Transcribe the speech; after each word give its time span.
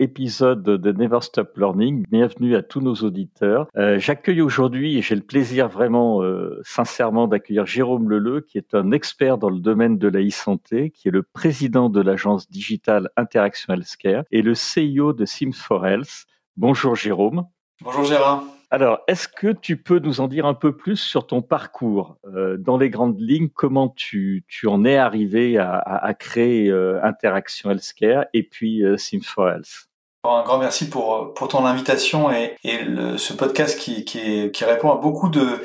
épisode 0.00 0.64
de 0.64 0.92
Never 0.92 1.20
Stop 1.20 1.56
Learning. 1.56 2.04
Bienvenue 2.10 2.56
à 2.56 2.62
tous 2.62 2.80
nos 2.80 2.94
auditeurs. 2.96 3.68
Euh, 3.76 3.96
j'accueille 3.96 4.40
aujourd'hui, 4.40 4.98
et 4.98 5.02
j'ai 5.02 5.14
le 5.14 5.20
plaisir 5.20 5.68
vraiment 5.68 6.20
euh, 6.22 6.60
sincèrement 6.64 7.28
d'accueillir 7.28 7.64
Jérôme 7.64 8.10
Leleu, 8.10 8.40
qui 8.40 8.58
est 8.58 8.74
un 8.74 8.90
expert 8.90 9.38
dans 9.38 9.50
le 9.50 9.60
domaine 9.60 9.98
de 9.98 10.08
la 10.08 10.20
e-santé, 10.20 10.90
qui 10.90 11.06
est 11.08 11.12
le 11.12 11.22
président 11.22 11.88
de 11.88 12.00
l'agence 12.00 12.50
digitale 12.50 13.08
Interaction 13.16 13.72
Healthcare 13.72 14.24
et 14.32 14.42
le 14.42 14.54
CEO 14.54 15.12
de 15.12 15.24
Sims 15.24 15.52
for 15.52 15.86
Health. 15.86 16.26
Bonjour 16.56 16.96
Jérôme. 16.96 17.44
Bonjour 17.82 18.04
Gérard. 18.04 18.42
Alors, 18.76 19.00
est-ce 19.08 19.26
que 19.26 19.52
tu 19.52 19.78
peux 19.78 20.00
nous 20.00 20.20
en 20.20 20.28
dire 20.28 20.44
un 20.44 20.52
peu 20.52 20.76
plus 20.76 20.98
sur 20.98 21.26
ton 21.26 21.40
parcours 21.40 22.18
euh, 22.26 22.58
dans 22.58 22.76
les 22.76 22.90
grandes 22.90 23.18
lignes? 23.18 23.48
Comment 23.48 23.88
tu, 23.88 24.44
tu 24.48 24.66
en 24.66 24.84
es 24.84 24.98
arrivé 24.98 25.56
à, 25.56 26.12
créer 26.12 26.68
euh, 26.68 27.02
Interaction 27.02 27.70
Healthcare 27.70 28.26
et 28.34 28.42
puis 28.42 28.84
euh, 28.84 28.96
Sim4 28.96 29.54
Health? 29.54 29.85
Un 30.30 30.42
grand 30.42 30.58
merci 30.58 30.88
pour, 30.88 31.34
pour 31.34 31.48
ton 31.48 31.64
invitation 31.64 32.30
et, 32.30 32.56
et 32.64 32.78
ce 33.16 33.32
podcast 33.32 33.78
qui, 33.78 34.04
qui, 34.04 34.50
qui, 34.50 34.64
répond 34.64 34.90
à 34.90 34.96
beaucoup 34.96 35.28
de, 35.28 35.62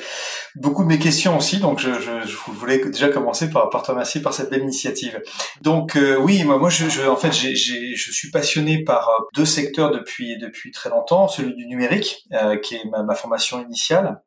beaucoup 0.55 0.83
de 0.83 0.87
mes 0.87 0.99
questions 0.99 1.37
aussi. 1.37 1.59
Donc, 1.59 1.79
je, 1.79 1.93
je, 1.93 2.27
je 2.27 2.35
voulais 2.51 2.79
déjà 2.79 3.09
commencer 3.09 3.49
par, 3.49 3.69
par 3.69 3.83
te 3.83 3.91
remercier 3.91 4.21
par 4.21 4.33
cette 4.33 4.49
belle 4.49 4.63
initiative. 4.63 5.21
Donc, 5.61 5.95
euh, 5.95 6.17
oui, 6.17 6.43
moi, 6.43 6.57
moi 6.57 6.69
je, 6.69 6.89
je, 6.89 7.01
en 7.03 7.15
fait, 7.15 7.31
j'ai, 7.31 7.55
je 7.55 8.11
suis 8.11 8.31
passionné 8.31 8.83
par 8.83 9.09
euh, 9.09 9.23
deux 9.35 9.45
secteurs 9.45 9.91
depuis, 9.91 10.37
depuis 10.37 10.71
très 10.71 10.89
longtemps. 10.89 11.27
Celui 11.27 11.55
du 11.55 11.65
numérique, 11.65 12.25
euh, 12.33 12.57
qui 12.57 12.75
est 12.75 12.85
ma, 12.89 13.03
ma 13.03 13.15
formation 13.15 13.61
initiale 13.63 14.21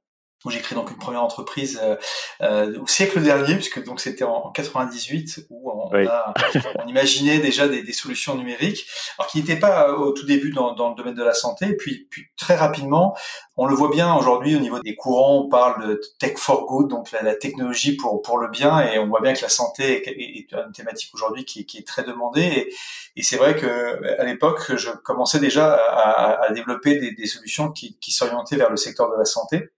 où 0.45 0.51
j'ai 0.51 0.61
créé 0.61 0.77
donc 0.77 0.91
une 0.91 0.99
première 0.99 1.23
entreprise 1.23 1.81
euh, 1.83 1.97
euh, 2.43 2.79
au 2.81 2.87
siècle 2.87 3.21
dernier, 3.21 3.55
puisque 3.55 3.83
donc 3.85 4.01
c'était 4.01 4.25
en, 4.25 4.51
98 4.51 5.47
où 5.51 5.71
on, 5.71 5.91
a, 6.07 6.35
on 6.79 6.87
imaginait 6.87 7.39
déjà 7.39 7.67
des, 7.67 7.83
des, 7.83 7.93
solutions 7.93 8.37
numériques, 8.37 8.87
alors 9.19 9.31
qui 9.31 9.39
n'étaient 9.39 9.59
pas 9.59 9.89
euh, 9.89 9.97
au 9.97 10.13
tout 10.13 10.27
début 10.27 10.51
dans, 10.51 10.75
dans, 10.75 10.91
le 10.91 10.97
domaine 10.97 11.15
de 11.15 11.25
la 11.25 11.33
santé. 11.33 11.67
Et 11.71 11.77
puis, 11.77 12.07
puis 12.11 12.27
très 12.37 12.57
rapidement, 12.57 13.17
on 13.57 13.67
le 13.67 13.75
voit 13.75 13.91
bien 13.91 14.15
aujourd'hui 14.15 14.55
au 14.55 14.59
niveau 14.59 14.81
des 14.81 14.95
courants, 14.95 15.45
on 15.45 15.49
parle 15.49 15.87
de 15.87 16.01
tech 16.19 16.37
for 16.37 16.67
good, 16.67 16.89
donc 16.89 17.11
la, 17.13 17.23
la, 17.23 17.35
technologie 17.35 17.97
pour 17.97 18.21
pour 18.21 18.39
le 18.39 18.49
bien, 18.49 18.81
et 18.81 18.99
on 18.99 19.07
voit 19.09 19.21
bien 19.21 19.33
que 19.33 19.43
la 19.43 19.49
santé 19.49 20.07
est, 20.09 20.53
une 20.53 20.73
thématique 20.73 21.11
aujourd'hui 21.15 21.45
qui, 21.45 21.65
qui, 21.65 21.79
est 21.79 21.87
très 21.87 22.05
demandée. 22.05 22.43
Et, 22.43 22.75
et 23.17 23.23
c'est 23.23 23.37
vrai 23.37 23.57
que 23.57 24.21
à 24.21 24.25
l'époque, 24.25 24.77
je 24.77 24.91
commençais 24.91 25.39
déjà 25.39 25.73
à, 25.75 26.45
à 26.45 26.53
développer 26.53 26.99
des, 26.99 27.13
des 27.13 27.27
solutions 27.27 27.71
qui, 27.71 27.97
qui 27.99 28.13
s'orientaient 28.13 28.57
vers 28.57 28.71
le 28.71 28.77
secteur 28.77 29.11
de 29.11 29.17
la 29.17 29.25
santé. 29.25 29.71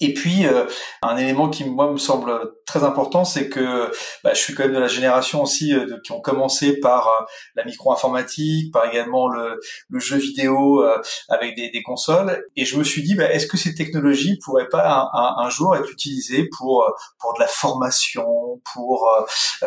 Et 0.00 0.12
puis, 0.12 0.46
euh, 0.46 0.66
un 1.02 1.16
élément 1.16 1.48
qui, 1.48 1.64
moi, 1.64 1.90
me 1.90 1.98
semble 1.98 2.32
très 2.66 2.82
important, 2.82 3.24
c'est 3.24 3.48
que 3.48 3.92
bah, 4.24 4.34
je 4.34 4.40
suis 4.40 4.54
quand 4.54 4.64
même 4.64 4.74
de 4.74 4.80
la 4.80 4.88
génération 4.88 5.42
aussi 5.42 5.72
euh, 5.72 5.86
de, 5.86 6.00
qui 6.04 6.10
ont 6.10 6.20
commencé 6.20 6.80
par 6.80 7.06
euh, 7.06 7.24
la 7.54 7.64
micro-informatique, 7.64 8.72
par 8.72 8.86
également 8.86 9.28
le, 9.28 9.60
le 9.88 10.00
jeu 10.00 10.16
vidéo 10.16 10.84
avec 11.28 11.54
des, 11.54 11.70
des, 11.70 11.82
consoles. 11.82 12.44
Et 12.56 12.64
je 12.64 12.76
me 12.76 12.82
suis 12.82 13.02
dit, 13.02 13.14
bah, 13.14 13.30
est-ce 13.30 13.46
que 13.46 13.56
ces 13.56 13.74
technologies 13.74 14.38
pourraient 14.44 14.68
pas 14.68 15.10
un, 15.12 15.44
un, 15.44 15.50
jour 15.50 15.76
être 15.76 15.90
utilisées 15.90 16.48
pour 16.56 16.92
pour 17.20 17.34
de 17.34 17.40
la 17.40 17.46
formation, 17.46 18.60
pour 18.72 19.08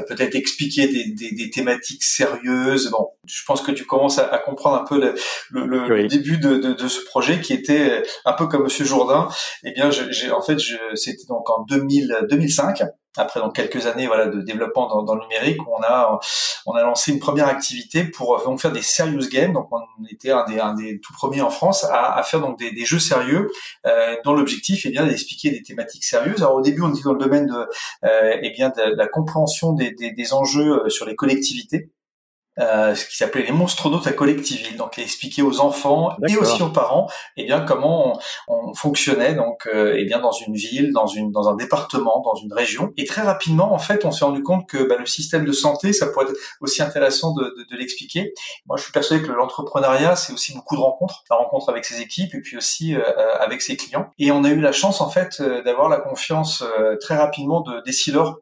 peut-être 0.07 0.35
expliquer 0.35 0.87
des, 0.87 1.05
des, 1.11 1.31
des, 1.31 1.49
thématiques 1.49 2.03
sérieuses? 2.03 2.89
Bon, 2.91 3.11
je 3.25 3.43
pense 3.45 3.61
que 3.61 3.71
tu 3.71 3.85
commences 3.85 4.17
à, 4.17 4.27
à 4.27 4.39
comprendre 4.39 4.77
un 4.77 4.83
peu 4.83 4.99
le, 4.99 5.16
le, 5.51 5.87
le 5.87 6.07
début 6.07 6.37
de, 6.37 6.57
de, 6.57 6.73
de, 6.73 6.87
ce 6.87 7.05
projet 7.05 7.39
qui 7.39 7.53
était 7.53 8.03
un 8.25 8.33
peu 8.33 8.47
comme 8.47 8.63
Monsieur 8.63 8.85
Jourdain. 8.85 9.29
Eh 9.63 9.71
bien, 9.71 9.91
je, 9.91 10.11
en 10.31 10.41
fait, 10.41 10.57
c'était 10.95 11.25
donc 11.28 11.50
en 11.50 11.63
2000, 11.63 12.28
2005 12.29 12.83
après 13.19 13.39
donc 13.39 13.55
quelques 13.55 13.88
années 13.88 14.05
voilà 14.05 14.28
de 14.28 14.41
développement 14.41 14.88
dans, 14.88 15.01
dans, 15.01 15.16
le 15.16 15.22
numérique 15.22 15.59
on 15.67 15.81
a 15.81 16.19
on 16.67 16.73
a 16.73 16.83
lancé 16.83 17.11
une 17.11 17.19
première 17.19 17.47
activité 17.47 18.03
pour 18.03 18.41
donc 18.44 18.59
faire 18.59 18.72
des 18.72 18.81
serious 18.81 19.28
games. 19.31 19.53
Donc 19.53 19.69
on 19.72 19.81
était 20.11 20.31
un 20.31 20.45
des, 20.45 20.59
un 20.59 20.73
des 20.73 21.00
tout 21.00 21.13
premiers 21.13 21.41
en 21.41 21.50
France 21.50 21.83
à, 21.85 22.17
à 22.17 22.23
faire 22.23 22.41
donc 22.41 22.59
des, 22.59 22.85
jeux 22.85 23.00
sérieux 23.00 23.50
euh, 23.85 24.16
dont 24.23 24.33
l'objectif 24.33 24.85
est 24.85 24.89
bien 24.89 25.05
d'expliquer 25.05 25.50
des 25.51 25.63
thématiques 25.63 26.03
sérieuses. 26.03 26.41
Alors 26.41 26.55
au 26.55 26.61
début 26.61 26.81
on 26.81 26.94
était 26.94 27.03
dans 27.03 27.13
le 27.13 27.19
domaine 27.19 27.47
de 27.47 27.67
euh, 28.03 28.38
eh 28.41 28.49
bien 28.51 28.69
de, 28.69 28.95
la 28.95 29.07
compréhension 29.07 29.73
des, 29.73 29.91
des, 29.91 30.11
des 30.11 30.34
enjeux 30.34 30.85
euh, 30.85 30.89
sur 30.89 31.05
les 31.05 31.16
collectivités 31.16 31.89
euh, 32.59 32.95
ce 32.95 33.06
qui 33.06 33.16
s'appelait 33.16 33.44
les 33.44 33.51
monstronautes 33.51 34.07
à 34.07 34.13
Collectiville, 34.13 34.75
donc 34.78 34.97
expliquer 34.97 35.41
aux 35.44 35.59
enfants 35.59 36.16
et 36.28 36.38
aussi 36.38 36.62
aux 36.63 36.69
parents, 36.69 37.07
eh 37.35 37.45
bien 37.45 37.62
comment 37.62 38.19
on, 38.47 38.73
fonctionnait 38.73 39.34
donc 39.34 39.68
euh, 39.68 39.95
eh 39.97 40.06
bien 40.06 40.19
dans 40.19 40.31
une 40.31 40.56
ville, 40.56 40.91
dans 40.91 41.07
une 41.07 41.31
dans 41.31 41.50
un 41.50 41.56
département, 41.56 42.22
dans 42.22 42.35
une 42.35 42.51
région. 42.53 42.91
Et 42.97 43.06
très 43.06 43.22
rapidement, 43.22 43.73
en 43.73 43.78
fait, 43.78 44.06
on 44.06 44.12
s'est 44.12 44.25
rendu 44.25 44.44
compte 44.44 44.67
que 44.67 44.88
bah, 44.88 44.96
le 44.97 45.06
système 45.06 45.46
de 45.46 45.51
santé, 45.51 45.94
ça 45.94 46.07
pourrait 46.07 46.25
être 46.25 46.38
aussi 46.62 46.81
intéressant 46.81 47.34
de, 47.34 47.44
de, 47.44 47.66
de 47.69 47.78
l'expliquer. 47.78 48.34
Moi, 48.66 48.78
je 48.78 48.84
suis 48.84 48.91
persuadé 48.91 49.23
que 49.23 49.31
l'entrepreneuriat, 49.31 50.16
c'est 50.16 50.34
aussi 50.34 50.53
beaucoup 50.53 50.75
de 50.75 50.81
rencontres, 50.81 51.23
la 51.29 51.38
rencontre 51.38 51.69
avec 51.69 51.85
ses 51.85 52.01
équipes 52.01 52.34
et 52.34 52.41
puis 52.41 52.57
aussi 52.57 52.96
euh, 52.96 53.01
avec 53.40 53.62
ses 53.62 53.78
clients. 53.78 54.12
Et 54.17 54.31
on 54.31 54.44
a 54.44 54.50
eu 54.50 54.59
la 54.59 54.72
chance 54.72 55.01
en 55.01 55.09
fait 55.09 55.41
d'avoir 55.41 55.90
la 55.90 55.97
confiance 55.97 56.63
très 57.00 57.16
rapidement 57.16 57.62
de 57.62 57.81
Decilor 57.85 58.40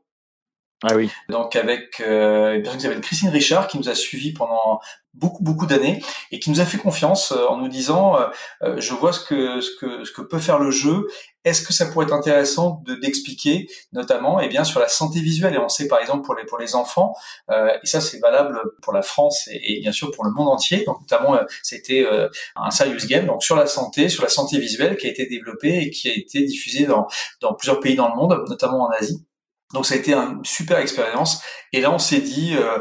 ah 0.84 0.96
oui. 0.96 1.10
Donc 1.30 1.56
avec 1.56 2.02
euh, 2.02 2.56
une 2.56 2.62
personne 2.62 2.80
qui 2.80 2.84
s'appelle 2.84 3.02
Christine 3.02 3.30
Richard 3.30 3.68
qui 3.68 3.78
nous 3.78 3.90
a 3.90 3.96
suivis 3.96 4.34
pendant 4.34 4.82
beaucoup 5.16 5.44
beaucoup 5.44 5.66
d'années 5.66 6.04
et 6.32 6.40
qui 6.40 6.50
nous 6.50 6.60
a 6.60 6.66
fait 6.66 6.78
confiance 6.78 7.32
euh, 7.32 7.46
en 7.48 7.58
nous 7.58 7.70
disant 7.70 8.20
euh, 8.20 8.28
euh, 8.64 8.76
je 8.80 8.94
vois 8.94 9.14
ce 9.14 9.24
que 9.26 9.62
ce 9.62 9.72
que 9.80 10.04
ce 10.04 10.12
que 10.12 10.22
peut 10.22 10.40
faire 10.40 10.60
le 10.60 10.72
jeu. 10.72 11.08
Est-ce 11.46 11.62
que 11.62 11.74
ça 11.74 11.86
pourrait 11.86 12.08
être 12.08 12.14
intéressant 12.14 12.82
de 12.86 12.96
d'expliquer 12.96 13.70
notamment 13.94 14.42
et 14.42 14.46
eh 14.46 14.48
bien 14.50 14.64
sur 14.64 14.80
la 14.80 14.88
santé 14.88 15.22
visuelle? 15.22 15.54
Et 15.56 15.60
on 15.60 15.70
sait 15.70 15.88
par 15.88 16.00
exemple 16.00 16.26
pour 16.26 16.36
les 16.36 16.44
pour 16.46 16.58
les 16.58 16.76
enfants 16.76 17.14
euh, 17.52 17.70
et 17.82 17.88
ça 17.88 18.02
c'est 18.02 18.20
valable 18.20 18.60
pour 18.82 18.92
la 18.94 19.02
France 19.02 19.48
et, 19.48 19.78
et, 19.78 19.80
bien 19.80 19.92
sûr 19.92 20.12
pour 20.12 20.26
le 20.26 20.32
monde 20.32 20.50
entier. 20.50 20.84
Donc 20.84 21.00
notamment 21.02 21.40
c'était 21.64 22.06
un 22.56 22.72
serious 22.72 23.08
game 23.08 23.28
donc 23.28 23.44
sur 23.44 23.56
la 23.56 23.68
santé 23.68 24.10
sur 24.10 24.24
la 24.24 24.30
santé 24.30 24.60
visuelle 24.60 24.98
qui 24.98 25.08
a 25.08 25.10
été 25.10 25.26
développé 25.26 25.78
et 25.80 25.90
qui 25.90 26.10
a 26.10 26.14
été 26.14 26.44
diffusé 26.44 26.86
dans 26.86 27.08
dans 27.42 27.54
plusieurs 27.54 27.80
pays 27.80 27.96
dans 27.96 28.10
le 28.10 28.16
monde 28.16 28.44
notamment 28.50 28.84
en 28.84 28.90
Asie 28.90 29.25
donc 29.74 29.86
ça 29.86 29.96
a 29.96 29.98
été 29.98 30.14
une 30.14 30.44
super 30.44 30.78
expérience. 30.80 31.42
Et 31.74 31.82
là, 31.82 31.92
on 31.92 32.00
s'est 32.00 32.22
dit, 32.22 32.56
euh, 32.56 32.80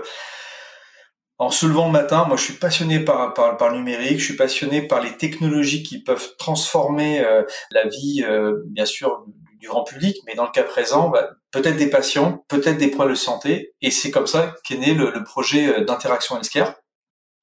en 1.39 1.50
se 1.50 1.67
levant 1.67 1.87
le 1.87 1.93
matin, 1.93 2.25
moi 2.27 2.37
je 2.37 2.45
suis 2.45 2.55
passionné 2.55 3.00
par, 3.00 3.34
par, 3.34 3.71
le 3.71 3.78
numérique, 3.78 4.21
je 4.21 4.25
suis 4.25 4.37
passionné 4.37 4.83
par 4.83 5.03
les 5.03 5.17
technologies 5.17 5.83
qui 5.83 6.03
peuvent 6.03 6.37
transformer 6.39 7.25
euh, 7.25 7.43
la 7.71 7.89
vie, 7.89 8.25
euh, 8.27 8.62
bien 8.67 8.87
sûr, 8.87 9.25
du 9.59 9.69
grand 9.69 9.84
public, 9.84 10.17
mais 10.27 10.34
dans 10.34 10.44
le 10.44 10.50
cas 10.50 10.62
présent, 10.62 11.09
bah, 11.09 11.31
peut-être 11.50 11.77
des 11.77 11.89
patients, 11.89 12.44
peut-être 12.49 12.77
des 12.77 12.89
problèmes 12.89 13.15
de 13.15 13.19
santé. 13.19 13.75
Et 13.81 13.91
c'est 13.91 14.11
comme 14.11 14.27
ça 14.27 14.55
qu'est 14.65 14.77
né 14.77 14.94
le, 14.94 15.11
le 15.11 15.25
projet 15.25 15.84
d'interaction 15.84 16.37
healthcare 16.37 16.75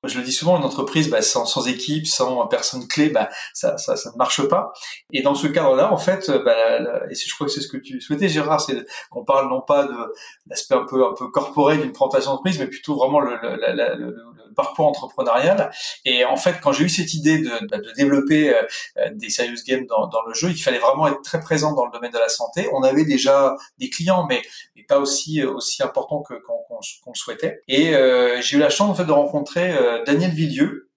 je 0.04 0.18
le 0.18 0.24
dis 0.24 0.32
souvent, 0.32 0.58
une 0.58 0.64
entreprise 0.64 1.10
bah, 1.10 1.22
sans, 1.22 1.46
sans, 1.46 1.68
équipe, 1.68 2.08
sans 2.08 2.48
personne 2.48 2.88
clé, 2.88 3.10
bah, 3.10 3.30
ça, 3.54 3.78
ça, 3.78 3.96
ça, 3.96 4.12
ne 4.12 4.18
marche 4.18 4.48
pas. 4.48 4.74
Et 5.12 5.22
dans 5.22 5.36
ce 5.36 5.48
cadre-là, 5.48 5.94
en 5.94 5.98
fait, 5.98 6.32
bah, 6.44 7.06
et 7.10 7.16
je 7.16 7.34
crois 7.34 7.48
que 7.48 7.54
c'est 7.54 7.62
ce 7.62 7.68
que 7.68 7.78
tu 7.78 8.02
souhaitais, 8.02 8.30
Gérard, 8.30 8.62
c'est 8.62 8.86
qu'on 9.10 9.24
parle 9.24 9.50
non 9.50 9.62
pas 9.62 9.86
de 9.86 10.14
l'aspect 10.48 10.76
un 10.76 10.86
peu 10.86 11.06
un 11.06 11.14
peu 11.14 11.30
corporel 11.30 11.82
d'une 11.82 11.92
présentation 11.92 12.32
d'entreprise, 12.32 12.60
mais 12.60 12.68
plutôt 12.68 12.96
vraiment 12.96 13.20
le, 13.20 13.36
le, 13.42 13.56
le, 13.56 13.96
le, 13.96 14.51
parcours 14.54 14.88
entrepreneurial. 14.88 15.72
Et 16.06 16.26
en 16.26 16.38
fait, 16.38 16.56
quand 16.62 16.72
j'ai 16.72 16.86
eu 16.86 16.90
cette 16.90 17.14
idée 17.14 17.40
de, 17.40 17.68
bah, 17.68 17.78
développer 17.96 18.54
euh, 18.54 19.10
des 19.14 19.30
serious 19.30 19.64
games 19.68 19.86
dans, 19.86 20.10
le 20.28 20.34
jeu, 20.34 20.50
il 20.50 20.58
fallait 20.62 20.80
vraiment 20.80 21.08
être 21.08 21.22
très 21.22 21.40
présent 21.40 21.74
dans 21.74 21.86
le 21.86 21.92
domaine 21.92 22.12
de 22.12 22.18
la 22.18 22.30
santé. 22.30 22.70
On 22.74 22.84
avait 22.84 23.06
déjà 23.06 23.56
des 23.78 23.90
clients, 23.90 24.26
mais, 24.28 24.42
pas 24.88 24.98
aussi 24.98 25.44
aussi 25.44 25.84
important 25.84 26.22
que 26.22 26.34
qu'on 26.34 27.12
le 27.12 27.16
souhaitait. 27.16 27.62
Et 27.68 27.96
euh, 27.96 28.42
j'ai 28.42 28.58
eu 28.58 28.60
la 28.60 28.70
chance 28.70 28.90
en 28.90 28.96
fait 28.96 29.06
de 29.06 29.12
rencontrer 29.12 29.72
euh, 29.72 29.92
euh, 29.92 30.04
Daniel 30.06 30.32
Villieu. 30.32 30.91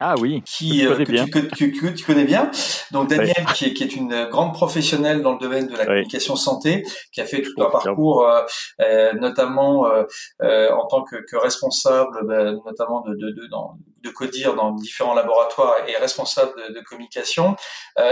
Ah 0.00 0.14
oui, 0.20 0.42
qui, 0.46 0.86
euh, 0.86 0.96
que, 0.96 1.38
tu, 1.56 1.72
que, 1.72 1.88
tu, 1.88 2.04
connais 2.04 2.24
bien. 2.24 2.52
Donc 2.92 3.08
Daniel, 3.08 3.44
qui, 3.54 3.64
est, 3.64 3.74
qui, 3.74 3.82
est, 3.82 3.96
une 3.96 4.26
grande 4.26 4.54
professionnelle 4.54 5.22
dans 5.22 5.32
le 5.32 5.40
domaine 5.40 5.66
de 5.66 5.76
la 5.76 5.86
communication 5.86 6.36
santé, 6.36 6.84
qui 7.12 7.20
a 7.20 7.24
fait 7.24 7.42
tout 7.42 7.60
un 7.60 7.68
parcours, 7.68 8.24
euh, 8.24 8.42
euh 8.80 9.12
notamment 9.14 9.86
euh, 9.86 10.70
en 10.70 10.86
tant 10.86 11.02
que, 11.02 11.36
responsable, 11.36 12.24
ben, 12.26 12.60
notamment 12.64 13.00
de, 13.00 13.14
de, 13.14 13.32
de, 13.32 13.46
dans, 13.48 13.76
de 14.04 14.10
codir 14.10 14.54
dans 14.54 14.70
différents 14.70 15.14
laboratoires 15.14 15.74
et 15.88 15.96
responsable 15.96 16.52
de, 16.68 16.74
de 16.74 16.80
communication, 16.80 17.56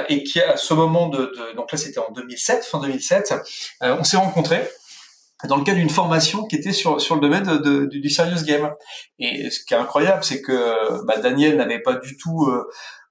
et 0.08 0.24
qui 0.24 0.40
à 0.40 0.56
ce 0.56 0.74
moment 0.74 1.08
de, 1.08 1.18
de 1.18 1.54
donc 1.54 1.70
là 1.70 1.78
c'était 1.78 2.00
en 2.00 2.10
2007, 2.10 2.64
fin 2.64 2.80
2007, 2.80 3.34
on 3.82 4.02
s'est 4.02 4.16
rencontrés 4.16 4.68
dans 5.46 5.56
le 5.56 5.64
cadre 5.64 5.78
d'une 5.78 5.90
formation 5.90 6.44
qui 6.44 6.56
était 6.56 6.72
sur 6.72 7.00
sur 7.00 7.14
le 7.14 7.20
domaine 7.20 7.44
de, 7.44 7.86
du 7.86 8.10
serious 8.10 8.44
game. 8.44 8.70
Et 9.18 9.50
ce 9.50 9.64
qui 9.64 9.74
est 9.74 9.76
incroyable, 9.76 10.24
c'est 10.24 10.42
que 10.42 11.04
bah, 11.06 11.18
Daniel 11.18 11.56
n'avait 11.56 11.80
pas 11.80 11.94
du 11.94 12.16
tout, 12.16 12.48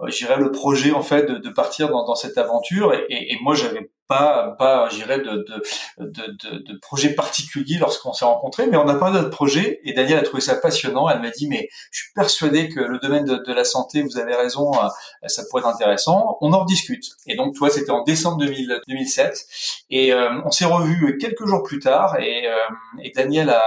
euh, 0.02 0.36
le 0.38 0.52
projet 0.52 0.92
en 0.92 1.02
fait 1.02 1.26
de, 1.26 1.38
de 1.38 1.50
partir 1.50 1.90
dans, 1.90 2.06
dans 2.06 2.16
cette 2.16 2.38
aventure. 2.38 2.94
Et, 2.94 3.34
et 3.34 3.38
moi, 3.42 3.56
j'avais 3.56 3.90
pas, 4.08 4.56
pas, 4.60 4.88
j'irais, 4.90 5.20
de, 5.20 5.46
de, 5.48 5.64
de, 6.00 6.58
de, 6.60 6.80
projet 6.80 7.16
particulier 7.16 7.78
lorsqu'on 7.80 8.14
s'est 8.14 8.26
rencontrés, 8.26 8.68
mais 8.68 8.78
on 8.78 8.88
a 8.88 8.96
parlé 8.96 9.18
de 9.18 9.24
notre 9.24 9.36
projet 9.36 9.80
et 9.84 9.94
Daniel 9.94 10.20
a 10.20 10.22
trouvé 10.22 10.42
ça 10.42 10.56
passionnant. 10.56 11.10
Elle 11.10 11.22
m'a 11.22 11.32
dit, 11.32 11.48
mais 11.48 11.68
je 11.92 12.04
suis 12.04 12.14
persuadé 12.14 12.70
que 12.70 12.80
le 12.80 13.00
domaine 13.00 13.26
de, 13.26 13.54
la 13.54 13.64
santé, 13.64 14.04
vous 14.04 14.18
avez 14.18 14.36
raison, 14.36 14.72
euh, 14.74 15.28
ça 15.28 15.44
pourrait 15.50 15.62
être 15.62 15.70
intéressant. 15.70 16.38
On 16.42 16.54
en 16.54 16.60
rediscute. 16.60 17.06
Et 17.26 17.36
donc, 17.36 17.56
toi, 17.56 17.70
c'était 17.70 17.92
en 17.92 18.04
décembre 18.04 18.38
2007 18.38 19.46
et 19.90 20.14
euh, 20.14 20.42
on 20.46 20.52
s'est 20.52 20.66
revu 20.66 21.18
quelques 21.18 21.46
jours 21.46 21.64
plus 21.64 21.80
tard 21.80 22.20
et, 22.20 22.48
euh, 22.48 22.56
et 23.02 23.12
Daniel 23.12 23.50
a 23.50 23.64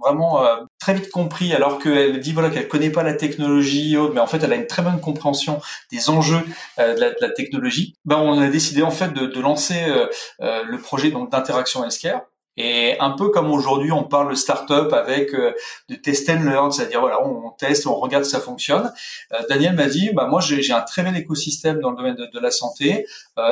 vraiment 0.00 0.44
très 0.78 0.94
vite 0.94 1.10
compris, 1.10 1.52
alors 1.52 1.78
qu'elle 1.78 2.20
dit 2.20 2.32
voilà 2.32 2.50
qu'elle 2.50 2.68
connaît 2.68 2.90
pas 2.90 3.02
la 3.02 3.14
technologie, 3.14 3.96
mais 4.14 4.20
en 4.20 4.26
fait, 4.26 4.42
elle 4.42 4.52
a 4.52 4.56
une 4.56 4.66
très 4.66 4.82
bonne 4.82 5.00
compréhension 5.00 5.60
des 5.90 6.10
enjeux 6.10 6.40
de 6.78 7.00
la, 7.00 7.10
de, 7.10 7.16
la, 7.20 7.30
technologie. 7.30 7.96
Ben, 8.04 8.18
on 8.18 8.40
a 8.40 8.48
décidé 8.48 8.82
en 8.82 8.90
fait 8.90 9.12
de, 9.12 9.26
de 9.26 9.40
lancer 9.40 9.84
euh, 9.88 10.06
euh, 10.40 10.62
le 10.64 10.78
projet 10.78 11.10
donc 11.10 11.30
d'interaction 11.30 11.84
healthcare. 11.84 12.22
Et 12.58 12.98
un 12.98 13.10
peu 13.12 13.28
comme 13.30 13.50
aujourd'hui, 13.52 13.92
on 13.92 14.02
parle 14.02 14.30
de 14.30 14.34
start-up 14.34 14.92
avec 14.92 15.32
euh, 15.32 15.52
de 15.88 15.94
test 15.94 16.28
and 16.28 16.42
learn, 16.42 16.72
c'est-à-dire 16.72 17.00
voilà, 17.00 17.24
on, 17.24 17.50
teste, 17.50 17.86
on 17.86 17.94
regarde 17.94 18.24
si 18.24 18.32
ça 18.32 18.40
fonctionne. 18.40 18.92
Daniel 19.48 19.74
m'a 19.74 19.86
dit, 19.86 20.10
bah 20.12 20.26
moi 20.26 20.40
j'ai 20.40 20.72
un 20.72 20.80
très 20.80 21.02
bel 21.02 21.16
écosystème 21.16 21.80
dans 21.80 21.90
le 21.90 21.96
domaine 21.96 22.16
de, 22.16 22.40
la 22.40 22.50
santé. 22.50 23.06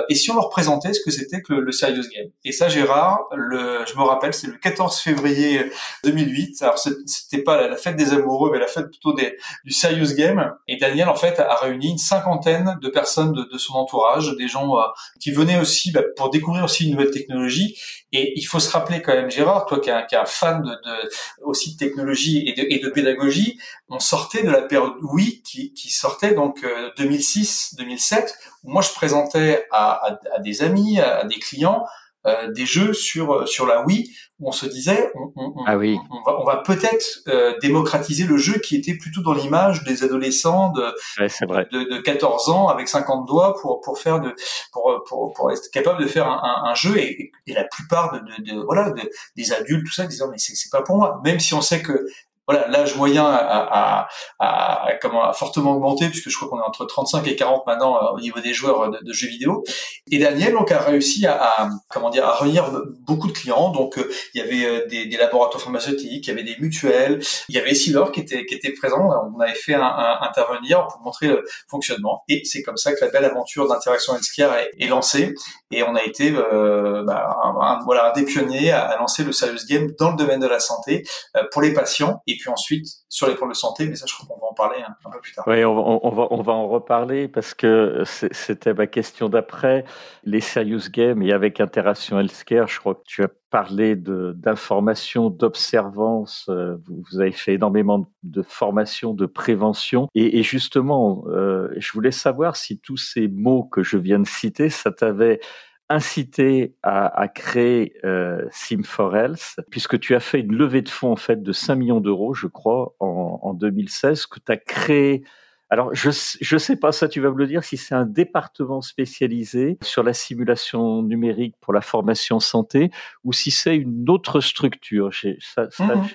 et 0.09 0.15
si 0.15 0.31
on 0.31 0.35
leur 0.35 0.49
présentait 0.49 0.93
ce 0.93 1.01
que 1.05 1.11
c'était 1.11 1.41
que 1.41 1.53
le, 1.53 1.73
Serious 1.73 2.09
Game? 2.15 2.31
Et 2.45 2.53
ça, 2.53 2.69
Gérard, 2.69 3.21
le, 3.35 3.85
je 3.87 3.97
me 3.97 4.03
rappelle, 4.03 4.35
c'est 4.35 4.47
le 4.49 4.59
14 4.59 4.99
février 4.99 5.71
2008. 6.05 6.63
Alors 6.63 6.79
c'était 6.79 7.43
pas 7.43 7.69
la, 7.69 7.77
fête 7.77 7.97
des 7.97 8.13
amoureux, 8.13 8.51
mais 8.53 8.59
la 8.59 8.67
fête 8.67 8.89
plutôt 8.91 9.13
des, 9.13 9.37
du 9.65 9.73
Serious 9.73 10.15
Game. 10.17 10.53
Et 10.67 10.77
Daniel, 10.77 11.09
en 11.09 11.17
fait, 11.17 11.39
a 11.39 11.55
réuni 11.57 11.91
une 11.91 11.99
cinquantaine 11.99 12.79
de 12.81 12.89
personnes 12.89 13.33
de, 13.33 13.45
de 13.45 13.59
son 13.59 13.75
entourage, 13.75 14.35
des 14.37 14.49
gens 14.49 14.77
qui 15.21 15.31
venaient 15.31 15.61
aussi 15.61 15.93
bah, 15.93 16.03
pour 16.17 16.31
découvrir 16.31 16.65
aussi 16.65 16.87
une 16.87 16.93
nouvelle 16.93 17.11
technologie. 17.11 17.79
Et 18.13 18.35
il 18.37 18.45
faut 18.45 18.61
se 18.61 18.71
rappeler 18.71 19.03
quand 19.03 19.15
même, 19.15 19.31
Gérard, 19.31 19.67
toi 19.67 19.81
qui 19.81 19.91
es 19.91 19.93
un, 19.93 20.25
fan 20.27 20.63
de, 20.63 20.71
de, 20.71 21.11
aussi 21.43 21.75
de 21.75 21.79
technologie 21.79 22.49
et 22.49 22.53
de, 22.53 22.63
et 22.71 22.79
de, 22.79 22.89
pédagogie, 22.89 23.59
on 23.89 23.99
sortait 23.99 24.45
de 24.45 24.51
la 24.51 24.63
période 24.63 24.95
oui 25.03 25.43
qui, 25.45 25.73
qui 25.73 25.91
sortait 25.91 26.33
donc 26.33 26.65
2006-2007 26.99 28.15
euh, 28.15 28.27
où 28.63 28.71
moi 28.71 28.83
je 28.83 28.93
présentais 28.93 29.67
à, 29.73 29.93
à, 30.07 30.19
à 30.37 30.39
des 30.39 30.63
amis, 30.63 31.01
à 31.01 31.25
des 31.25 31.39
clients 31.39 31.85
euh, 32.27 32.51
des 32.53 32.67
jeux 32.67 32.93
sur 32.93 33.47
sur 33.49 33.67
la 33.67 33.85
Wii 33.85 34.11
où 34.39 34.49
on 34.49 34.53
se 34.53 34.67
disait 34.67 35.11
on, 35.15 35.33
on, 35.37 35.65
ah 35.67 35.77
oui. 35.77 35.97
on 36.11 36.23
va, 36.31 36.41
on 36.41 36.45
va 36.45 36.57
peut-être 36.57 37.23
euh, 37.29 37.55
démocratiser 37.63 38.25
le 38.25 38.37
jeu 38.37 38.55
qui 38.59 38.77
était 38.77 38.95
plutôt 38.95 39.23
dans 39.23 39.33
l'image 39.33 39.85
des 39.85 40.05
adolescents 40.05 40.73
de, 40.73 40.83
de, 41.19 41.97
de 41.97 42.01
14 42.01 42.51
ans 42.51 42.69
avec 42.69 42.89
50 42.89 43.27
doigts 43.27 43.55
pour 43.61 43.81
pour 43.81 43.99
faire 43.99 44.21
de 44.21 44.35
pour 44.73 45.03
pour, 45.07 45.33
pour 45.33 45.53
être 45.53 45.71
capable 45.71 46.03
de 46.03 46.09
faire 46.09 46.29
un, 46.29 46.65
un, 46.65 46.75
jeu 46.75 46.99
et, 46.99 47.33
et, 47.47 47.55
la 47.55 47.65
plupart 47.65 48.13
de, 48.13 48.19
de, 48.43 48.61
voilà 48.65 48.93
des 49.37 49.53
adultes 49.53 49.87
tout 49.87 49.93
ça 49.93 50.07
disant 50.07 50.29
mais 50.31 50.39
c'est 50.39 50.71
pas 50.71 50.83
pour 50.83 50.97
moi 50.97 51.21
même 51.25 51.41
si 51.41 51.55
on 51.55 51.61
sait 51.61 51.81
que 51.81 52.07
voilà, 52.47 52.69
l'âge 52.69 52.97
moyen 52.97 53.25
a, 53.25 53.37
a, 53.37 54.09
a, 54.39 54.93
comment, 55.01 55.25
a, 55.25 55.33
fortement 55.33 55.73
augmenté 55.73 56.09
puisque 56.09 56.31
je 56.31 56.37
crois 56.37 56.49
qu'on 56.49 56.61
est 56.61 56.67
entre 56.67 56.85
35 56.85 57.27
et 57.27 57.35
40 57.35 57.67
maintenant 57.67 57.97
euh, 57.97 58.15
au 58.15 58.21
niveau 58.21 58.39
des 58.41 58.55
joueurs 58.55 58.91
de, 58.91 58.99
de, 59.03 59.13
jeux 59.13 59.27
vidéo. 59.27 59.65
Et 60.11 60.19
Daniel 60.19 60.53
donc 60.53 60.71
a 60.71 60.79
réussi 60.79 61.27
à, 61.27 61.69
comment 61.89 62.11
dire 62.11 62.25
à 62.25 62.37
réunir 62.37 62.71
beaucoup 63.01 63.27
de 63.27 63.33
clients. 63.33 63.71
Donc 63.71 63.99
euh, 63.99 64.09
il 64.35 64.41
y 64.41 64.45
avait 64.45 64.65
euh, 64.65 64.87
des, 64.87 65.07
des, 65.07 65.17
laboratoires 65.17 65.61
pharmaceutiques, 65.61 66.27
il 66.27 66.31
y 66.31 66.33
avait 66.33 66.45
des 66.45 66.57
mutuelles, 66.61 67.21
il 67.49 67.57
y 67.57 67.59
avait 67.59 67.75
Silor 67.75 68.13
qui 68.13 68.21
était 68.21 68.47
qui 68.47 68.55
était 68.55 68.73
présent. 68.73 69.11
On 69.35 69.41
avait 69.41 69.55
fait 69.55 69.75
un, 69.75 70.19
intervenir 70.21 70.87
pour 70.87 71.01
montrer 71.03 71.29
le 71.29 71.45
fonctionnement. 71.69 72.23
Et 72.29 72.43
c'est 72.45 72.63
comme 72.63 72.77
ça 72.77 72.93
que 72.95 73.05
la 73.05 73.11
belle 73.11 73.25
aventure 73.25 73.67
d'interaction 73.69 74.15
healthcare 74.15 74.57
est, 74.57 74.71
est 74.79 74.87
lancée. 74.87 75.35
Et 75.73 75.83
on 75.83 75.97
a 75.97 76.03
été 76.05 76.33
euh, 76.33 77.03
bah, 77.05 77.39
un, 77.43 77.83
voilà 77.85 78.11
un 78.11 78.13
des 78.13 78.25
pionniers 78.25 78.71
à, 78.71 78.83
à, 78.83 78.97
lancer 78.99 79.25
le 79.25 79.33
Serious 79.33 79.67
Game 79.69 79.91
dans 79.99 80.11
le 80.11 80.17
domaine 80.17 80.39
de 80.39 80.47
la 80.47 80.61
santé 80.61 81.05
pour 81.51 81.63
les 81.63 81.73
patients. 81.73 82.23
Puis 82.39 82.51
ensuite, 82.51 82.87
sur 83.09 83.27
les 83.27 83.35
problèmes 83.35 83.53
de 83.53 83.57
santé, 83.57 83.89
mais 83.89 83.97
ça, 83.97 84.07
je 84.09 84.15
crois 84.15 84.27
qu'on 84.27 84.41
va 84.41 84.51
en 84.51 84.55
parler 84.55 84.83
un, 84.83 85.11
peu 85.11 85.21
plus 85.21 85.33
tard. 85.33 85.45
Oui, 85.47 85.65
on, 85.65 86.07
on, 86.07 86.11
va, 86.11 86.29
on 86.31 86.43
va 86.43 86.53
en 86.53 86.69
reparler 86.69 87.29
parce 87.29 87.55
que 87.55 88.03
c'était 88.05 88.75
ma 88.75 88.87
question 88.87 89.29
d'après. 89.29 89.85
Les 90.25 90.41
serious 90.41 90.91
games 90.91 91.23
et 91.23 91.33
avec 91.33 91.61
Interaction 91.61 92.19
Healthcare, 92.19 92.69
je 92.69 92.79
crois 92.79 92.95
que 92.95 93.05
tu 93.05 93.23
as 93.23 93.29
parlé 93.51 93.97
d'information, 93.97 95.31
d'observance. 95.31 96.47
Euh, 96.49 96.77
vous, 96.87 97.21
avez 97.21 97.33
fait 97.33 97.55
énormément 97.55 98.11
de 98.23 98.43
formation, 98.43 99.15
de 99.15 99.27
prévention. 99.27 100.09
Et, 100.15 100.39
et 100.39 100.43
justement, 100.43 101.25
euh, 101.29 101.69
je 101.77 101.93
voulais 101.93 102.11
savoir 102.11 102.57
si 102.57 102.79
tous 102.79 102.97
ces 102.97 103.29
mots 103.29 103.65
que 103.65 103.83
je 103.83 103.97
viens 103.97 104.19
de 104.19 104.27
citer, 104.27 104.69
ça 104.69 104.91
t'avait 104.91 105.41
incité 105.89 106.75
à, 106.83 107.07
à 107.21 107.29
créer 107.29 107.95
euh, 108.05 108.49
Sim4Health, 108.51 109.61
puisque 109.71 110.01
tu 110.01 110.15
as 110.15 110.21
fait 110.21 110.41
une 110.41 110.55
levée 110.55 110.83
de 110.83 110.89
fonds 110.89 111.13
en 111.13 111.17
fait 111.17 111.43
de 111.43 111.53
5 111.53 111.77
millions 111.77 112.01
d'euros, 112.01 112.35
je 112.35 112.47
crois, 112.47 112.95
en, 112.99 113.39
en 113.43 113.55
2016, 113.55 114.27
que 114.27 114.41
tu 114.45 114.53
as 114.53 114.57
créé 114.57 115.23
alors, 115.69 115.93
je 115.95 116.09
ne 116.09 116.59
sais 116.59 116.77
pas, 116.77 116.93
ça 116.93 117.09
tu 117.09 117.21
vas 117.21 117.31
me 117.31 117.37
le 117.37 117.47
dire, 117.49 117.65
si 117.65 117.77
c'est 117.77 117.95
un 117.95 118.07
département 118.07 118.81
spécialisé 118.83 119.79
sur 119.83 120.05
la 120.05 120.13
simulation 120.13 121.03
numérique 121.03 121.57
pour 121.61 121.73
la 121.73 121.81
formation 121.81 122.39
santé 122.39 122.91
ou 123.25 123.33
si 123.33 123.51
c'est 123.51 123.77
une 123.77 124.09
autre 124.09 124.41
structure. 124.41 125.11
Ça, 125.41 125.69
ça 125.71 125.97
mmh 125.97 126.07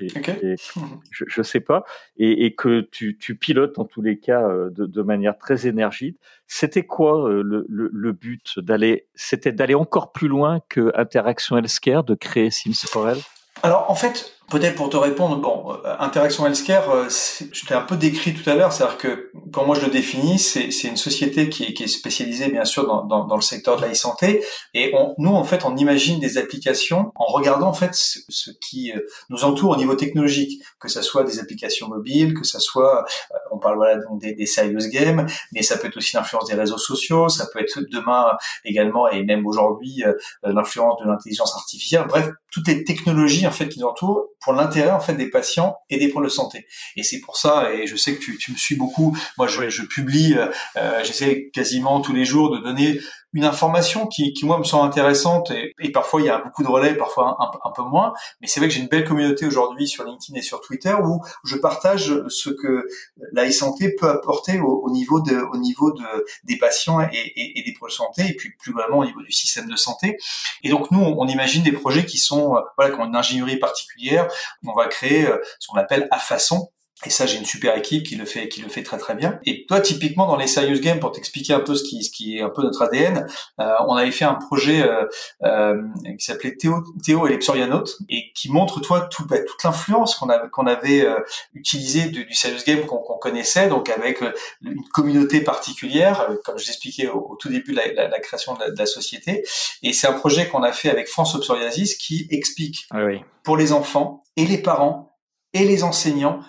je 1.12 1.26
ne 1.38 1.44
sais 1.44 1.60
pas. 1.60 1.84
Et, 2.18 2.46
et 2.46 2.56
que 2.56 2.82
tu, 2.92 3.18
tu, 3.18 3.36
pilotes 3.36 3.78
en 3.78 3.86
tous 3.86 4.02
les 4.02 4.20
cas 4.20 4.42
euh, 4.48 4.70
de, 4.70 4.86
de 4.86 5.02
manière 5.02 5.38
très 5.38 5.68
énergique. 5.68 6.18
C'était 6.48 6.86
quoi 6.86 7.28
euh, 7.28 7.42
le, 7.44 7.66
le, 7.68 7.90
le 7.92 8.12
but 8.14 8.58
d'aller 8.60 9.08
C'était 9.16 9.52
d'aller 9.52 9.76
encore 9.76 10.12
plus 10.12 10.28
loin 10.28 10.62
que 10.70 10.92
Interaction 10.96 11.58
Healthcare, 11.58 12.04
de 12.04 12.16
créer 12.16 12.52
Sims 12.52 12.88
4 12.94 13.18
Alors, 13.64 13.90
en 13.90 13.96
fait, 13.96 14.34
Peut-être 14.52 14.76
pour 14.76 14.90
te 14.90 14.98
répondre, 14.98 15.38
bon, 15.38 15.72
euh, 15.86 15.96
interaction 16.00 16.46
healthcare, 16.46 16.90
euh, 16.90 17.08
je 17.08 17.66
t'ai 17.66 17.74
un 17.74 17.84
peu 17.84 17.96
décrit 17.96 18.34
tout 18.34 18.48
à 18.50 18.54
l'heure, 18.54 18.74
c'est-à-dire 18.74 18.98
que 18.98 19.32
quand 19.54 19.66
moi 19.66 19.78
je 19.80 19.86
le 19.86 19.90
définis, 19.90 20.40
c'est 20.40 20.68
une 20.84 20.98
société 20.98 21.48
qui 21.48 21.64
est, 21.64 21.74
qui 21.74 21.84
est, 21.84 21.88
spécialisée 21.88 22.50
bien 22.50 22.66
sûr 22.66 22.86
dans, 22.86 23.06
dans, 23.06 23.24
dans 23.24 23.38
le 23.38 23.42
secteur 23.42 23.78
de 23.78 23.84
la 23.84 23.92
e-santé, 23.92 24.44
et 24.74 24.92
on, 24.94 25.16
nous 25.20 25.32
en 25.32 25.46
fait 25.46 25.64
on 25.64 25.78
imagine 25.78 26.20
des 26.20 26.38
applications 26.38 27.14
en 27.16 27.26
regardant 27.28 27.70
en 27.70 27.74
fait 27.74 27.96
ce, 27.96 28.20
ce 28.28 28.52
qui 28.52 28.92
euh, 28.92 29.00
nous 29.30 29.46
entoure 29.46 29.70
au 29.70 29.78
niveau 29.78 29.96
technologique, 29.96 30.62
que 30.82 30.90
ça 30.90 31.02
soit 31.02 31.24
des 31.24 31.40
applications 31.40 31.88
mobiles, 31.88 32.34
que 32.34 32.46
ça 32.46 32.60
soit, 32.60 33.06
on 33.52 33.58
parle 33.58 33.78
voilà 33.78 34.00
donc 34.00 34.20
des, 34.20 34.34
des 34.34 34.46
serious 34.46 34.90
games, 34.92 35.28
mais 35.54 35.62
ça 35.62 35.78
peut 35.78 35.88
être 35.88 35.96
aussi 35.96 36.18
l'influence 36.18 36.50
des 36.50 36.56
réseaux 36.56 36.78
sociaux, 36.78 37.30
ça 37.30 37.48
peut 37.54 37.62
être 37.62 37.80
demain 37.90 38.34
également 38.66 39.08
et 39.08 39.24
même 39.24 39.48
aujourd'hui 39.48 40.04
l'influence 40.44 41.00
de 41.02 41.08
l'intelligence 41.08 41.56
artificielle, 41.56 42.04
bref 42.06 42.32
toutes 42.52 42.68
les 42.68 42.84
technologies 42.84 43.48
en 43.48 43.52
fait 43.52 43.70
qui 43.70 43.80
nous 43.80 43.88
entourent 43.88 44.28
pour 44.42 44.54
l'intérêt 44.54 44.92
en 44.92 45.00
fait 45.00 45.14
des 45.14 45.30
patients 45.30 45.78
et 45.90 45.98
des 45.98 46.10
pôles 46.10 46.26
de 46.26 46.30
santé. 46.30 46.68
Et 46.96 47.04
c'est 47.04 47.20
pour 47.20 47.38
ça, 47.38 47.72
et 47.74 47.88
je 47.88 47.96
sais 47.96 48.16
que 48.16 48.20
tu, 48.20 48.38
tu 48.38 48.52
me 48.52 48.58
suis 48.58 48.76
beaucoup. 48.76 49.18
Moi, 49.38 49.48
je, 49.48 49.70
je 49.70 49.84
publie, 49.84 50.34
euh, 50.34 50.48
euh 50.78 51.04
j'essaie 51.04 51.50
quasiment 51.54 52.02
tous 52.02 52.14
les 52.14 52.26
jours 52.26 52.52
de 52.52 52.58
donner 52.58 53.00
une 53.34 53.46
information 53.46 54.08
qui, 54.08 54.34
qui 54.34 54.46
moi 54.46 54.58
me 54.58 54.64
semble 54.64 54.86
intéressante 54.88 55.52
et, 55.52 55.74
et, 55.80 55.92
parfois 55.92 56.22
il 56.22 56.28
y 56.28 56.30
a 56.30 56.40
beaucoup 56.40 56.64
de 56.64 56.68
relais, 56.68 56.96
parfois 56.96 57.38
un, 57.40 57.72
peu 57.72 57.84
moins. 57.84 58.14
Mais 58.42 58.48
c'est 58.48 58.60
vrai 58.60 58.68
que 58.68 58.76
j'ai 58.76 58.82
une 58.82 58.88
belle 58.88 59.06
communauté 59.06 59.46
aujourd'hui 59.46 59.88
sur 59.88 60.04
LinkedIn 60.04 60.38
et 60.38 60.42
sur 60.42 60.62
Twitter 60.62 60.94
où 61.04 61.22
je 61.46 61.56
partage 61.56 62.14
ce 62.28 62.50
que 62.50 62.88
la 63.32 63.48
e-santé 63.48 63.96
peut 63.96 64.10
apporter 64.10 64.60
au, 64.60 64.82
au, 64.84 64.92
niveau 64.92 65.22
de, 65.22 65.38
au 65.54 65.58
niveau 65.58 65.92
de 65.92 66.26
des 66.44 66.58
patients 66.58 67.02
et, 67.02 67.08
et, 67.14 67.60
et 67.60 67.64
des 67.64 67.74
pôles 67.74 67.90
de 67.90 67.96
santé 67.96 68.28
et 68.28 68.34
puis 68.34 68.52
plus 68.60 68.74
globalement 68.74 69.00
au 69.00 69.06
niveau 69.06 69.22
du 69.22 69.32
système 69.32 69.68
de 69.68 69.76
santé. 69.76 70.18
Et 70.64 70.70
donc 70.70 70.92
nous, 70.92 71.00
on, 71.00 71.28
imagine 71.28 71.64
des 71.64 71.72
projets 71.72 72.06
qui 72.06 72.18
sont 72.18 72.56
voilà, 72.78 72.94
qui 72.94 73.00
ont 73.00 73.06
une 73.06 73.16
ingénierie 73.16 73.58
particulière. 73.58 74.28
On 74.66 74.74
va 74.74 74.88
créer 74.88 75.26
euh, 75.26 75.38
ce 75.60 75.68
qu'on 75.68 75.78
appelle 75.78 76.08
à 76.12 76.20
façon 76.20 76.70
et 77.06 77.10
ça, 77.10 77.26
j'ai 77.26 77.38
une 77.38 77.46
super 77.46 77.76
équipe 77.76 78.04
qui 78.04 78.16
le 78.16 78.26
fait, 78.26 78.48
qui 78.48 78.62
le 78.62 78.70
fait 78.70 78.84
très 78.84 78.98
très 78.98 79.16
bien. 79.16 79.40
Et 79.46 79.66
toi, 79.66 79.82
typiquement 79.82 80.28
dans 80.28 80.36
les 80.36 80.48
serious 80.48 80.80
games, 80.80 81.00
pour 81.00 81.12
t'expliquer 81.12 81.54
un 81.54 81.60
peu 81.60 81.74
ce 81.74 81.84
qui, 81.84 82.04
ce 82.04 82.12
qui 82.12 82.38
est 82.38 82.42
un 82.42 82.50
peu 82.50 82.62
notre 82.62 82.84
ADN, 82.84 83.28
euh, 83.60 83.74
on 83.88 83.96
avait 83.96 84.12
fait 84.12 84.26
un 84.26 84.36
projet 84.36 84.84
euh, 84.84 85.06
euh, 85.44 85.82
qui 86.18 86.24
s'appelait 86.24 86.56
Théo, 86.56 86.84
Théo 87.04 87.26
et 87.26 87.32
les 87.32 87.40
psorianautes 87.40 87.98
et 88.08 88.32
qui 88.36 88.52
montre 88.52 88.82
toi 88.82 89.02
tout, 89.02 89.26
bah, 89.26 89.40
toute 89.40 89.64
l'influence 89.64 90.16
qu'on 90.16 90.30
avait, 90.30 90.50
qu'on 90.50 90.68
avait 90.68 91.04
euh, 91.04 91.20
utilisée 91.56 92.10
du, 92.10 92.26
du, 92.26 92.34
serious 92.36 92.62
game 92.66 92.86
qu'on 92.86 93.00
connaissait, 93.18 93.68
donc 93.68 93.90
avec 93.90 94.22
euh, 94.22 94.32
une 94.62 94.84
communauté 94.90 95.42
particulière, 95.42 96.28
comme 96.46 96.60
je 96.60 96.68
l'expliquais 96.68 97.08
au, 97.08 97.36
tout 97.40 97.50
début 97.50 97.72
de 97.72 97.78
la, 97.78 98.10
la, 98.10 98.20
création 98.20 98.54
de 98.54 98.60
la, 98.60 98.70
de 98.70 98.78
la, 98.78 98.86
société. 98.86 99.44
Et 99.82 99.94
c'est 99.94 100.08
un 100.08 100.14
projet 100.14 100.48
qu'on 100.48 100.62
a 100.62 100.72
fait 100.72 100.90
avec 100.90 101.08
France 101.08 101.40
Psoriasis 101.40 101.96
qui 101.96 102.28
explique 102.30 102.86
ah 102.92 103.06
oui. 103.06 103.22
pour 103.44 103.58
les 103.58 103.74
enfants 103.74 104.24
et 104.38 104.46
les 104.46 104.60
parents 104.60 105.18
et 105.54 105.66
les 105.66 105.84
enseignants 105.84 106.42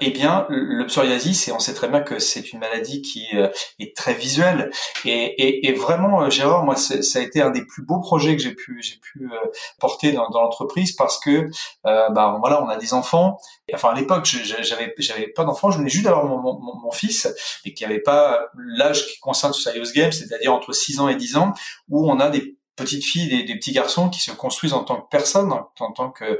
eh 0.00 0.10
bien, 0.10 0.46
le 0.48 0.84
psoriasis, 0.86 1.46
et 1.46 1.52
on 1.52 1.60
sait 1.60 1.72
très 1.72 1.88
bien 1.88 2.00
que 2.00 2.18
c'est 2.18 2.52
une 2.52 2.58
maladie 2.58 3.00
qui 3.00 3.26
euh, 3.34 3.48
est 3.78 3.96
très 3.96 4.12
visuelle, 4.12 4.70
et, 5.04 5.72
vraiment, 5.74 6.22
euh, 6.22 6.30
Gérard, 6.30 6.64
moi, 6.64 6.74
ça 6.74 7.18
a 7.18 7.22
été 7.22 7.40
un 7.40 7.50
des 7.50 7.64
plus 7.64 7.84
beaux 7.84 8.00
projets 8.00 8.36
que 8.36 8.42
j'ai 8.42 8.54
pu 8.54 8.80
pu 9.00 9.30
euh, 9.30 9.36
porter 9.78 10.12
dans, 10.12 10.28
l'entreprise 10.30 10.92
parce 10.92 11.20
que, 11.20 11.48
bah, 11.84 12.36
voilà, 12.40 12.62
on 12.62 12.68
a 12.68 12.76
des 12.76 12.92
enfants. 12.92 13.38
Enfin, 13.72 13.90
à 13.90 13.94
l'époque, 13.94 14.24
j'avais 14.24 14.94
j'avais 14.98 15.28
pas 15.28 15.44
d'enfants, 15.44 15.70
je 15.70 15.78
venais 15.78 15.90
juste 15.90 16.04
d'avoir 16.04 16.24
mon, 16.24 16.40
mon, 16.40 16.90
fils, 16.90 17.28
et 17.64 17.72
qui 17.72 17.84
avait 17.84 18.00
pas 18.00 18.46
l'âge 18.56 19.06
qui 19.06 19.20
concerne 19.20 19.52
ce 19.52 19.62
Serious 19.62 19.92
Games, 19.94 20.12
c'est-à-dire 20.12 20.52
entre 20.52 20.72
6 20.72 21.00
ans 21.00 21.08
et 21.08 21.16
10 21.16 21.36
ans, 21.36 21.52
où 21.88 22.10
on 22.10 22.18
a 22.18 22.30
des 22.30 22.56
petites 22.76 23.04
filles, 23.04 23.28
des, 23.28 23.44
des, 23.44 23.54
petits 23.54 23.72
garçons 23.72 24.08
qui 24.08 24.20
se 24.20 24.32
construisent 24.32 24.72
en 24.72 24.84
tant 24.84 25.00
que 25.00 25.08
personnes, 25.08 25.52
en, 25.52 25.92
tant 25.92 26.10
que 26.10 26.38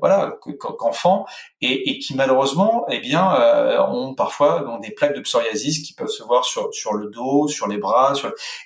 voilà 0.00 0.36
qu'enfants, 0.78 1.26
et, 1.60 1.90
et, 1.90 1.98
qui 1.98 2.14
malheureusement, 2.14 2.84
eh 2.90 2.98
bien, 2.98 3.34
euh, 3.34 3.80
ont 3.86 4.14
parfois 4.14 4.78
des 4.82 4.90
plaques 4.90 5.14
de 5.14 5.20
psoriasis 5.20 5.86
qui 5.86 5.94
peuvent 5.94 6.08
se 6.08 6.22
voir 6.22 6.44
sur 6.44 6.72
sur 6.72 6.94
le 6.94 7.08
dos, 7.08 7.48
sur 7.48 7.68
les 7.68 7.78
bras, 7.78 8.14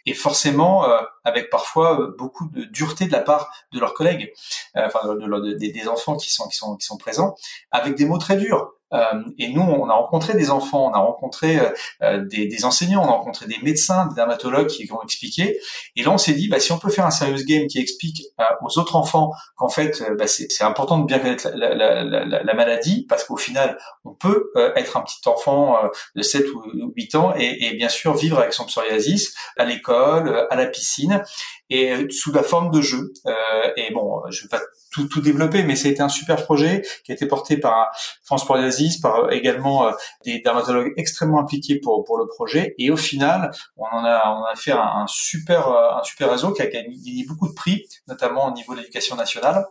et 0.06 0.14
forcément 0.14 0.84
euh, 0.84 1.00
avec 1.24 1.50
parfois 1.50 2.00
euh, 2.00 2.14
beaucoup 2.16 2.48
de 2.48 2.64
dureté 2.64 3.06
de 3.06 3.12
la 3.12 3.20
part 3.20 3.52
de 3.72 3.80
leurs 3.80 3.94
collègues, 3.94 4.32
enfin 4.74 5.00
de, 5.14 5.52
des 5.54 5.88
enfants 5.88 6.16
qui 6.16 6.32
sont 6.32 6.48
qui 6.48 6.56
sont 6.56 6.76
qui 6.76 6.86
sont 6.86 6.96
présents, 6.96 7.34
avec 7.70 7.96
des 7.96 8.06
mots 8.06 8.18
très 8.18 8.36
durs. 8.36 8.72
Euh, 8.92 9.22
et 9.38 9.48
nous, 9.48 9.62
on 9.62 9.88
a 9.88 9.94
rencontré 9.94 10.34
des 10.34 10.50
enfants, 10.50 10.90
on 10.90 10.94
a 10.94 10.98
rencontré 10.98 11.58
euh, 11.58 11.70
euh, 12.02 12.24
des, 12.24 12.64
enseignants, 12.64 13.02
on 13.02 13.08
a 13.08 13.12
rencontré 13.12 13.46
des 13.46 13.58
médecins, 13.62 14.06
des 14.06 14.14
dermatologues 14.14 14.66
qui 14.66 14.90
ont 14.92 15.02
expliqué. 15.02 15.58
Et 15.96 16.02
là, 16.02 16.10
on 16.10 16.18
s'est 16.18 16.34
dit, 16.34 16.48
bah, 16.48 16.60
si 16.60 16.72
on 16.72 16.78
peut 16.78 16.90
faire 16.90 17.06
un 17.06 17.10
serious 17.10 17.44
game 17.44 17.66
qui 17.66 17.78
explique 17.78 18.22
aux 18.62 18.78
autres 18.78 18.96
enfants 18.96 19.32
qu'en 19.56 19.68
fait, 19.68 20.02
bah, 20.18 20.26
c'est 20.26 20.64
important 20.64 20.98
de 20.98 21.06
bien 21.06 21.18
connaître 21.18 21.48
la, 21.54 21.74
la, 21.74 22.02
la, 22.02 22.42
la 22.42 22.54
maladie, 22.54 23.06
parce 23.08 23.24
qu'au 23.24 23.36
final, 23.36 23.78
on 24.04 24.12
peut 24.12 24.50
être 24.76 24.96
un 24.96 25.02
petit 25.02 25.20
enfant 25.26 25.76
de 26.14 26.22
7 26.22 26.46
ou 26.54 26.92
8 26.96 27.14
ans 27.14 27.34
et 27.36 27.74
bien 27.74 27.88
sûr 27.88 28.14
vivre 28.14 28.38
avec 28.38 28.52
son 28.52 28.64
psoriasis 28.64 29.34
à 29.56 29.64
l'école, 29.64 30.46
à 30.50 30.56
la 30.56 30.66
piscine 30.66 31.22
et 31.70 32.10
sous 32.10 32.32
la 32.32 32.42
forme 32.42 32.70
de 32.70 32.80
jeu. 32.80 33.12
Euh, 33.26 33.32
et 33.76 33.92
bon, 33.92 34.22
je 34.30 34.42
vais 34.42 34.48
pas 34.48 34.60
tout, 34.90 35.06
tout 35.06 35.20
développer, 35.20 35.62
mais 35.62 35.80
été 35.80 36.02
un 36.02 36.08
super 36.08 36.44
projet 36.44 36.82
qui 37.04 37.12
a 37.12 37.14
été 37.14 37.26
porté 37.26 37.56
par 37.56 37.90
France 38.24 38.44
Psoriasis, 38.44 38.98
par 38.98 39.32
également 39.32 39.86
euh, 39.86 39.92
des 40.24 40.40
dermatologues 40.40 40.92
extrêmement 40.96 41.40
impliqués 41.40 41.78
pour, 41.78 42.04
pour 42.04 42.18
le 42.18 42.26
projet. 42.26 42.74
Et 42.78 42.90
au 42.90 42.96
final, 42.96 43.50
on 43.76 43.84
en 43.84 44.04
a, 44.04 44.36
on 44.40 44.44
a 44.44 44.56
fait 44.56 44.72
un, 44.72 45.06
super, 45.06 45.68
euh, 45.68 45.98
un 45.98 46.02
super 46.02 46.30
réseau 46.30 46.52
qui 46.52 46.62
a 46.62 46.66
gagné 46.66 47.24
beaucoup 47.26 47.48
de 47.48 47.54
prix, 47.54 47.86
notamment 48.08 48.48
au 48.48 48.52
niveau 48.52 48.74
de 48.74 48.80
l'éducation 48.80 49.16
nationale. 49.16 49.64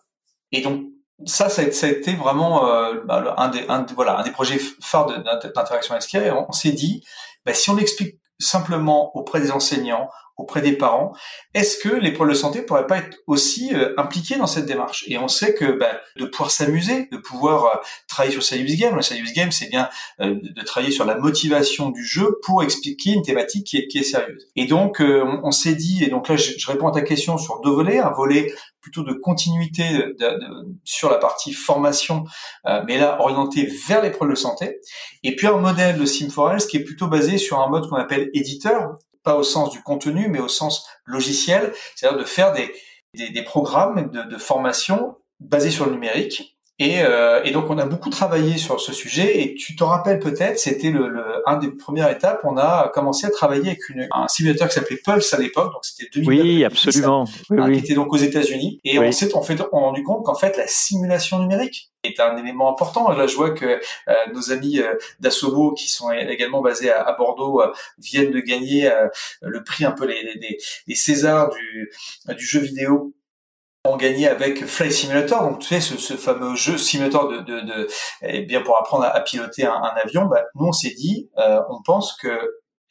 Et 0.51 0.61
donc, 0.61 0.85
ça, 1.25 1.49
ça 1.49 1.61
a, 1.61 1.89
été 1.89 2.13
vraiment 2.13 2.65
euh, 2.67 3.01
bah, 3.05 3.35
un, 3.37 3.49
des, 3.49 3.65
un, 3.67 3.85
voilà, 3.93 4.19
un 4.19 4.23
des 4.23 4.31
projets 4.31 4.59
phares 4.81 5.07
d'interaction 5.07 5.93
avec 5.93 6.15
Et 6.15 6.31
on, 6.31 6.51
s'est 6.53 6.71
dit, 6.71 7.03
bah, 7.45 7.53
si 7.53 7.69
on 7.69 7.77
explique 7.77 8.15
simplement 8.39 9.15
auprès 9.17 9.41
des 9.41 9.51
enseignants, 9.51 10.09
auprès 10.39 10.61
des 10.61 10.71
parents. 10.71 11.13
Est-ce 11.53 11.77
que 11.77 11.89
les 11.89 12.13
pôles 12.13 12.29
de 12.29 12.33
santé 12.33 12.61
pourraient 12.61 12.87
pas 12.87 12.97
être 12.97 13.17
aussi 13.27 13.75
euh, 13.75 13.93
impliqués 13.97 14.37
dans 14.37 14.47
cette 14.47 14.65
démarche? 14.65 15.03
Et 15.07 15.17
on 15.17 15.27
sait 15.27 15.53
que 15.53 15.77
bah, 15.77 15.99
de 16.17 16.25
pouvoir 16.25 16.49
s'amuser, 16.49 17.07
de 17.11 17.17
pouvoir 17.17 17.65
euh, 17.65 17.77
travailler 18.07 18.33
sur 18.33 18.43
Serious 18.43 18.77
Game, 18.77 18.95
le 18.95 19.01
Serious 19.01 19.33
Game, 19.35 19.51
c'est 19.51 19.69
bien 19.69 19.89
euh, 20.21 20.35
de, 20.41 20.61
travailler 20.63 20.93
sur 20.93 21.05
la 21.05 21.15
motivation 21.15 21.89
du 21.89 22.05
jeu 22.05 22.39
pour 22.43 22.63
expliquer 22.63 23.11
une 23.11 23.21
thématique 23.21 23.67
qui 23.67 23.77
est, 23.77 23.87
qui 23.87 23.99
est 23.99 24.03
sérieuse. 24.03 24.47
Et 24.55 24.65
donc, 24.65 25.01
on, 25.01 25.51
s'est 25.51 25.75
dit, 25.75 26.03
et 26.03 26.07
donc 26.09 26.27
là, 26.29 26.35
je, 26.35 26.67
réponds 26.67 26.87
à 26.87 26.91
ta 26.91 27.01
question 27.01 27.37
sur 27.37 27.59
deux 27.61 27.71
volets, 27.71 27.99
un 27.99 28.11
volet 28.11 28.53
plutôt 28.81 29.03
de 29.03 29.13
continuité 29.13 29.83
de, 29.89 30.39
sur 30.83 31.09
la 31.09 31.17
partie 31.17 31.51
formation, 31.51 32.23
mais 32.85 32.97
là 32.97 33.17
orienté 33.19 33.69
vers 33.87 34.01
les 34.01 34.11
pôles 34.11 34.29
de 34.29 34.35
santé, 34.35 34.79
et 35.23 35.35
puis 35.35 35.47
un 35.47 35.57
modèle 35.57 35.97
de 35.97 36.05
Sim4Health 36.05 36.67
qui 36.67 36.77
est 36.77 36.83
plutôt 36.83 37.07
basé 37.07 37.37
sur 37.37 37.59
un 37.59 37.69
mode 37.69 37.89
qu'on 37.89 37.95
appelle 37.95 38.29
éditeur, 38.33 38.97
pas 39.23 39.35
au 39.35 39.43
sens 39.43 39.71
du 39.71 39.81
contenu, 39.81 40.27
mais 40.27 40.39
au 40.39 40.47
sens 40.47 40.87
logiciel, 41.05 41.73
c'est-à-dire 41.95 42.19
de 42.19 42.25
faire 42.25 42.53
des, 42.53 42.73
des, 43.13 43.43
programmes 43.43 44.09
de, 44.11 44.23
de, 44.23 44.37
formation 44.37 45.17
basés 45.39 45.71
sur 45.71 45.85
le 45.85 45.91
numérique. 45.91 46.58
Et, 46.79 47.01
euh, 47.01 47.43
et, 47.43 47.51
donc 47.51 47.69
on 47.69 47.77
a 47.77 47.85
beaucoup 47.85 48.09
travaillé 48.09 48.57
sur 48.57 48.79
ce 48.79 48.93
sujet. 48.93 49.41
Et 49.41 49.55
tu 49.55 49.75
te 49.75 49.83
rappelles 49.83 50.19
peut-être, 50.19 50.57
c'était 50.57 50.91
le, 50.91 51.09
le, 51.09 51.23
un 51.45 51.57
des 51.57 51.71
premières 51.71 52.09
étapes. 52.09 52.39
On 52.45 52.57
a 52.57 52.89
commencé 52.93 53.27
à 53.27 53.29
travailler 53.29 53.67
avec 53.67 53.89
une, 53.89 54.07
un 54.11 54.27
simulateur 54.29 54.69
qui 54.69 54.75
s'appelait 54.75 54.99
Pulse 55.03 55.33
à 55.33 55.39
l'époque. 55.39 55.73
Donc 55.73 55.83
c'était 55.83 56.09
2009. 56.13 56.43
Oui, 56.43 56.63
absolument. 56.63 57.25
oui, 57.49 57.73
Qui 57.73 57.79
était 57.79 57.93
donc 57.95 58.13
aux 58.13 58.17
États-Unis. 58.17 58.79
Et 58.85 58.97
on 58.97 59.11
s'est 59.11 59.35
on 59.35 59.43
fait 59.43 59.59
rendu 59.71 60.03
compte 60.03 60.25
qu'en 60.25 60.35
fait 60.35 60.57
la 60.57 60.67
simulation 60.67 61.39
numérique 61.39 61.91
est 62.03 62.19
un 62.19 62.37
élément 62.37 62.71
important. 62.71 63.11
Là, 63.11 63.27
je 63.27 63.35
vois 63.35 63.51
que 63.51 63.65
euh, 63.65 64.13
nos 64.33 64.51
amis 64.51 64.79
euh, 64.79 64.93
d'Assobo, 65.19 65.73
qui 65.73 65.89
sont 65.89 66.11
également 66.11 66.61
basés 66.61 66.91
à, 66.91 67.11
Bordeaux, 67.13 67.61
euh, 67.61 67.71
viennent 67.97 68.31
de 68.31 68.39
gagner 68.39 68.89
euh, 68.89 69.07
le 69.41 69.63
prix 69.63 69.85
un 69.85 69.91
peu 69.91 70.05
les, 70.05 70.23
les, 70.23 70.57
les 70.87 70.95
Césars 70.95 71.49
du, 71.49 71.91
du 72.35 72.45
jeu 72.45 72.59
vidéo 72.59 73.13
ont 73.85 73.97
gagné 73.97 74.27
avec 74.27 74.65
Flight 74.65 74.91
Simulator, 74.91 75.41
donc 75.41 75.59
tu 75.59 75.67
sais 75.67 75.81
ce, 75.81 76.15
fameux 76.15 76.55
jeu 76.55 76.77
simulator 76.77 77.29
de, 77.29 77.39
de, 77.41 77.87
eh 78.21 78.41
bien 78.41 78.61
pour 78.61 78.77
apprendre 78.77 79.05
à, 79.05 79.19
piloter 79.21 79.65
un, 79.65 79.93
avion. 80.03 80.25
Bah, 80.25 80.43
nous 80.55 80.67
on 80.67 80.71
s'est 80.71 80.93
dit, 80.97 81.29
on 81.37 81.81
pense 81.83 82.13
que 82.17 82.29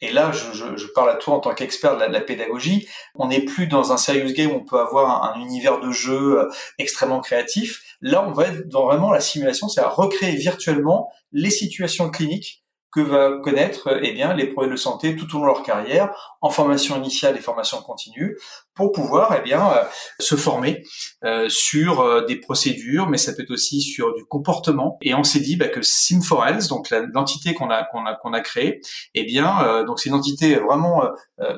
et 0.01 0.13
là, 0.13 0.31
je, 0.31 0.87
parle 0.95 1.09
à 1.09 1.15
toi 1.15 1.35
en 1.35 1.39
tant 1.41 1.53
qu'expert 1.53 1.97
de, 1.97 2.05
la 2.05 2.21
pédagogie. 2.21 2.87
On 3.15 3.27
n'est 3.27 3.41
plus 3.41 3.67
dans 3.67 3.91
un 3.91 3.97
serious 3.97 4.31
game 4.31 4.49
où 4.49 4.55
on 4.55 4.63
peut 4.63 4.79
avoir 4.79 5.25
un, 5.25 5.33
un 5.33 5.41
univers 5.41 5.81
de 5.81 5.91
jeu 5.91 6.47
extrêmement 6.77 7.19
créatif. 7.19 7.83
Là, 7.99 8.25
on 8.25 8.31
va 8.31 8.47
être 8.47 8.69
dans 8.69 8.85
vraiment 8.85 9.11
la 9.11 9.19
simulation, 9.19 9.67
c'est 9.67 9.81
à 9.81 9.89
recréer 9.89 10.37
virtuellement 10.37 11.11
les 11.33 11.49
situations 11.49 12.09
cliniques 12.09 12.63
que 12.91 13.01
va 13.01 13.37
connaître 13.43 13.99
eh 14.01 14.13
bien 14.13 14.33
les 14.33 14.47
problèmes 14.47 14.73
de 14.73 14.77
santé 14.77 15.15
tout 15.15 15.27
au 15.35 15.39
long 15.39 15.45
de 15.45 15.57
leur 15.57 15.63
carrière 15.63 16.37
en 16.41 16.49
formation 16.49 16.97
initiale 16.97 17.37
et 17.37 17.39
formation 17.39 17.81
continue 17.81 18.35
pour 18.79 18.93
pouvoir 18.93 19.35
eh 19.37 19.41
bien 19.41 19.69
euh, 19.73 19.83
se 20.19 20.37
former 20.37 20.83
euh, 21.25 21.49
sur 21.49 21.99
euh, 21.99 22.25
des 22.25 22.37
procédures 22.37 23.09
mais 23.09 23.17
ça 23.17 23.33
peut 23.33 23.43
être 23.43 23.51
aussi 23.51 23.81
sur 23.81 24.13
du 24.13 24.23
comportement 24.23 24.97
et 25.01 25.13
on 25.13 25.25
s'est 25.25 25.41
dit 25.41 25.57
bah, 25.57 25.67
que 25.67 25.81
Sim4Health 25.81 26.69
donc 26.69 26.89
l'entité 27.13 27.53
qu'on 27.53 27.69
a 27.69 27.83
qu'on 27.83 28.05
a 28.05 28.15
qu'on 28.15 28.31
a 28.31 28.39
créée 28.39 28.79
eh 29.15 29.25
bien 29.25 29.83
donc 29.85 29.99
c'est 29.99 30.07
une 30.07 30.15
entité 30.15 30.55
vraiment 30.55 31.03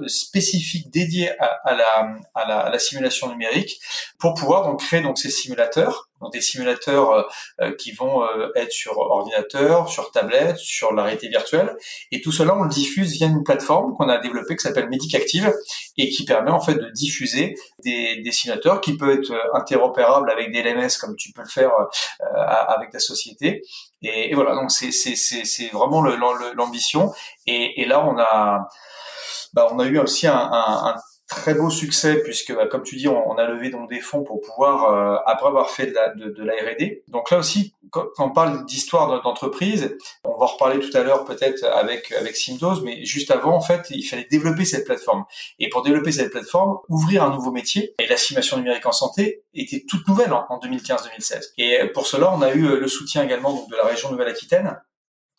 spécifique 0.07 0.89
dédiée 0.89 1.29
à, 1.39 1.45
à, 1.63 1.75
la, 1.75 2.15
à, 2.33 2.47
la, 2.47 2.59
à 2.61 2.69
la 2.71 2.79
simulation 2.79 3.29
numérique 3.29 3.79
pour 4.17 4.33
pouvoir 4.33 4.63
donc 4.63 4.79
créer 4.79 5.01
donc 5.01 5.19
ces 5.19 5.29
simulateurs 5.29 6.09
donc 6.21 6.33
des 6.33 6.41
simulateurs 6.41 7.27
qui 7.79 7.93
vont 7.93 8.21
être 8.55 8.71
sur 8.71 8.99
ordinateur, 8.99 9.89
sur 9.89 10.11
tablette, 10.11 10.57
sur 10.57 10.93
la 10.93 11.01
réalité 11.01 11.29
virtuelle. 11.29 11.75
Et 12.11 12.21
tout 12.21 12.31
cela, 12.31 12.55
on 12.55 12.61
le 12.61 12.69
diffuse 12.69 13.13
via 13.13 13.25
une 13.25 13.43
plateforme 13.43 13.95
qu'on 13.95 14.07
a 14.07 14.19
développée 14.19 14.55
qui 14.55 14.61
s'appelle 14.61 14.87
Medicactive 14.87 15.51
et 15.97 16.09
qui 16.09 16.23
permet 16.23 16.51
en 16.51 16.61
fait 16.61 16.75
de 16.75 16.91
diffuser 16.91 17.10
des, 17.83 18.21
des 18.21 18.31
simulateurs 18.31 18.81
qui 18.81 18.97
peuvent 18.97 19.11
être 19.11 19.33
interopérables 19.53 20.29
avec 20.29 20.51
des 20.51 20.63
LMS 20.63 20.89
comme 20.99 21.15
tu 21.15 21.31
peux 21.31 21.41
le 21.41 21.47
faire 21.47 21.71
euh, 21.71 22.25
avec 22.67 22.91
ta 22.91 22.99
société. 22.99 23.61
Et, 24.01 24.33
voilà, 24.33 24.55
donc 24.55 24.71
c'est 24.71 24.91
c'est 24.91 25.69
vraiment 25.71 26.01
l'ambition. 26.01 27.11
Et, 27.45 27.85
là, 27.85 28.05
on 28.05 28.17
a 28.17 28.67
bah, 29.53 29.67
on 29.71 29.79
a 29.79 29.85
eu 29.85 29.99
aussi 29.99 30.27
un 30.27 30.95
très 31.31 31.53
beau 31.53 31.69
succès 31.69 32.21
puisque, 32.21 32.53
bah, 32.53 32.67
comme 32.67 32.83
tu 32.83 32.97
dis, 32.97 33.07
on, 33.07 33.37
a 33.37 33.47
levé 33.47 33.69
donc 33.69 33.89
des 33.89 34.01
fonds 34.01 34.21
pour 34.21 34.41
pouvoir, 34.41 34.93
euh, 34.93 35.15
après 35.25 35.47
avoir 35.47 35.69
fait 35.69 35.87
de 35.87 35.93
la, 35.93 36.09
de, 36.09 36.43
la 36.43 36.53
R&D. 36.53 37.03
Donc 37.07 37.31
là 37.31 37.37
aussi, 37.37 37.73
quand, 37.89 38.07
on 38.19 38.31
parle 38.31 38.65
d'histoire 38.65 39.21
d'entreprise, 39.23 39.97
on 40.25 40.37
va 40.37 40.45
reparler 40.45 40.79
tout 40.79 40.95
à 40.95 41.03
l'heure 41.03 41.23
peut-être 41.23 41.63
avec 41.63 42.11
avec 42.11 42.35
Simdose, 42.35 42.83
mais 42.83 43.05
juste 43.05 43.31
avant, 43.31 43.55
en 43.55 43.61
fait, 43.61 43.87
il 43.91 44.03
fallait 44.03 44.27
développer 44.29 44.65
cette 44.65 44.85
plateforme. 44.85 45.23
Et 45.57 45.69
pour 45.69 45.83
développer 45.83 46.11
cette 46.11 46.31
plateforme, 46.31 46.79
ouvrir 46.89 47.23
un 47.23 47.29
nouveau 47.29 47.51
métier. 47.51 47.95
Et 47.99 48.07
la 48.07 48.17
simulation 48.17 48.57
numérique 48.57 48.85
en 48.85 48.91
santé 48.91 49.43
était 49.53 49.85
toute 49.87 50.05
nouvelle 50.09 50.33
en, 50.33 50.45
en 50.49 50.59
2015-2016. 50.59 51.53
Et 51.57 51.79
pour 51.93 52.07
cela, 52.07 52.33
on 52.33 52.41
a 52.41 52.53
eu 52.53 52.77
le 52.77 52.87
soutien 52.89 53.23
également 53.23 53.53
donc, 53.53 53.69
de 53.69 53.75
la 53.77 53.85
région 53.85 54.11
Nouvelle-Aquitaine 54.11 54.77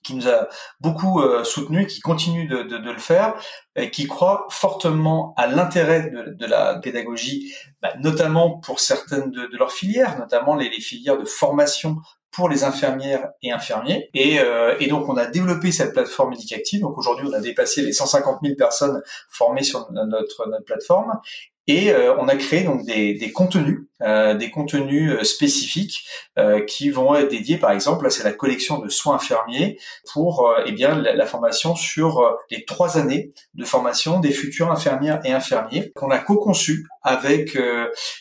qui 0.02 0.14
nous 0.14 0.28
a 0.28 0.48
beaucoup 0.80 1.20
euh, 1.20 1.44
soutenu, 1.44 1.86
qui 1.86 2.00
continue 2.00 2.46
de, 2.46 2.62
de, 2.62 2.78
de, 2.78 2.90
le 2.90 2.98
faire, 2.98 3.34
et 3.76 3.90
qui 3.90 4.06
croit 4.06 4.46
fortement 4.50 5.34
à 5.36 5.46
l'intérêt 5.46 6.10
de, 6.10 6.34
de, 6.34 6.46
la 6.46 6.76
pédagogie, 6.76 7.54
bah, 7.80 7.92
notamment 8.00 8.58
pour 8.58 8.80
certaines 8.80 9.30
de, 9.30 9.48
leurs 9.56 9.72
filières, 9.72 10.18
notamment 10.18 10.56
les, 10.56 10.68
les, 10.68 10.80
filières 10.80 11.18
de 11.18 11.24
formation 11.24 11.96
pour 12.32 12.48
les 12.48 12.64
infirmières 12.64 13.28
et 13.42 13.52
infirmiers. 13.52 14.08
Et, 14.14 14.40
euh, 14.40 14.74
et 14.80 14.86
donc 14.88 15.08
on 15.08 15.16
a 15.16 15.26
développé 15.26 15.70
cette 15.70 15.92
plateforme 15.92 16.30
médicactive. 16.30 16.80
Donc 16.80 16.96
aujourd'hui 16.96 17.28
on 17.28 17.32
a 17.34 17.40
dépassé 17.40 17.82
les 17.82 17.92
150 17.92 18.40
000 18.42 18.56
personnes 18.56 19.02
formées 19.28 19.62
sur 19.62 19.92
notre, 19.92 20.48
notre 20.48 20.64
plateforme. 20.64 21.20
Et 21.68 21.90
euh, 21.92 22.16
on 22.18 22.26
a 22.26 22.34
créé 22.34 22.64
donc 22.64 22.84
des, 22.84 23.32
contenus, 23.32 23.82
des 24.00 24.50
contenus 24.50 25.12
euh, 25.12 25.22
spécifiques 25.22 26.04
euh, 26.36 26.64
qui 26.64 26.90
vont 26.90 27.14
être 27.14 27.30
dédiés, 27.30 27.56
par 27.56 27.70
exemple, 27.70 28.10
c'est 28.10 28.24
la 28.24 28.32
collection 28.32 28.78
de 28.78 28.88
soins 28.88 29.14
infirmiers 29.14 29.78
pour 30.12 30.52
eh 30.66 30.72
bien 30.72 30.96
la, 30.96 31.26
formation 31.26 31.76
sur 31.76 32.36
les 32.50 32.64
trois 32.64 32.98
années 32.98 33.32
de 33.54 33.64
formation 33.64 34.18
des 34.18 34.32
futurs 34.32 34.72
infirmières 34.72 35.20
et 35.24 35.32
infirmiers 35.32 35.92
qu'on 35.94 36.10
a 36.10 36.18
co-conçu 36.18 36.86
avec 37.02 37.56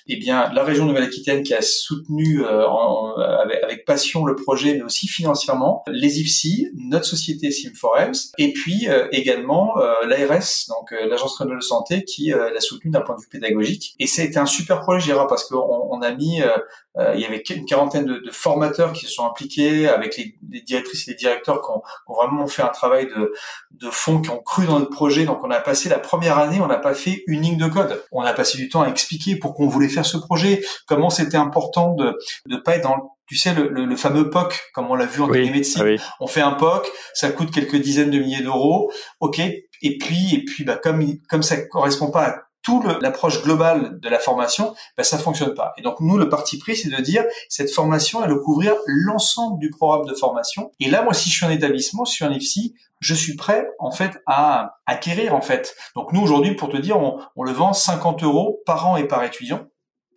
eh 0.07 0.15
bien 0.17 0.51
la 0.53 0.63
région 0.63 0.85
Nouvelle-Aquitaine 0.85 1.43
qui 1.43 1.53
a 1.53 1.61
soutenu 1.61 2.43
avec, 2.45 3.63
avec, 3.63 3.85
passion 3.85 4.25
le 4.25 4.35
projet, 4.35 4.75
mais 4.75 4.81
aussi 4.81 5.07
financièrement 5.07 5.83
les 5.87 6.19
IFSI, 6.19 6.69
notre 6.75 7.05
société 7.05 7.49
Sim4Health, 7.49 8.31
et 8.37 8.53
puis 8.53 8.87
également 9.11 9.75
l'ARS, 10.05 10.65
donc 10.69 10.91
l'agence 10.91 11.37
régionale 11.37 11.59
de 11.59 11.63
santé, 11.63 12.03
qui 12.03 12.29
l'a 12.29 12.59
soutenu 12.59 12.91
d'un 12.91 13.01
point 13.01 13.15
de 13.15 13.21
vue 13.21 13.29
pédagogique. 13.29 13.95
Et 13.99 14.07
c'était 14.07 14.37
un 14.37 14.45
super 14.45 14.81
projet, 14.81 15.05
Gérard, 15.05 15.27
parce 15.27 15.47
qu'on 15.47 15.87
on 15.91 16.01
a 16.01 16.11
mis 16.11 16.41
euh, 16.41 16.47
euh, 16.47 16.90
il 16.97 17.19
y 17.19 17.25
avait 17.25 17.41
une 17.49 17.65
quarantaine 17.65 18.05
de, 18.05 18.17
de, 18.17 18.31
formateurs 18.31 18.91
qui 18.91 19.05
se 19.05 19.11
sont 19.11 19.25
impliqués 19.25 19.87
avec 19.87 20.17
les, 20.17 20.35
les 20.49 20.61
directrices 20.61 21.07
et 21.07 21.11
les 21.11 21.17
directeurs 21.17 21.61
qui 21.61 21.71
ont, 21.71 21.79
qui 21.79 22.11
ont, 22.11 22.15
vraiment 22.15 22.47
fait 22.47 22.63
un 22.63 22.67
travail 22.67 23.07
de, 23.07 23.33
de 23.71 23.89
fond, 23.89 24.19
qui 24.19 24.29
ont 24.29 24.41
cru 24.41 24.65
dans 24.65 24.79
notre 24.79 24.91
projet. 24.91 25.25
Donc 25.25 25.43
on 25.43 25.51
a 25.51 25.59
passé 25.61 25.87
la 25.87 25.99
première 25.99 26.37
année, 26.37 26.59
on 26.59 26.67
n'a 26.67 26.77
pas 26.77 26.93
fait 26.93 27.23
une 27.27 27.41
ligne 27.41 27.57
de 27.57 27.67
code. 27.67 28.03
On 28.11 28.21
a 28.21 28.33
passé 28.33 28.57
du 28.57 28.67
temps 28.67 28.81
à 28.81 28.89
expliquer 28.89 29.37
pourquoi 29.37 29.65
on 29.65 29.69
voulait 29.69 29.89
faire 29.89 30.05
ce 30.05 30.17
projet, 30.17 30.61
comment 30.85 31.09
c'était 31.09 31.37
important 31.37 31.93
de 31.93 32.17
ne 32.47 32.57
pas 32.57 32.75
être 32.75 32.83
dans 32.83 33.15
tu 33.31 33.37
sais, 33.37 33.53
le, 33.53 33.69
le, 33.69 33.85
le, 33.85 33.95
fameux 33.95 34.29
POC, 34.29 34.59
comme 34.73 34.91
on 34.91 34.95
l'a 34.95 35.05
vu 35.05 35.21
en 35.21 35.29
oui, 35.29 35.49
médecine. 35.51 35.97
Ah 35.97 36.15
on 36.19 36.27
fait 36.27 36.41
un 36.41 36.51
POC, 36.51 36.85
ça 37.13 37.29
coûte 37.29 37.49
quelques 37.49 37.77
dizaines 37.77 38.09
de 38.09 38.19
milliers 38.19 38.43
d'euros. 38.43 38.91
OK. 39.21 39.39
Et 39.39 39.97
puis, 39.97 40.35
et 40.35 40.43
puis, 40.43 40.65
bah, 40.65 40.75
comme, 40.75 41.01
comme 41.29 41.41
ça 41.41 41.55
correspond 41.61 42.11
pas 42.11 42.25
à 42.25 42.35
tout 42.63 42.83
l'approche 43.01 43.41
globale 43.43 43.99
de 43.99 44.09
la 44.09 44.19
formation, 44.19 44.75
ben, 44.97 45.03
ça 45.03 45.17
fonctionne 45.17 45.53
pas. 45.53 45.73
Et 45.77 45.81
donc 45.81 45.99
nous, 45.99 46.17
le 46.17 46.29
parti 46.29 46.57
pris, 46.57 46.75
c'est 46.75 46.89
de 46.89 47.01
dire 47.01 47.23
cette 47.49 47.71
formation, 47.71 48.23
elle 48.23 48.35
couvrir 48.39 48.75
l'ensemble 48.85 49.59
du 49.59 49.69
programme 49.69 50.05
de 50.05 50.13
formation. 50.13 50.71
Et 50.79 50.89
là, 50.89 51.01
moi, 51.03 51.13
si 51.13 51.29
je 51.29 51.35
suis 51.35 51.45
un 51.45 51.51
établissement, 51.51 52.05
si 52.05 52.13
je 52.13 52.15
suis 52.17 52.25
un 52.25 52.31
IFSI, 52.31 52.75
je 52.99 53.15
suis 53.15 53.35
prêt 53.35 53.67
en 53.79 53.91
fait 53.91 54.21
à 54.27 54.77
acquérir 54.85 55.33
en 55.35 55.41
fait. 55.41 55.75
Donc 55.95 56.13
nous 56.13 56.21
aujourd'hui, 56.21 56.55
pour 56.55 56.69
te 56.69 56.77
dire, 56.77 56.99
on, 56.99 57.19
on, 57.35 57.43
le 57.43 57.51
vend 57.51 57.73
50 57.73 58.23
euros 58.23 58.61
par 58.65 58.87
an 58.87 58.97
et 58.97 59.07
par 59.07 59.23
étudiant. 59.23 59.67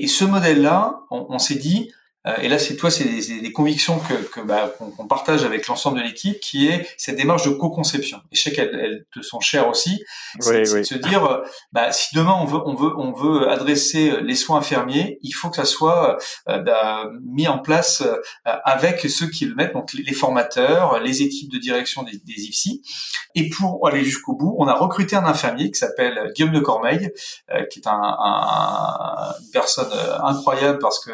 Et 0.01 0.07
ce 0.07 0.25
modèle-là, 0.25 1.01
on, 1.11 1.39
s'est 1.39 1.55
dit, 1.55 1.93
et 2.43 2.49
là, 2.49 2.59
c'est 2.59 2.76
toi, 2.76 2.90
c'est 2.90 3.04
des, 3.04 3.40
des, 3.40 3.52
convictions 3.52 3.99
que, 3.99 4.14
que 4.14 4.40
bah, 4.40 4.73
qu'on, 4.78 5.07
partage 5.07 5.45
avec 5.45 5.66
l'ensemble 5.66 5.99
de 5.99 6.04
l'équipe, 6.04 6.40
qui 6.40 6.69
est 6.69 6.88
cette 6.97 7.16
démarche 7.16 7.45
de 7.45 7.50
co-conception. 7.50 8.19
Et 8.33 8.37
je 8.37 8.43
sais 8.43 8.52
qu'elles 8.52 8.75
elles 8.75 9.04
te 9.12 9.21
sont 9.21 9.40
chères 9.40 9.69
aussi. 9.69 10.02
C'est, 10.40 10.62
oui, 10.62 10.71
oui. 10.73 10.81
de 10.81 10.85
se 10.85 10.95
dire, 10.95 11.25
euh, 11.25 11.45
bah, 11.73 11.93
si 11.93 12.14
demain 12.14 12.35
on 12.40 12.47
veut, 12.47 12.61
on 12.64 12.75
veut, 12.75 12.93
on 12.97 13.12
veut 13.12 13.50
adresser 13.50 14.14
les 14.23 14.35
soins 14.37 14.59
infirmiers, 14.59 15.19
il 15.23 15.33
faut 15.33 15.50
que 15.50 15.57
ça 15.57 15.66
soit 15.66 16.16
euh, 16.49 16.59
bah, 16.61 17.11
mis 17.23 17.47
en 17.47 17.59
place 17.59 18.00
euh, 18.00 18.16
avec 18.64 19.00
ceux 19.00 19.28
qui 19.28 19.45
le 19.45 19.54
mettent, 19.54 19.75
donc 19.75 19.93
les 19.93 20.12
formateurs, 20.14 21.00
les 21.00 21.23
équipes 21.23 21.52
de 21.52 21.59
direction 21.59 22.04
des, 22.04 22.19
des 22.25 22.43
IFSI. 22.45 22.83
Et 23.35 23.50
pour 23.50 23.87
aller 23.87 24.04
jusqu'au 24.04 24.35
bout, 24.35 24.57
on 24.59 24.66
a 24.66 24.75
recruté 24.75 25.16
un 25.16 25.25
infirmier 25.25 25.71
qui 25.71 25.78
s'appelle 25.78 26.33
Guillaume 26.35 26.52
de 26.52 26.61
Cormeil, 26.61 27.11
euh, 27.50 27.64
qui 27.64 27.81
est 27.81 27.87
un, 27.87 28.00
un, 28.00 29.35
une 29.40 29.50
personne 29.52 29.90
incroyable 30.23 30.78
parce 30.78 31.04
que 31.04 31.11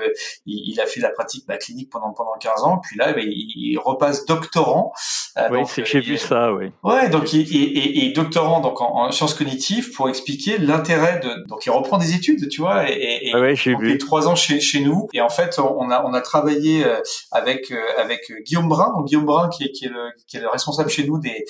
il, 0.47 0.73
il 0.73 0.81
a 0.81 0.87
fait 0.87 1.00
la 1.03 1.11
pratique 1.11 1.47
bah, 1.47 1.57
clinique 1.57 1.91
pendant 1.91 2.13
pendant 2.13 2.35
15 2.39 2.63
ans, 2.63 2.79
puis 2.79 2.97
là, 2.97 3.13
bah, 3.13 3.21
il, 3.23 3.79
repasse 3.79 4.27
doctorant. 4.27 4.93
Euh, 5.39 5.49
oui, 5.51 5.61
j'ai 5.85 6.01
vu 6.01 6.19
ça, 6.19 6.53
oui. 6.53 6.71
Ouais, 6.83 7.09
donc 7.09 7.33
il, 7.33 7.41
et, 7.55 8.07
et, 8.07 8.13
doctorant 8.13 8.61
donc 8.61 8.81
en, 8.81 9.11
sciences 9.11 9.35
cognitives 9.35 9.93
pour 9.93 10.09
expliquer 10.09 10.59
l'intérêt 10.59 11.21
de. 11.21 11.47
Donc 11.47 11.67
il 11.67 11.71
reprend 11.71 11.99
des 11.99 12.15
études, 12.15 12.49
tu 12.49 12.61
vois, 12.61 12.91
et, 12.91 13.29
et, 13.29 13.37
ouais, 13.37 13.55
j'ai 13.55 13.75
vu. 13.75 13.99
trois 13.99 14.29
ans 14.29 14.35
chez 14.35 14.61
chez 14.61 14.81
nous. 14.81 15.09
Et 15.13 15.21
en 15.21 15.31
fait, 15.31 15.59
on 15.59 15.91
a 15.91 16.05
on 16.05 16.13
a 16.13 16.21
travaillé 16.21 16.85
euh, 16.85 17.01
avec 17.33 17.71
euh, 17.71 17.81
avec 17.99 18.33
Guillaume 18.45 18.69
Brun, 18.69 18.93
donc 18.97 19.07
Guillaume 19.07 19.27
Brun 19.27 19.49
qui 19.49 19.65
est 19.65 19.73
qui 19.73 19.87
est 19.87 19.91
le 19.91 20.11
qui 20.27 20.37
est 20.37 20.41
le 20.41 20.49
responsable 20.49 20.91
chez 20.91 21.07
nous 21.07 21.19
des 21.19 21.45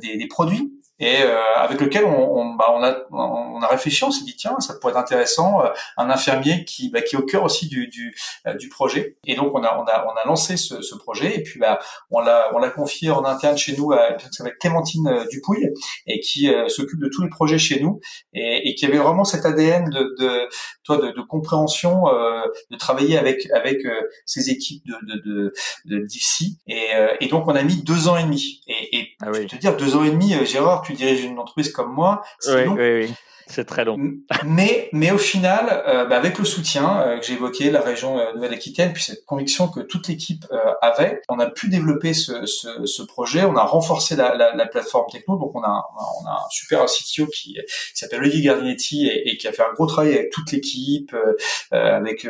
des, 0.00 0.16
des 0.16 0.26
produits 0.26 0.72
et 1.00 1.22
euh, 1.22 1.38
avec 1.56 1.80
lequel 1.80 2.04
on, 2.04 2.38
on, 2.38 2.54
bah, 2.54 2.66
on, 2.70 2.82
a, 2.82 2.96
on 3.10 3.60
a 3.60 3.66
réfléchi, 3.66 4.04
on 4.04 4.12
s'est 4.12 4.24
dit 4.24 4.36
tiens 4.36 4.54
ça 4.60 4.74
pourrait 4.74 4.92
être 4.92 4.98
intéressant, 4.98 5.64
euh, 5.64 5.68
un 5.96 6.08
infirmier 6.08 6.64
qui, 6.64 6.90
bah, 6.90 7.02
qui 7.02 7.16
est 7.16 7.18
au 7.18 7.24
cœur 7.24 7.42
aussi 7.42 7.66
du, 7.66 7.88
du, 7.88 8.14
euh, 8.46 8.54
du, 8.54 8.68
projet. 8.68 9.16
Et 9.26 9.34
donc 9.34 9.52
on 9.54 9.64
a, 9.64 9.76
on 9.76 9.84
a, 9.84 10.06
on 10.06 10.16
a 10.16 10.24
lancé 10.26 10.56
ce, 10.56 10.82
ce 10.82 10.94
projet. 10.94 11.36
Et 11.36 11.42
puis 11.42 11.58
bah, 11.58 11.80
on 12.10 12.20
l'a 12.20 12.50
on 12.54 12.58
l'a 12.58 12.70
confié 12.70 13.10
en 13.10 13.24
interne 13.24 13.58
chez 13.58 13.76
nous 13.76 13.92
à 13.92 14.16
s'appelle 14.30 14.56
Clémentine 14.60 15.26
Dupouille 15.30 15.68
et 16.06 16.20
qui 16.20 16.48
s'occupe 16.68 17.00
de 17.00 17.08
tous 17.08 17.22
les 17.22 17.28
projets 17.28 17.58
chez 17.58 17.80
nous 17.80 18.00
et, 18.32 18.68
et, 18.68 18.74
qui 18.74 18.86
avait 18.86 18.98
vraiment 18.98 19.24
cet 19.24 19.44
ADN 19.44 19.90
de, 19.90 20.14
de 20.18 20.48
toi 20.84 20.98
de, 20.98 21.10
de 21.10 21.20
compréhension, 21.22 22.04
de 22.70 22.76
travailler 22.76 23.18
avec 23.18 23.50
avec 23.52 23.78
ces 24.26 24.50
équipes 24.50 24.84
de 24.86 24.94
de, 25.02 25.52
de, 25.86 25.98
de 25.98 26.06
et, 26.68 26.90
et 27.20 27.28
donc 27.28 27.48
on 27.48 27.54
a 27.54 27.62
mis 27.62 27.82
deux 27.82 28.08
ans 28.08 28.16
et 28.16 28.22
demi 28.22 28.60
ah 29.24 29.30
oui. 29.30 29.36
je 29.36 29.40
vais 29.42 29.46
te 29.48 29.56
dire 29.56 29.76
deux 29.76 29.96
ans 29.96 30.04
et 30.04 30.10
demi 30.10 30.34
Gérard 30.44 30.82
tu 30.82 30.92
diriges 30.92 31.24
une 31.24 31.38
entreprise 31.38 31.72
comme 31.72 31.92
moi, 31.92 32.22
c'est 32.38 32.68
oui, 32.68 32.74
Oui, 32.76 33.04
oui. 33.06 33.14
C'est 33.46 33.64
très 33.64 33.84
long. 33.84 33.98
Mais, 34.44 34.88
mais 34.92 35.10
au 35.10 35.18
final, 35.18 35.82
euh, 35.86 36.06
bah 36.06 36.16
avec 36.16 36.38
le 36.38 36.44
soutien 36.44 37.00
euh, 37.00 37.18
que 37.18 37.26
j'ai 37.26 37.34
évoqué, 37.34 37.70
la 37.70 37.80
région 37.80 38.18
euh, 38.18 38.32
Nouvelle-Aquitaine, 38.34 38.92
puis 38.92 39.02
cette 39.02 39.24
conviction 39.26 39.68
que 39.68 39.80
toute 39.80 40.08
l'équipe 40.08 40.46
euh, 40.52 40.72
avait, 40.80 41.20
on 41.28 41.38
a 41.38 41.50
pu 41.50 41.68
développer 41.68 42.14
ce, 42.14 42.46
ce, 42.46 42.86
ce, 42.86 43.02
projet, 43.02 43.44
on 43.44 43.56
a 43.56 43.64
renforcé 43.64 44.16
la, 44.16 44.34
la, 44.34 44.54
la, 44.54 44.66
plateforme 44.66 45.06
techno, 45.10 45.36
donc 45.36 45.54
on 45.54 45.62
a, 45.62 45.84
on 46.22 46.26
a 46.26 46.32
un 46.32 46.48
super 46.50 46.86
CTO 46.86 47.26
qui, 47.26 47.54
qui 47.54 47.60
s'appelle 47.94 48.20
Olivier 48.20 48.42
Gardinetti 48.42 49.06
et, 49.06 49.30
et, 49.30 49.36
qui 49.36 49.46
a 49.46 49.52
fait 49.52 49.62
un 49.62 49.72
gros 49.74 49.86
travail 49.86 50.14
avec 50.14 50.30
toute 50.30 50.50
l'équipe, 50.52 51.14
avec 51.70 52.26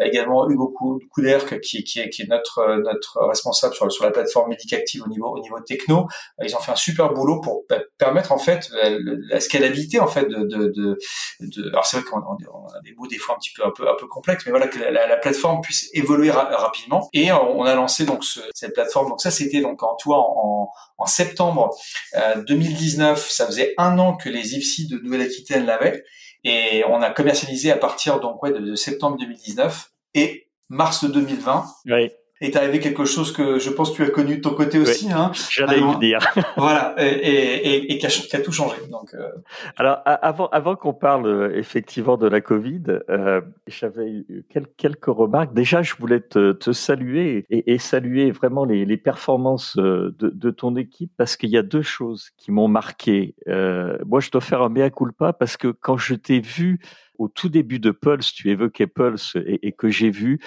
également 0.00 0.48
Hugo 0.48 0.74
Couder 1.10 1.38
qui, 1.62 1.84
qui, 1.84 2.00
est, 2.00 2.10
qui 2.10 2.22
est 2.22 2.28
notre, 2.28 2.80
notre 2.82 3.20
responsable 3.26 3.74
sur, 3.74 3.90
sur 3.90 4.04
la 4.04 4.10
plateforme 4.10 4.50
Medicactive 4.50 5.02
au 5.04 5.08
niveau, 5.08 5.28
au 5.28 5.40
niveau 5.40 5.58
techno. 5.60 6.06
Ils 6.42 6.54
ont 6.54 6.60
fait 6.60 6.72
un 6.72 6.76
super 6.76 7.12
boulot 7.12 7.40
pour 7.40 7.62
bah, 7.68 7.78
permettre 7.98 8.32
en 8.32 8.38
fait 8.38 8.70
la 8.72 9.40
scalabilité 9.40 9.98
en 9.98 10.06
fait 10.06 10.28
de 10.28 10.41
de, 10.44 10.66
de, 10.68 10.98
de 11.40 11.68
alors 11.70 11.86
c'est 11.86 11.98
vrai 11.98 12.06
qu'on 12.06 12.18
a 12.18 12.80
des 12.84 12.94
mots 12.94 13.06
des 13.06 13.18
fois 13.18 13.34
un 13.34 13.38
petit 13.38 13.52
peu 13.54 13.64
un 13.64 13.70
peu 13.70 13.88
un 13.88 13.94
peu 13.98 14.06
complexes, 14.06 14.44
mais 14.46 14.50
voilà 14.50 14.68
que 14.68 14.78
la, 14.78 15.06
la 15.06 15.16
plateforme 15.16 15.60
puisse 15.60 15.90
évoluer 15.94 16.30
rapidement. 16.30 17.08
Et 17.12 17.32
on 17.32 17.64
a 17.64 17.74
lancé 17.74 18.04
donc 18.04 18.24
ce, 18.24 18.40
cette 18.54 18.74
plateforme. 18.74 19.08
Donc 19.08 19.20
ça 19.20 19.30
c'était 19.30 19.60
donc 19.60 19.82
en 19.82 19.96
toi 19.96 20.18
en, 20.18 20.70
en 20.98 21.06
septembre 21.06 21.70
euh, 22.16 22.42
2019. 22.42 23.30
Ça 23.30 23.46
faisait 23.46 23.74
un 23.78 23.98
an 23.98 24.16
que 24.16 24.28
les 24.28 24.56
IFSI 24.56 24.88
de 24.88 24.98
Nouvelle-Aquitaine 24.98 25.66
l'avaient 25.66 26.04
et 26.44 26.84
on 26.88 27.02
a 27.02 27.10
commercialisé 27.10 27.70
à 27.70 27.76
partir 27.76 28.20
donc 28.20 28.42
ouais 28.42 28.52
de, 28.52 28.58
de 28.58 28.74
septembre 28.74 29.16
2019 29.18 29.90
et 30.14 30.48
mars 30.68 31.04
2020. 31.04 31.64
Oui 31.86 32.10
est 32.44 32.56
arrivé 32.56 32.80
quelque 32.80 33.04
chose 33.04 33.32
que 33.32 33.58
je 33.58 33.70
pense 33.70 33.90
que 33.90 33.96
tu 33.96 34.02
as 34.02 34.10
connu 34.10 34.36
de 34.36 34.40
ton 34.40 34.54
côté 34.54 34.78
aussi. 34.78 35.06
Oui, 35.06 35.12
hein, 35.12 35.32
J'allais 35.50 35.80
le 35.80 35.98
dire. 35.98 36.20
voilà, 36.56 36.94
et, 36.98 37.06
et, 37.06 37.92
et, 37.92 37.98
qui, 37.98 38.06
a, 38.06 38.40
tout 38.40 38.52
changé. 38.52 38.76
Donc, 38.90 39.14
euh... 39.14 39.28
Alors, 39.76 40.00
avant, 40.04 40.48
avant 40.48 40.76
qu'on 40.76 40.94
parle 40.94 41.26
euh, 41.26 41.56
effectivement 41.56 42.16
de 42.16 42.26
la 42.26 42.40
Covid, 42.40 42.82
euh, 43.08 43.40
j'avais 43.66 44.24
quelques, 44.48 44.76
quelques 44.76 45.06
remarques. 45.06 45.54
Déjà, 45.54 45.82
je 45.82 45.94
voulais 45.96 46.20
te, 46.20 46.52
te 46.52 46.72
saluer 46.72 47.46
et, 47.50 47.78
saluer 47.78 48.30
vraiment 48.30 48.64
les, 48.64 48.84
les 48.84 48.96
performances 48.96 49.76
de, 49.76 50.14
de, 50.18 50.50
ton 50.50 50.76
équipe 50.76 51.12
parce 51.16 51.36
qu'il 51.36 51.50
y 51.50 51.56
a 51.56 51.62
deux 51.62 51.82
choses 51.82 52.30
qui 52.36 52.50
m'ont 52.50 52.68
marqué. 52.68 53.34
Euh, 53.48 53.96
moi, 54.06 54.20
je 54.20 54.30
dois 54.30 54.40
faire 54.40 54.62
un 54.62 54.68
mea 54.68 54.90
culpa 54.90 55.32
parce 55.32 55.56
que 55.56 55.68
quand 55.68 55.96
je 55.96 56.14
t'ai 56.14 56.40
vu 56.40 56.80
au 57.18 57.28
tout 57.28 57.48
début 57.48 57.78
de 57.78 57.90
Pulse, 57.90 58.32
tu 58.32 58.50
évoquais 58.50 58.86
Pulse 58.86 59.36
et, 59.46 59.66
et 59.68 59.72
que 59.72 59.88
j'ai 59.88 60.10
vu, 60.10 60.40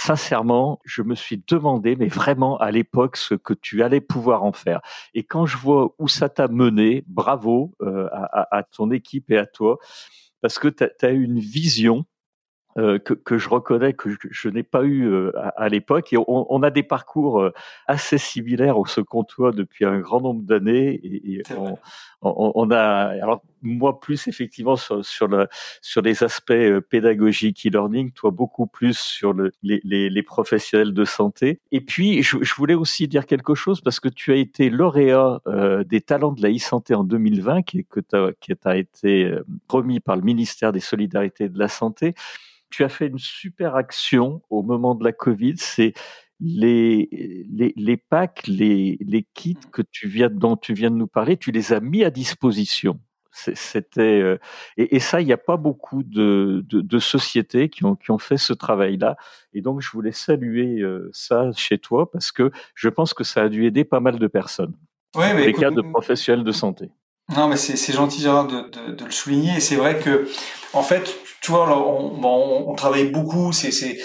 sincèrement, 0.00 0.80
je 0.84 1.02
me 1.02 1.14
suis 1.14 1.42
demandé, 1.46 1.94
mais 1.94 2.08
vraiment 2.08 2.56
à 2.58 2.70
l'époque, 2.70 3.16
ce 3.16 3.34
que 3.34 3.52
tu 3.52 3.82
allais 3.82 4.00
pouvoir 4.00 4.44
en 4.44 4.52
faire. 4.52 4.80
Et 5.12 5.24
quand 5.24 5.44
je 5.44 5.58
vois 5.58 5.94
où 5.98 6.08
ça 6.08 6.30
t'a 6.30 6.48
mené, 6.48 7.04
bravo 7.06 7.74
euh, 7.82 8.08
à, 8.12 8.56
à, 8.56 8.62
ton 8.62 8.90
équipe 8.90 9.30
et 9.30 9.36
à 9.36 9.44
toi, 9.44 9.78
parce 10.40 10.58
que 10.58 10.68
tu 10.68 10.84
as, 11.02 11.10
une 11.10 11.38
vision 11.38 12.06
euh, 12.78 12.98
que, 12.98 13.12
que, 13.12 13.36
je 13.36 13.48
reconnais 13.48 13.92
que 13.92 14.10
je, 14.10 14.16
je 14.30 14.48
n'ai 14.48 14.62
pas 14.62 14.84
eu 14.84 15.06
euh, 15.06 15.32
à, 15.36 15.48
à 15.64 15.68
l'époque. 15.68 16.12
Et 16.14 16.16
on, 16.16 16.46
on, 16.48 16.62
a 16.62 16.70
des 16.70 16.82
parcours 16.82 17.40
euh, 17.40 17.52
assez 17.86 18.16
similaires 18.16 18.78
au 18.78 18.86
second 18.86 19.24
toit 19.24 19.52
depuis 19.52 19.84
un 19.84 19.98
grand 19.98 20.22
nombre 20.22 20.42
d'années. 20.42 20.94
Et, 20.94 21.32
et 21.32 21.42
on, 21.58 21.76
on, 22.22 22.52
on, 22.54 22.70
a, 22.70 23.14
alors 23.22 23.42
moi 23.62 24.00
plus 24.00 24.28
effectivement 24.28 24.76
sur, 24.76 25.04
sur, 25.04 25.28
le, 25.28 25.48
sur 25.80 26.02
les 26.02 26.22
aspects 26.22 26.50
euh, 26.50 26.80
pédagogiques 26.80 27.66
e-learning, 27.66 28.12
toi 28.12 28.30
beaucoup 28.30 28.66
plus 28.66 28.98
sur 28.98 29.32
le, 29.32 29.52
les, 29.62 29.80
les, 29.84 30.10
les, 30.10 30.22
professionnels 30.22 30.92
de 30.92 31.04
santé. 31.04 31.60
Et 31.72 31.80
puis 31.80 32.22
je, 32.22 32.38
je, 32.42 32.54
voulais 32.54 32.74
aussi 32.74 33.08
dire 33.08 33.26
quelque 33.26 33.54
chose 33.54 33.80
parce 33.80 34.00
que 34.00 34.08
tu 34.08 34.32
as 34.32 34.36
été 34.36 34.70
lauréat 34.70 35.40
euh, 35.46 35.84
des 35.84 36.00
talents 36.00 36.32
de 36.32 36.42
la 36.42 36.50
e-santé 36.50 36.94
en 36.94 37.04
2020, 37.04 37.62
qui, 37.62 37.84
que 37.84 38.00
qui 38.40 38.52
a 38.64 38.76
été 38.76 39.34
remis 39.68 40.00
par 40.00 40.16
le 40.16 40.22
ministère 40.22 40.72
des 40.72 40.80
Solidarités 40.80 41.44
et 41.44 41.48
de 41.48 41.58
la 41.58 41.68
Santé 41.68 42.14
tu 42.70 42.84
as 42.84 42.88
fait 42.88 43.08
une 43.08 43.18
super 43.18 43.74
action 43.74 44.42
au 44.48 44.62
moment 44.62 44.94
de 44.94 45.04
la 45.04 45.12
Covid, 45.12 45.54
c'est 45.58 45.92
les, 46.40 47.46
les, 47.50 47.72
les 47.76 47.96
packs, 47.96 48.46
les, 48.46 48.98
les 49.00 49.26
kits 49.34 49.56
que 49.72 49.82
tu 49.82 50.08
viens, 50.08 50.30
dont 50.30 50.56
tu 50.56 50.72
viens 50.74 50.90
de 50.90 50.96
nous 50.96 51.06
parler, 51.06 51.36
tu 51.36 51.50
les 51.50 51.72
as 51.72 51.80
mis 51.80 52.04
à 52.04 52.10
disposition. 52.10 52.98
C'était 53.32 54.00
euh, 54.20 54.38
et, 54.76 54.96
et, 54.96 55.00
ça, 55.00 55.20
il 55.20 55.26
n'y 55.26 55.32
a 55.32 55.38
pas 55.38 55.56
beaucoup 55.56 56.02
de, 56.02 56.64
de, 56.68 56.80
de, 56.80 56.98
sociétés 56.98 57.68
qui 57.68 57.84
ont, 57.84 57.94
qui 57.94 58.10
ont 58.10 58.18
fait 58.18 58.36
ce 58.36 58.52
travail-là. 58.52 59.16
Et 59.54 59.60
donc, 59.60 59.80
je 59.80 59.90
voulais 59.90 60.12
saluer 60.12 60.80
euh, 60.80 61.10
ça 61.12 61.50
chez 61.56 61.78
toi 61.78 62.10
parce 62.10 62.32
que 62.32 62.50
je 62.74 62.88
pense 62.88 63.14
que 63.14 63.22
ça 63.22 63.42
a 63.42 63.48
dû 63.48 63.66
aider 63.66 63.84
pas 63.84 64.00
mal 64.00 64.18
de 64.18 64.26
personnes. 64.26 64.74
Ouais, 65.16 65.32
mais 65.34 65.42
les 65.42 65.48
écoute, 65.50 65.62
cas 65.62 65.70
de 65.70 65.80
professionnels 65.80 66.44
de 66.44 66.52
santé. 66.52 66.90
Non, 67.36 67.46
mais 67.46 67.56
c'est 67.56 67.92
gentil 67.92 68.20
Gérard 68.20 68.48
de, 68.48 68.62
de, 68.68 68.94
de, 68.94 69.04
le 69.04 69.10
souligner. 69.12 69.56
Et 69.56 69.60
c'est 69.60 69.76
vrai 69.76 70.00
que, 70.00 70.28
en 70.72 70.82
fait, 70.82 71.16
tu 71.40 71.52
vois, 71.52 71.68
on, 71.78 72.20
on, 72.20 72.70
on 72.70 72.74
travaille 72.74 73.10
beaucoup. 73.10 73.52
C'est 73.52 73.98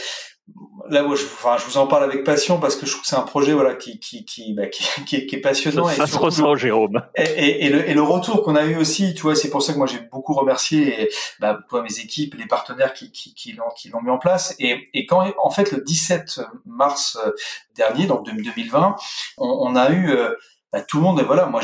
là, 0.89 1.03
je, 1.15 1.23
enfin, 1.23 1.57
je 1.57 1.65
vous 1.65 1.77
en 1.77 1.87
parle 1.87 2.03
avec 2.03 2.23
passion 2.23 2.59
parce 2.59 2.75
que 2.75 2.85
je 2.85 2.91
trouve 2.91 3.01
que 3.01 3.07
c'est 3.07 3.15
un 3.15 3.21
projet, 3.21 3.53
voilà, 3.53 3.75
qui, 3.75 3.99
qui, 3.99 4.25
qui, 4.25 4.53
bah, 4.53 4.67
qui, 4.67 4.83
qui, 5.05 5.15
est, 5.15 5.25
qui, 5.25 5.35
est, 5.35 5.41
passionnant. 5.41 5.87
Ça, 5.87 6.03
et 6.03 6.07
se 6.07 6.17
ressent, 6.17 6.55
Jérôme. 6.55 7.01
Et, 7.15 7.23
et, 7.23 7.65
et, 7.65 7.69
le, 7.69 7.89
et, 7.89 7.93
le, 7.93 8.01
retour 8.01 8.43
qu'on 8.43 8.55
a 8.55 8.65
eu 8.65 8.75
aussi, 8.77 9.13
tu 9.13 9.23
vois, 9.23 9.35
c'est 9.35 9.49
pour 9.49 9.61
ça 9.61 9.73
que 9.73 9.77
moi 9.77 9.87
j'ai 9.87 9.99
beaucoup 10.11 10.33
remercié, 10.33 11.03
et, 11.03 11.09
bah, 11.39 11.59
toi, 11.69 11.81
mes 11.81 11.99
équipes, 11.99 12.35
les 12.35 12.47
partenaires 12.47 12.93
qui, 12.93 13.11
qui, 13.11 13.33
qui 13.33 13.53
l'ont, 13.53 13.69
qui 13.77 13.89
l'ont 13.89 14.01
mis 14.01 14.11
en 14.11 14.17
place. 14.17 14.55
Et, 14.59 14.89
et 14.93 15.05
quand, 15.05 15.25
en 15.41 15.49
fait, 15.49 15.71
le 15.71 15.81
17 15.81 16.41
mars 16.65 17.17
euh, 17.25 17.31
dernier, 17.75 18.05
donc 18.05 18.25
2020, 18.25 18.95
on, 19.37 19.47
on 19.47 19.75
a 19.75 19.91
eu 19.91 20.11
euh, 20.11 20.31
bah, 20.75 20.81
tout 20.81 20.97
le 20.97 21.03
monde, 21.03 21.21
voilà, 21.21 21.45
moi 21.45 21.61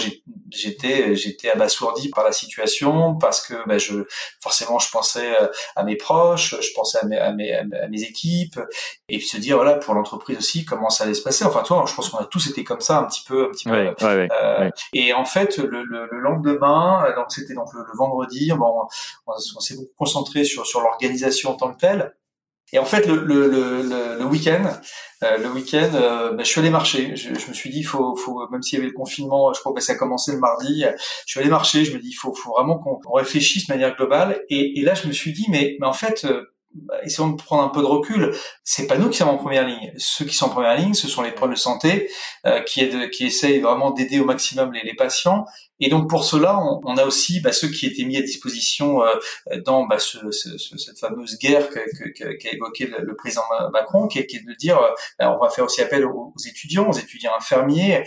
j'étais 0.50 1.18
j'étais 1.18 1.50
abasourdi 1.50 2.08
par 2.12 2.24
la 2.24 2.32
situation 2.32 3.18
parce 3.18 3.46
que 3.46 3.56
bah, 3.68 3.78
je 3.78 4.06
forcément 4.42 4.80
je 4.80 4.90
pensais 4.90 5.36
euh, 5.36 5.48
à 5.76 5.84
mes 5.84 5.98
proches, 5.98 6.56
je 6.62 6.74
pensais 6.74 6.98
à 7.00 7.06
mes, 7.06 7.18
à 7.18 7.34
mes, 7.34 7.52
à 7.54 7.88
mes 7.90 8.04
équipes 8.04 8.58
et 9.10 9.20
se 9.20 9.36
dire 9.36 9.58
voilà 9.58 9.74
pour 9.76 9.96
l'entreprise 9.96 10.38
aussi 10.38 10.64
comment 10.64 10.90
ça 10.90 11.04
allait 11.04 11.14
se 11.14 11.24
passer. 11.24 11.44
Enfin 11.44 11.62
toi, 11.64 11.84
je 11.86 11.94
pense 11.94 12.08
qu'on 12.08 12.20
a 12.20 12.26
tous 12.26 12.48
été 12.48 12.64
comme 12.64 12.80
ça 12.80 13.00
un 13.00 13.04
petit 13.04 13.24
peu, 13.28 13.48
un 13.48 13.50
petit 13.50 13.68
peu. 13.68 13.76
euh, 14.32 14.70
et 14.94 15.12
en 15.12 15.26
fait 15.26 15.58
le, 15.58 15.84
le, 15.84 16.08
le 16.10 16.20
lendemain, 16.22 17.04
donc 17.18 17.26
c'était 17.32 17.54
donc 17.54 17.74
le, 17.74 17.84
vendredi, 17.98 18.50
bon, 18.56 18.88
on, 19.28 19.34
on 19.34 19.60
s'est 19.60 19.76
beaucoup 19.76 19.92
concentré 19.98 20.46
sur 20.46 20.66
sur 20.66 20.80
l'organisation 20.80 21.52
en 21.52 21.56
tant 21.56 21.74
que 21.74 21.80
telle. 21.80 22.16
Et 22.74 22.80
en 22.80 22.86
fait, 22.86 23.06
le, 23.06 23.24
le, 23.24 23.48
le, 23.48 24.18
le 24.18 24.26
week-end, 24.26 24.64
euh, 25.24 25.38
le 25.38 25.50
week-end, 25.50 25.90
euh, 25.94 26.32
bah, 26.32 26.44
je 26.44 26.50
suis 26.50 26.60
allé 26.60 26.70
marcher. 26.70 27.16
Je, 27.16 27.34
je, 27.34 27.48
me 27.48 27.54
suis 27.54 27.70
dit, 27.70 27.84
faut, 27.84 28.16
faut, 28.16 28.48
même 28.50 28.62
s'il 28.62 28.78
y 28.78 28.82
avait 28.82 28.90
le 28.90 28.96
confinement, 28.96 29.54
je 29.54 29.60
crois 29.60 29.74
que 29.74 29.82
ça 29.82 29.94
a 29.94 29.96
commencé 29.96 30.32
le 30.32 30.40
mardi. 30.40 30.86
Je 31.26 31.32
suis 31.32 31.40
allé 31.40 31.50
marcher. 31.50 31.86
Je 31.86 31.94
me 31.94 32.00
dis, 32.00 32.14
faut, 32.14 32.34
faut 32.34 32.52
vraiment 32.52 32.78
qu'on 32.80 33.14
réfléchisse 33.14 33.68
de 33.68 33.74
manière 33.74 33.96
globale. 33.96 34.42
Et, 34.50 34.80
et, 34.80 34.84
là, 34.84 34.94
je 34.94 35.08
me 35.08 35.12
suis 35.14 35.34
dit, 35.34 35.46
mais, 35.50 35.76
mais 35.80 35.88
en 35.88 35.94
fait, 35.94 36.26
euh, 36.26 36.46
bah, 36.74 36.96
essayons 37.04 37.30
de 37.32 37.36
prendre 37.36 37.64
un 37.64 37.70
peu 37.70 37.82
de 37.82 37.86
recul. 37.86 38.34
C'est 38.64 38.88
pas 38.88 38.98
nous 38.98 39.10
qui 39.10 39.18
sommes 39.18 39.30
en 39.30 39.38
première 39.38 39.68
ligne. 39.68 39.92
Ceux 39.98 40.26
qui 40.26 40.34
sont 40.34 40.46
en 40.46 40.50
première 40.50 40.76
ligne, 40.78 40.94
ce 40.94 41.08
sont 41.08 41.22
les 41.22 41.32
problèmes 41.32 41.56
de 41.56 41.60
santé 41.60 42.10
euh, 42.46 42.62
qui, 42.62 42.82
aident, 42.82 43.10
qui 43.10 43.26
essayent 43.26 43.60
vraiment 43.60 43.92
d'aider 43.92 44.20
au 44.20 44.26
maximum 44.26 44.72
les, 44.72 44.82
les, 44.84 44.96
patients. 44.96 45.46
Et 45.82 45.90
donc 45.90 46.10
pour 46.10 46.24
cela, 46.24 46.60
on, 46.60 46.80
on 46.86 46.98
a 46.98 47.06
aussi 47.06 47.42
bah, 47.42 47.52
ceux 47.52 47.68
qui 47.68 47.86
étaient 47.86 48.06
mis 48.06 48.18
à 48.18 48.22
disposition 48.22 49.04
euh, 49.04 49.16
dans 49.66 49.86
bah, 49.86 50.00
ce, 50.00 50.32
ce, 50.32 50.58
cette 50.78 51.00
fameuse 51.00 51.38
guerre 51.40 51.70
qu'a 51.70 51.82
que, 51.86 52.10
que, 52.10 52.56
évoqué 52.56 52.86
le, 52.86 53.00
le, 53.04 53.16
président 53.16 53.44
Macron, 53.74 54.08
qui 54.08 54.22
qui 54.26 54.38
est 54.38 54.46
de 54.46 54.54
dire, 54.54 54.78
euh, 54.80 55.26
on 55.26 55.40
va 55.40 55.50
faire 55.50 55.66
aussi 55.66 55.82
appel 55.82 56.06
aux, 56.06 56.34
étudiants, 56.48 56.90
aux 56.90 56.94
étudiants 56.94 57.32
infirmiers. 57.38 58.04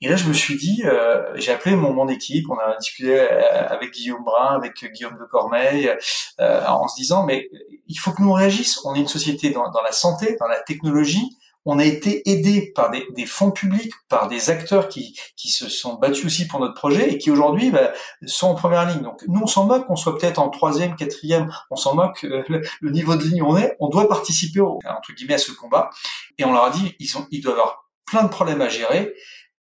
Et 0.00 0.08
là, 0.08 0.16
je 0.16 0.26
me 0.26 0.32
suis 0.32 0.56
dit, 0.56 0.82
euh, 0.84 1.22
j'ai 1.36 1.52
appelé 1.52 1.76
mon, 1.76 1.92
mon 1.92 2.08
équipe, 2.08 2.46
on 2.50 2.58
a 2.58 2.76
discuté 2.76 3.20
euh, 3.20 3.68
avec 3.68 3.92
Guillaume 3.92 4.24
Brun, 4.24 4.56
avec 4.56 4.84
Guillaume 4.92 5.16
de 5.18 5.24
Cormeil, 5.30 5.96
en 6.38 6.88
se 6.88 6.96
disant, 6.96 7.24
mais 7.24 7.48
il 7.86 7.94
faut 7.96 8.12
que 8.12 8.22
nous 8.22 8.32
réagissions. 8.32 8.82
On 8.84 8.94
est 8.94 9.00
une 9.00 9.08
société 9.08 9.50
dans, 9.50 9.70
dans 9.70 9.82
la 9.82 9.92
santé, 9.92 10.36
dans 10.40 10.48
la 10.48 10.60
technologie 10.60 11.36
on 11.64 11.78
a 11.78 11.84
été 11.84 12.28
aidé 12.28 12.72
par 12.74 12.90
des, 12.90 13.26
fonds 13.26 13.50
publics, 13.50 13.92
par 14.08 14.28
des 14.28 14.50
acteurs 14.50 14.88
qui, 14.88 15.16
qui 15.36 15.50
se 15.50 15.68
sont 15.68 15.94
battus 15.94 16.24
aussi 16.26 16.46
pour 16.46 16.60
notre 16.60 16.74
projet 16.74 17.12
et 17.12 17.18
qui 17.18 17.30
aujourd'hui 17.30 17.70
bah, 17.70 17.92
sont 18.26 18.48
en 18.48 18.54
première 18.54 18.86
ligne. 18.86 19.02
Donc 19.02 19.22
nous, 19.28 19.40
on 19.40 19.46
s'en 19.46 19.66
moque 19.66 19.86
qu'on 19.86 19.96
soit 19.96 20.18
peut-être 20.18 20.38
en 20.38 20.48
troisième, 20.48 20.96
quatrième, 20.96 21.52
on 21.70 21.76
s'en 21.76 21.94
moque 21.94 22.22
le, 22.22 22.90
niveau 22.90 23.16
de 23.16 23.22
ligne 23.22 23.42
où 23.42 23.46
on 23.46 23.56
est, 23.56 23.76
on 23.80 23.88
doit 23.88 24.08
participer 24.08 24.60
entre 24.60 25.12
guillemets 25.14 25.34
à 25.34 25.38
ce 25.38 25.52
combat. 25.52 25.90
Et 26.38 26.44
on 26.44 26.52
leur 26.52 26.64
a 26.64 26.70
dit, 26.70 26.96
ils, 26.98 27.16
ont, 27.16 27.26
ils 27.30 27.40
doivent 27.40 27.58
avoir 27.58 27.88
plein 28.06 28.24
de 28.24 28.28
problèmes 28.28 28.60
à 28.60 28.68
gérer 28.68 29.14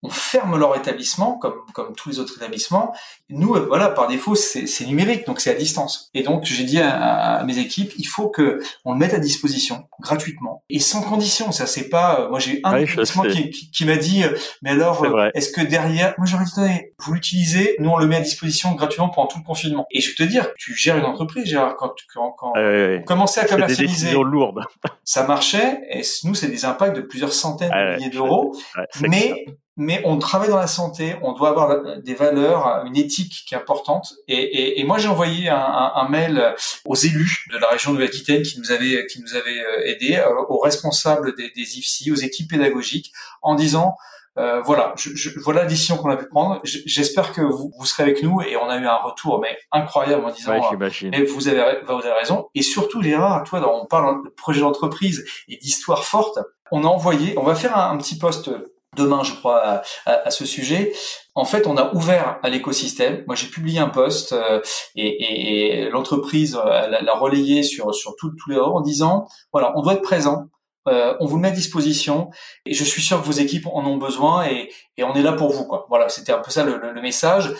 on 0.01 0.09
ferme 0.09 0.57
leur 0.57 0.75
établissement 0.77 1.37
comme 1.37 1.55
comme 1.73 1.93
tous 1.93 2.09
les 2.09 2.19
autres 2.19 2.37
établissements. 2.37 2.93
Nous, 3.29 3.53
euh, 3.53 3.65
voilà, 3.67 3.89
par 3.89 4.07
défaut, 4.07 4.33
c'est 4.33 4.85
numérique, 4.85 5.25
donc 5.27 5.41
c'est 5.41 5.51
à 5.51 5.55
distance. 5.55 6.09
Et 6.13 6.23
donc 6.23 6.45
j'ai 6.45 6.63
dit 6.63 6.79
à, 6.79 7.43
mes 7.45 7.57
équipes, 7.57 7.91
il 7.97 8.05
faut 8.05 8.29
que 8.29 8.61
on 8.85 8.93
le 8.93 8.99
mette 8.99 9.13
à 9.13 9.19
disposition 9.19 9.87
gratuitement 9.99 10.63
et 10.69 10.79
sans 10.79 11.01
condition. 11.01 11.51
Ça 11.51 11.67
c'est 11.67 11.89
pas. 11.89 12.21
Euh, 12.21 12.29
moi 12.29 12.39
j'ai 12.39 12.61
un 12.63 12.77
établissement 12.77 13.23
qui, 13.23 13.49
qui, 13.49 13.85
m'a 13.85 13.97
dit, 13.97 14.23
euh, 14.23 14.37
mais 14.61 14.71
alors 14.71 15.05
est-ce 15.33 15.51
que 15.51 15.61
derrière, 15.61 16.13
moi 16.17 16.25
j'aurais 16.25 16.45
dit, 16.45 16.85
vous 16.99 17.13
l'utilisez, 17.13 17.75
nous 17.79 17.89
on 17.89 17.97
le 17.97 18.07
met 18.07 18.17
à 18.17 18.21
disposition 18.21 18.73
gratuitement 18.75 19.09
pendant 19.09 19.27
tout 19.27 19.39
le 19.39 19.43
confinement. 19.43 19.85
Et 19.91 19.99
je 19.99 20.09
veux 20.09 20.15
te 20.15 20.23
dire, 20.23 20.47
tu 20.57 20.75
gères 20.75 20.97
une 20.97 21.05
entreprise, 21.05 21.45
Gérard, 21.45 21.75
quand 21.75 21.93
quand, 22.13 22.31
quand 22.37 22.53
on 22.55 23.03
commençait 23.03 23.41
à 23.41 23.45
commercialiser, 23.45 24.13
lourdes. 24.13 24.61
ça 25.03 25.27
marchait. 25.27 25.81
Et 25.91 26.01
nous 26.23 26.35
c'est 26.35 26.47
des 26.47 26.63
impacts 26.63 26.95
de 26.95 27.01
plusieurs 27.01 27.33
centaines 27.33 27.69
de 27.69 27.97
milliers 27.97 28.09
d'euros, 28.09 28.55
mais 29.01 29.45
mais 29.79 30.01
on 30.03 30.17
travaille 30.19 30.49
dans 30.49 30.57
la 30.57 30.67
santé, 30.67 31.15
on 31.21 31.31
doit 31.31 31.49
avoir 31.49 32.01
des 32.01 32.13
valeurs, 32.13 32.83
une 32.85 32.97
éthique 32.97 33.45
qui 33.47 33.55
est 33.55 33.57
importante. 33.57 34.13
Et, 34.27 34.35
et, 34.35 34.81
et 34.81 34.83
moi, 34.83 34.97
j'ai 34.97 35.07
envoyé 35.07 35.47
un, 35.47 35.55
un, 35.55 35.93
un, 35.95 36.09
mail 36.09 36.53
aux 36.83 36.95
élus 36.95 37.45
de 37.49 37.57
la 37.57 37.69
région 37.69 37.93
de 37.93 37.99
l'Aquitaine 37.99 38.41
qui 38.41 38.59
nous 38.59 38.73
avaient 38.73 39.07
qui 39.07 39.21
nous 39.21 39.35
avaient 39.35 39.61
euh, 39.61 39.85
aidés, 39.85 40.17
euh, 40.17 40.35
aux 40.49 40.59
responsables 40.59 41.33
des, 41.35 41.49
des 41.51 41.77
IFSI, 41.79 42.11
aux 42.11 42.15
équipes 42.15 42.49
pédagogiques, 42.49 43.13
en 43.41 43.55
disant 43.55 43.95
euh, 44.37 44.59
voilà, 44.61 44.93
je, 44.97 45.15
je, 45.15 45.39
voilà 45.39 45.61
la 45.61 45.67
décision 45.67 45.95
qu'on 45.95 46.09
a 46.09 46.17
pu 46.17 46.27
prendre. 46.27 46.59
J'espère 46.65 47.31
que 47.31 47.41
vous, 47.41 47.71
vous, 47.77 47.85
serez 47.85 48.03
avec 48.03 48.21
nous 48.21 48.41
et 48.41 48.57
on 48.57 48.67
a 48.67 48.77
eu 48.77 48.85
un 48.85 48.97
retour 48.97 49.39
mais 49.39 49.57
incroyable 49.71 50.25
en 50.25 50.31
disant 50.31 50.51
ouais, 50.51 50.97
mais 51.03 51.23
vous 51.23 51.47
avez 51.47 51.79
vous 51.85 51.93
avez 51.93 52.11
raison 52.11 52.49
et 52.53 52.61
surtout 52.61 53.01
Gérard, 53.01 53.43
toi 53.45 53.81
on 53.81 53.85
parle 53.85 54.25
de 54.25 54.29
projet 54.29 54.59
d'entreprise 54.59 55.25
et 55.47 55.55
d'histoire 55.55 56.03
forte. 56.03 56.39
On 56.71 56.83
a 56.83 56.87
envoyé, 56.87 57.33
on 57.37 57.43
va 57.43 57.55
faire 57.55 57.77
un, 57.77 57.91
un 57.91 57.97
petit 57.97 58.17
poste 58.17 58.51
demain, 58.95 59.23
je 59.23 59.33
crois, 59.33 59.81
à, 60.05 60.31
ce 60.31 60.45
sujet. 60.45 60.93
En 61.35 61.45
fait, 61.45 61.67
on 61.67 61.77
a 61.77 61.93
ouvert 61.93 62.39
à 62.43 62.49
l'écosystème. 62.49 63.23
Moi, 63.27 63.35
j'ai 63.35 63.47
publié 63.47 63.79
un 63.79 63.89
post 63.89 64.33
euh, 64.33 64.61
et, 64.95 65.83
et, 65.83 65.89
l'entreprise 65.89 66.55
euh, 66.57 66.87
l'a 66.87 67.13
relayé 67.13 67.63
sur 67.63 67.93
sur 67.93 68.15
tous 68.17 68.31
les 68.47 68.55
réseaux 68.55 68.75
en 68.75 68.81
disant 68.81 69.27
voilà, 69.53 69.73
on 69.77 69.81
doit 69.81 69.93
être 69.93 70.01
présent. 70.01 70.47
Euh, 70.87 71.15
on 71.19 71.25
vous 71.25 71.37
met 71.37 71.49
à 71.49 71.51
disposition 71.51 72.29
et 72.65 72.73
je 72.73 72.83
suis 72.83 73.01
sûr 73.01 73.21
que 73.21 73.25
vos 73.25 73.33
équipes 73.33 73.67
en 73.67 73.85
ont 73.85 73.97
besoin 73.97 74.47
et, 74.47 74.71
et 74.97 75.03
on 75.03 75.13
est 75.13 75.21
là 75.21 75.33
pour 75.33 75.51
vous 75.51 75.65
quoi. 75.65 75.85
Voilà, 75.89 76.09
c'était 76.09 76.31
un 76.31 76.39
peu 76.39 76.51
ça 76.51 76.63
le, 76.63 76.77
le, 76.77 77.01
message. 77.01 77.53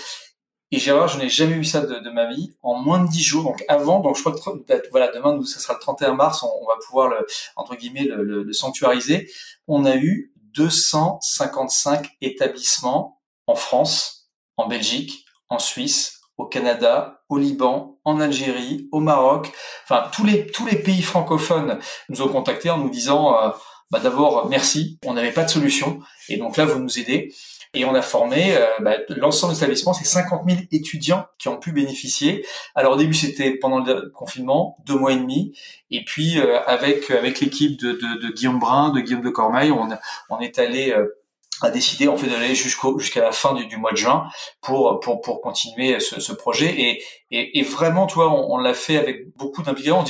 Et 0.72 0.80
Gérard, 0.80 1.10
je 1.10 1.20
n'ai 1.20 1.30
jamais 1.30 1.56
eu 1.56 1.64
ça 1.64 1.82
de, 1.82 2.00
de, 2.00 2.10
ma 2.12 2.28
vie 2.28 2.56
en 2.64 2.76
moins 2.76 3.04
de 3.04 3.10
dix 3.10 3.22
jours. 3.22 3.44
Donc 3.44 3.64
avant, 3.68 4.00
donc 4.00 4.16
je 4.16 4.22
crois 4.22 4.34
que 4.34 4.90
voilà 4.92 5.12
demain, 5.12 5.36
nous, 5.36 5.46
ça 5.46 5.60
sera 5.60 5.74
le 5.74 5.80
31 5.80 6.14
mars, 6.14 6.44
on, 6.44 6.48
on 6.62 6.66
va 6.66 6.76
pouvoir 6.86 7.10
le 7.10 7.28
entre 7.56 7.76
guillemets 7.76 8.06
le, 8.06 8.24
le 8.24 8.54
sanctuariser. 8.54 9.30
On 9.68 9.86
a 9.86 9.96
eu 9.96 10.32
255 10.56 12.10
établissements 12.22 13.22
en 13.48 13.56
France, 13.56 14.30
en 14.58 14.68
Belgique, 14.68 15.26
en 15.50 15.60
Suisse, 15.60 16.20
au 16.38 16.46
Canada, 16.46 17.22
au 17.30 17.38
Liban, 17.38 18.00
en 18.06 18.20
Algérie, 18.20 18.88
au 18.92 19.00
Maroc. 19.00 19.52
Enfin, 19.84 20.10
tous 20.14 20.26
les 20.26 20.76
pays 20.76 21.02
francophones 21.02 21.80
nous 22.10 22.22
ont 22.22 22.30
contactés 22.30 22.70
en 22.70 22.78
nous 22.78 22.90
disant 22.90 23.36
euh, 23.44 23.50
bah 23.92 24.00
d'abord 24.00 24.48
merci, 24.50 25.00
on 25.04 25.14
n'avait 25.14 25.32
pas 25.32 25.44
de 25.44 25.50
solution 25.50 26.00
et 26.28 26.38
donc 26.38 26.58
là 26.58 26.66
vous 26.66 26.80
nous 26.80 27.00
aidez. 27.00 27.34
Et 27.76 27.86
on 27.86 27.94
a 27.94 28.02
formé 28.02 28.58
euh, 28.58 28.66
bah, 28.80 28.96
l'ensemble 29.10 29.54
des 29.54 29.60
établissements, 29.60 29.94
c'est 29.94 30.04
50 30.04 30.42
000 30.50 30.62
étudiants 30.72 31.28
qui 31.38 31.50
ont 31.50 31.58
pu 31.58 31.72
bénéficier. 31.72 32.44
Alors 32.74 32.94
au 32.94 32.98
début 32.98 33.14
c'était 33.14 33.52
pendant 33.52 33.80
le 33.80 34.10
confinement, 34.10 34.76
deux 34.88 34.96
mois 34.96 35.14
et 35.14 35.18
demi, 35.18 35.56
et 35.92 36.04
puis 36.04 36.40
euh, 36.40 36.60
avec 36.66 37.12
avec 37.12 37.40
l'équipe 37.40 37.80
de, 37.80 37.92
de, 37.92 38.28
de, 38.28 38.34
Guillaume 38.34 38.58
Brun, 38.58 38.90
de 38.90 39.02
Guillaume 39.02 39.22
de 39.22 39.30
Cormeil, 39.30 39.72
on, 39.72 39.88
on 40.32 40.40
est 40.40 40.58
allé 40.58 40.92
euh, 40.92 41.16
a 41.62 41.70
décidé 41.70 42.08
en 42.08 42.18
fait 42.18 42.28
d'aller 42.28 42.56
jusqu'au 42.56 42.98
jusqu'à 42.98 43.22
la 43.22 43.32
fin 43.32 43.54
du, 43.54 43.68
du, 43.68 43.78
mois 43.78 43.92
de 43.92 43.98
juin 43.98 44.28
pour 44.62 45.00
pour 45.02 45.22
pour 45.22 45.40
continuer 45.40 46.00
ce, 46.00 46.20
ce 46.20 46.34
projet. 46.34 46.74
Et, 46.76 47.04
et, 47.30 47.60
et 47.60 47.62
vraiment 47.62 48.08
toi 48.08 48.32
on, 48.32 48.56
on 48.56 48.58
l'a 48.58 48.74
fait 48.74 48.98
avec 48.98 49.36
beaucoup 49.38 49.62
d'implication 49.62 50.04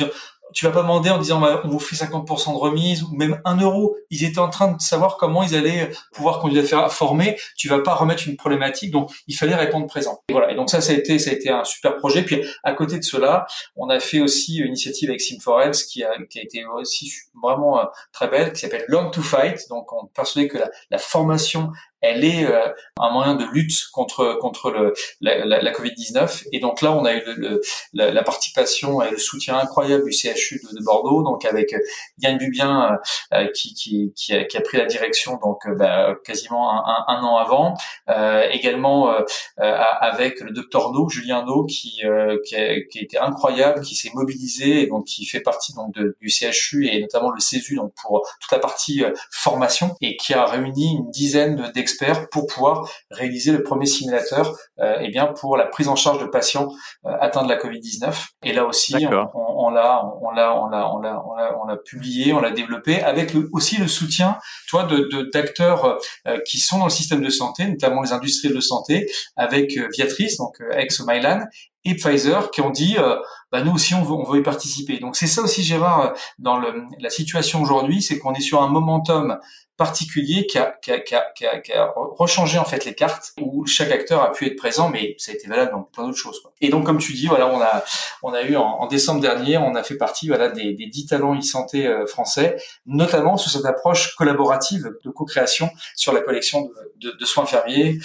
tu 0.54 0.66
vas 0.66 0.72
pas 0.72 0.82
demander 0.82 1.10
en 1.10 1.18
disant 1.18 1.40
bah, 1.40 1.62
on 1.64 1.70
vous 1.70 1.80
fait 1.80 1.96
50% 1.96 2.54
de 2.54 2.58
remise 2.58 3.04
ou 3.04 3.16
même 3.16 3.42
un 3.46 3.58
euro. 3.58 3.96
Ils 4.10 4.24
étaient 4.24 4.40
en 4.40 4.50
train 4.50 4.72
de 4.72 4.82
savoir 4.82 5.18
comment 5.18 5.44
ils 5.44 5.56
allaient 5.56 5.92
pouvoir 6.14 6.40
continuer 6.40 6.64
à 6.64 6.66
faire 6.66 6.92
former. 6.92 7.38
Tu 7.58 7.68
vas 7.68 7.80
pas 7.80 7.94
remettre 7.94 8.28
une 8.28 8.36
problématique, 8.36 8.92
donc 8.92 9.12
il 9.28 9.36
fallait 9.36 9.56
répondre 9.56 9.88
présent. 9.88 10.22
Et 10.30 10.34
voilà. 10.34 10.52
Et 10.52 10.56
donc 10.56 10.70
ça, 10.70 10.82
ça 10.82 10.92
a 10.92 10.96
été, 10.96 11.20
ça 11.20 11.32
a 11.32 11.34
été 11.34 11.50
un 11.50 11.64
super 11.64 11.98
projet. 11.98 12.24
Puis 12.24 12.44
à 12.64 12.74
côté 12.74 12.98
de 12.98 13.04
cela, 13.04 13.46
on 13.76 13.90
a 13.90 14.00
fait 14.00 14.20
aussi 14.20 14.58
une 14.58 14.68
initiative 14.68 15.10
avec 15.10 15.22
Simforels 15.22 15.72
qui 15.72 16.04
a, 16.04 16.12
qui 16.30 16.40
a 16.40 16.44
été 16.44 16.66
aussi 16.66 17.12
vraiment 17.42 17.80
euh, 17.80 17.86
très 18.12 18.28
belle, 18.28 18.54
qui 18.54 18.62
s'appelle 18.62 18.86
Learn 18.88 19.12
to 19.12 19.22
Fight. 19.22 19.68
Donc 19.70 19.92
on 19.94 20.10
est 20.36 20.48
que 20.48 20.58
la, 20.58 20.70
la 20.92 20.98
formation 20.98 21.72
elle 22.02 22.24
est 22.24 22.46
euh, 22.46 22.68
un 23.00 23.12
moyen 23.12 23.36
de 23.36 23.46
lutte 23.52 23.88
contre 23.92 24.38
contre 24.40 24.72
le, 24.72 24.94
la, 25.22 25.46
la, 25.46 25.62
la 25.62 25.72
Covid-19. 25.72 26.46
Et 26.52 26.60
donc 26.60 26.82
là, 26.82 26.92
on 26.94 27.06
a 27.06 27.14
eu 27.14 27.22
le, 27.26 27.62
la, 27.94 28.12
la, 28.12 28.24
participation 28.24 29.02
et 29.02 29.12
le 29.12 29.18
soutien 29.18 29.58
incroyable 29.58 30.06
du 30.06 30.12
CHU 30.12 30.62
de, 30.64 30.78
de 30.80 30.84
Bordeaux, 30.84 31.24
donc 31.24 31.46
avec 31.46 31.74
euh, 31.74 31.80
Yann 32.20 32.38
Bubien 32.38 33.00
euh, 33.34 33.38
euh, 33.38 33.48
qui, 33.54 33.74
qui, 33.74 34.14
qui, 34.16 34.34
a, 34.34 34.46
qui, 34.46 34.58
a, 34.58 34.62
pris 34.62 34.78
la 34.78 34.86
direction 34.86 35.38
donc 35.42 35.68
bah, 35.78 36.16
quasiment 36.24 36.86
un, 36.86 37.06
un, 37.08 37.24
an 37.24 37.38
avant. 37.38 37.76
Euh, 38.10 38.48
également 38.52 39.14
avec 39.58 40.40
le 40.40 40.52
docteur 40.52 40.92
No, 40.92 41.10
Julien 41.10 41.44
No, 41.46 41.66
qui, 41.66 42.02
qui, 42.46 42.56
a, 42.56 42.82
qui 42.90 43.00
a 43.00 43.02
été 43.02 43.18
incroyable, 43.18 43.82
qui 43.82 43.96
s'est 43.96 44.12
mobilisé 44.14 44.82
et 44.82 44.88
donc 44.88 45.06
qui 45.06 45.26
fait 45.26 45.42
partie 45.42 45.74
donc 45.74 45.94
du 45.94 46.30
CHU 46.30 46.88
et 46.88 47.02
notamment 47.02 47.32
le 47.32 47.40
CESU 47.40 47.76
donc 47.76 47.94
pour 48.02 48.26
toute 48.40 48.52
la 48.52 48.60
partie 48.60 49.04
formation 49.32 49.96
et 50.02 50.18
qui 50.18 50.34
a 50.34 50.46
réuni 50.46 50.98
une 50.98 51.12
dizaine 51.12 51.72
d'experts 51.74 51.89
experts 51.90 52.30
pour 52.30 52.48
pouvoir 52.48 52.90
réaliser 53.12 53.52
le 53.52 53.64
premier 53.64 53.86
simulateur 53.86 54.56
eh 54.80 55.10
bien 55.10 55.28
pour 55.28 55.58
la 55.58 55.66
prise 55.66 55.88
en 55.88 55.96
charge 55.96 56.20
de 56.20 56.26
patients 56.26 56.70
atteints 57.04 57.44
de 57.44 57.50
la 57.50 57.58
Covid-19. 57.58 58.14
Et 58.44 58.54
là 58.54 58.66
aussi, 58.66 58.96
on 59.34 59.70
l'a 59.70 60.04
on 60.22 60.32
l'a 60.32 60.56
on 60.56 60.68
l'a 60.68 60.94
on 60.94 61.00
l'a 61.00 61.24
on 61.62 61.66
l'a 61.66 61.78
publié, 61.78 62.34
on 62.34 62.40
l'a 62.40 62.52
développé 62.52 63.02
avec 63.02 63.34
aussi 63.52 63.78
le 63.78 63.88
soutien, 63.88 64.38
toi, 64.70 64.84
de 64.84 65.30
d'acteurs 65.34 66.00
qui 66.46 66.60
sont 66.60 66.80
dans 66.80 66.86
le 66.86 66.92
système 66.92 67.22
de 67.22 67.30
santé, 67.30 67.66
notamment 67.66 68.02
les 68.02 68.14
industriels 68.14 68.56
de 68.56 68.62
santé, 68.62 69.10
avec 69.36 69.78
Viatrice, 69.94 70.38
donc 70.38 70.58
ex 70.76 71.02
Mylan, 71.06 71.46
et 71.86 71.96
Pfizer 71.96 72.52
qui 72.52 72.62
ont 72.62 72.70
dit 72.70 72.96
euh, 72.98 73.16
bah 73.52 73.62
nous 73.62 73.74
aussi 73.74 73.94
on 73.94 74.04
veut, 74.04 74.14
on 74.14 74.24
veut 74.24 74.40
y 74.40 74.44
participer. 74.44 75.00
Donc 75.00 75.16
c'est 75.16 75.28
ça 75.28 75.42
aussi 75.42 75.64
Gérard 75.64 76.02
euh, 76.02 76.10
dans 76.38 76.58
le, 76.58 76.84
la 77.00 77.10
situation 77.10 77.62
aujourd'hui, 77.62 78.02
c'est 78.02 78.20
qu'on 78.20 78.34
est 78.34 78.42
sur 78.42 78.62
un 78.62 78.68
momentum 78.68 79.38
particulier 79.80 80.46
qui 80.46 80.58
a, 80.58 80.78
qui, 80.82 80.92
a, 80.92 81.00
qui, 81.00 81.16
a, 81.16 81.60
qui, 81.62 81.74
a, 81.74 81.94
rechangé 81.96 82.60
en 82.60 82.66
fait 82.66 82.84
les 82.84 82.94
cartes 82.94 83.32
où 83.40 83.66
chaque 83.66 83.92
acteur 83.92 84.22
a 84.22 84.34
pu 84.34 84.46
être 84.46 84.58
présent, 84.58 84.90
mais 84.90 85.16
ça 85.18 85.32
a 85.32 85.36
été 85.36 85.48
valable 85.48 85.72
dans 85.72 85.84
plein 85.84 86.06
d'autres 86.06 86.18
choses. 86.18 86.44
Et 86.60 86.68
donc 86.68 86.86
comme 86.86 86.98
tu 86.98 87.14
dis, 87.14 87.28
voilà, 87.28 87.48
on 87.48 87.62
a 87.62 87.84
on 88.22 88.34
a 88.34 88.44
eu 88.44 88.58
en, 88.58 88.86
décembre 88.88 89.22
dernier, 89.22 89.58
on 89.58 89.76
a 89.76 89.84
fait 89.84 89.96
partie 89.96 90.28
voilà 90.28 90.50
des, 90.50 90.74
10 90.74 91.06
talents 91.06 91.38
e-santé 91.38 91.88
euh, 91.88 92.06
français, 92.06 92.58
notamment 92.86 93.38
sous 93.38 93.50
cette 93.50 93.66
approche 93.66 94.16
collaborative 94.18 94.92
de 95.04 95.10
co-création 95.10 95.70
sur 95.96 96.12
la 96.12 96.20
collection 96.20 96.64
de, 96.66 97.10
de, 97.10 97.18
de 97.18 97.26
soins 97.26 97.46
fermiers, 97.46 97.98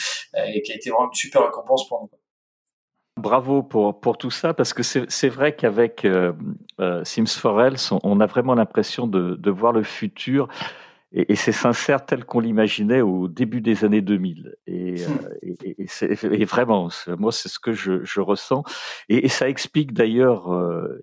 et 0.46 0.62
qui 0.62 0.70
a 0.70 0.76
été 0.76 0.90
vraiment 0.90 1.08
une 1.08 1.14
super 1.14 1.42
récompense 1.42 1.88
pour 1.88 2.02
nous. 2.02 2.10
Bravo 3.16 3.62
pour, 3.62 4.00
pour 4.00 4.18
tout 4.18 4.32
ça, 4.32 4.54
parce 4.54 4.72
que 4.72 4.82
c'est 4.82 5.28
vrai 5.28 5.54
qu'avec 5.54 6.04
euh, 6.04 6.32
euh, 6.80 7.04
Sims 7.04 7.26
Forels, 7.26 7.76
on, 8.02 8.18
a 8.18 8.26
vraiment 8.26 8.56
l'impression 8.56 9.06
de, 9.06 9.37
de, 9.37 9.50
voir 9.52 9.72
le 9.72 9.84
futur, 9.84 10.48
et, 11.14 11.33
et 11.33 11.37
c'est 11.37 11.53
sincère 11.53 12.05
tel 12.05 12.24
qu'on 12.24 12.40
l'imaginait 12.40 13.00
au 13.00 13.29
début 13.29 13.61
des 13.61 13.85
années 13.85 14.00
2000. 14.00 14.57
Et, 14.66 14.96
euh, 15.00 15.09
et, 15.42 15.77
et 16.24 16.44
vraiment, 16.44 16.88
moi, 17.18 17.31
c'est 17.31 17.48
ce 17.48 17.61
que 17.61 17.72
je, 17.72 18.05
je 18.05 18.20
ressens. 18.20 18.64
Et, 19.09 19.29
ça 19.29 19.48
explique 19.48 19.92
d'ailleurs 19.92 20.53
euh, 20.53 21.00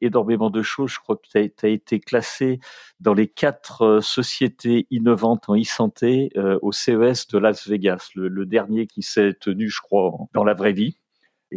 énormément 0.00 0.50
de 0.50 0.62
choses. 0.62 0.90
Je 0.90 0.98
crois 0.98 1.16
que 1.16 1.28
tu 1.30 1.38
as, 1.38 1.66
as, 1.66 1.70
été 1.70 2.00
classé 2.00 2.58
dans 3.00 3.14
les 3.14 3.28
quatre 3.28 3.82
euh, 3.82 4.00
sociétés 4.00 4.86
innovantes 4.90 5.48
en 5.48 5.56
e-santé 5.56 6.30
au 6.60 6.72
CES 6.72 7.28
de 7.28 7.38
Las 7.38 7.68
Vegas, 7.68 8.10
le, 8.14 8.28
le 8.28 8.46
dernier 8.46 8.86
qui 8.86 9.02
s'est 9.02 9.34
tenu, 9.34 9.68
je 9.68 9.80
crois, 9.80 10.12
dans 10.34 10.44
la 10.44 10.54
vraie 10.54 10.72
vie. 10.72 10.98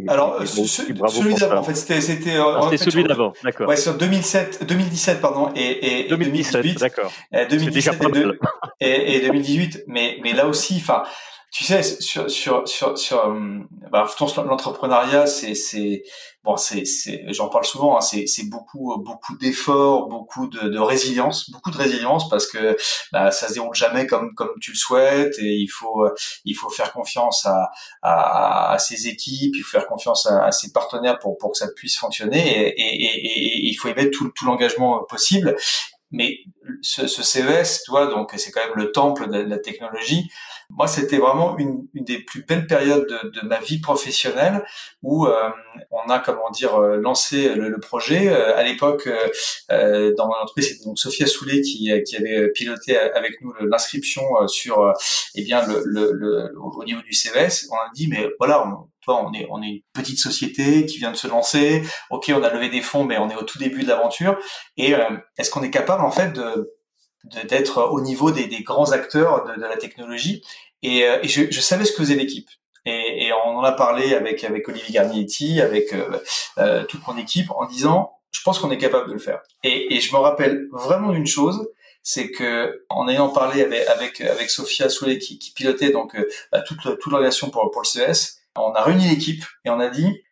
Alors, 0.08 0.46
celui 0.46 1.34
d'avant, 1.34 1.58
en 1.58 1.62
fait, 1.62 1.74
c'était, 1.74 2.00
c'était, 2.00 2.36
ah, 2.36 2.70
celui 2.76 3.04
d'avant, 3.04 3.32
d'accord. 3.42 3.68
Ouais, 3.68 3.76
sur 3.76 3.96
2007, 3.96 4.64
2017, 4.66 5.20
pardon, 5.20 5.52
et, 5.54 6.06
et 6.06 6.08
2017, 6.08 6.78
d'accord. 6.78 7.12
2017 7.32 7.94
et, 8.80 9.16
et, 9.16 9.20
2018, 9.20 9.84
mais, 9.86 10.18
mais 10.22 10.32
là 10.32 10.46
aussi, 10.46 10.76
enfin, 10.80 11.02
tu 11.50 11.64
sais, 11.64 11.82
sur, 11.82 12.30
sur, 12.30 12.68
sur, 12.68 12.98
sur, 12.98 13.24
hum, 13.24 13.66
bah, 13.90 14.06
l'entrepreneuriat, 14.46 15.26
c'est, 15.26 15.54
c'est, 15.54 16.02
bon, 16.46 16.56
c'est, 16.56 16.84
j'en 17.32 17.48
parle 17.48 17.64
souvent, 17.64 17.98
hein, 17.98 18.00
c'est, 18.00 18.48
beaucoup, 18.48 18.96
beaucoup 19.04 19.36
d'efforts, 19.36 20.08
beaucoup 20.08 20.46
de, 20.46 20.68
de, 20.68 20.78
résilience, 20.78 21.50
beaucoup 21.50 21.70
de 21.70 21.76
résilience 21.76 22.28
parce 22.28 22.46
que 22.46 22.76
bah, 23.12 23.30
ça 23.30 23.48
se 23.48 23.54
déroule 23.54 23.74
jamais 23.74 24.06
comme, 24.06 24.32
comme 24.34 24.52
tu 24.60 24.70
le 24.70 24.76
souhaites 24.76 25.38
et 25.40 25.56
il 25.56 25.68
faut, 25.68 26.08
il 26.44 26.54
faut 26.54 26.70
faire 26.70 26.92
confiance 26.92 27.44
à, 27.46 27.70
à, 28.02 28.72
à 28.72 28.78
ses 28.78 29.08
équipes, 29.08 29.54
il 29.56 29.62
faut 29.62 29.78
faire 29.78 29.88
confiance 29.88 30.26
à, 30.26 30.46
à, 30.46 30.52
ses 30.52 30.72
partenaires 30.72 31.18
pour, 31.18 31.36
pour 31.36 31.52
que 31.52 31.58
ça 31.58 31.68
puisse 31.74 31.98
fonctionner 31.98 32.68
et, 32.68 32.80
et, 32.80 33.04
et, 33.04 33.66
et 33.66 33.68
il 33.68 33.74
faut 33.74 33.88
y 33.88 33.94
mettre 33.94 34.16
tout, 34.16 34.30
tout 34.34 34.46
l'engagement 34.46 35.04
possible. 35.04 35.56
Mais 36.10 36.38
ce, 36.82 37.06
ce 37.06 37.22
CES, 37.22 37.82
tu 37.84 37.90
vois, 37.90 38.06
donc 38.06 38.32
c'est 38.36 38.52
quand 38.52 38.64
même 38.64 38.76
le 38.76 38.92
temple 38.92 39.28
de 39.28 39.38
la 39.38 39.58
technologie. 39.58 40.30
Moi, 40.70 40.86
c'était 40.86 41.18
vraiment 41.18 41.56
une, 41.58 41.86
une, 41.94 42.04
des 42.04 42.18
plus 42.18 42.44
belles 42.44 42.66
périodes 42.66 43.06
de, 43.06 43.30
de 43.30 43.46
ma 43.46 43.60
vie 43.60 43.78
professionnelle 43.80 44.64
où 45.02 45.26
euh, 45.26 45.50
on 45.90 46.10
a, 46.10 46.18
comment 46.18 46.50
dire, 46.50 46.74
euh, 46.76 46.96
lancé 46.96 47.54
le, 47.54 47.78
projet. 47.78 48.28
Euh, 48.28 48.56
à 48.56 48.62
l'époque, 48.62 49.08
euh, 49.70 50.12
dans 50.16 50.26
mon 50.26 50.34
entreprise, 50.34 50.70
c'était 50.70 50.84
donc 50.84 50.98
Sophia 50.98 51.26
Soulet 51.26 51.60
qui, 51.60 51.90
qui 52.04 52.16
avait 52.16 52.50
piloté 52.52 52.98
avec 52.98 53.40
nous 53.42 53.52
l'inscription 53.60 54.22
sur, 54.48 54.92
eh 55.34 55.42
bien, 55.42 55.66
le, 55.66 55.82
le, 56.12 56.52
au 56.58 56.84
niveau 56.84 57.02
du 57.02 57.12
CVS. 57.12 57.68
On 57.70 57.74
a 57.74 57.90
dit, 57.94 58.08
mais 58.08 58.28
voilà, 58.38 58.66
on, 58.66 58.88
on 59.14 59.32
est, 59.32 59.46
on 59.50 59.62
est 59.62 59.68
une 59.68 59.80
petite 59.92 60.18
société 60.18 60.86
qui 60.86 60.98
vient 60.98 61.12
de 61.12 61.16
se 61.16 61.26
lancer. 61.26 61.82
Ok, 62.10 62.30
on 62.34 62.42
a 62.42 62.50
levé 62.50 62.68
des 62.68 62.82
fonds, 62.82 63.04
mais 63.04 63.18
on 63.18 63.30
est 63.30 63.36
au 63.36 63.42
tout 63.42 63.58
début 63.58 63.82
de 63.82 63.88
l'aventure. 63.88 64.36
Et 64.76 64.94
est-ce 65.38 65.50
qu'on 65.50 65.62
est 65.62 65.70
capable, 65.70 66.02
en 66.02 66.10
fait, 66.10 66.32
de 66.32 66.72
d'être 67.48 67.82
au 67.90 68.00
niveau 68.00 68.30
des, 68.30 68.46
des, 68.46 68.62
grands 68.62 68.92
acteurs 68.92 69.44
de, 69.44 69.54
de 69.54 69.66
la 69.66 69.76
technologie? 69.76 70.42
Et, 70.82 71.04
euh, 71.04 71.18
et 71.22 71.28
je, 71.28 71.50
je, 71.50 71.60
savais 71.60 71.84
ce 71.84 71.92
que 71.92 71.98
faisait 71.98 72.14
l'équipe. 72.14 72.48
Et, 72.84 73.26
et, 73.26 73.32
on 73.32 73.58
en 73.58 73.64
a 73.64 73.72
parlé 73.72 74.14
avec 74.14 74.44
avec 74.44 74.68
Olivier 74.68 74.94
Garnietti, 74.94 75.60
avec 75.60 75.92
euh, 75.92 76.18
euh, 76.58 76.84
toute 76.84 77.06
mon 77.06 77.16
équipe, 77.16 77.50
en 77.50 77.66
disant, 77.66 78.12
je 78.30 78.40
pense 78.42 78.58
qu'on 78.58 78.70
est 78.70 78.78
capable 78.78 79.08
de 79.08 79.14
le 79.14 79.18
faire. 79.18 79.40
Et, 79.64 79.94
et 79.94 80.00
je 80.00 80.12
me 80.14 80.18
rappelle 80.20 80.68
vraiment 80.70 81.10
d'une 81.10 81.26
chose, 81.26 81.68
c'est 82.02 82.30
que 82.30 82.84
en 82.88 83.08
ayant 83.08 83.30
parlé 83.30 83.62
avec 83.62 83.88
avec, 83.88 84.20
avec 84.20 84.50
Sophia 84.50 84.88
Soulet 84.88 85.18
qui, 85.18 85.38
qui 85.38 85.52
pilotait 85.52 85.90
donc 85.90 86.16
bah, 86.52 86.60
toute 86.60 86.78
toute 87.00 87.12
l'organisation 87.12 87.50
pour 87.50 87.68
pour 87.72 87.82
le 87.82 87.86
CES, 87.86 88.38
on 88.58 88.72
a 88.72 88.82
réuni 88.82 89.08
l'équipe 89.08 89.44
et 89.64 89.70
on 89.70 89.80
a 89.80 89.88
dit 89.88 90.22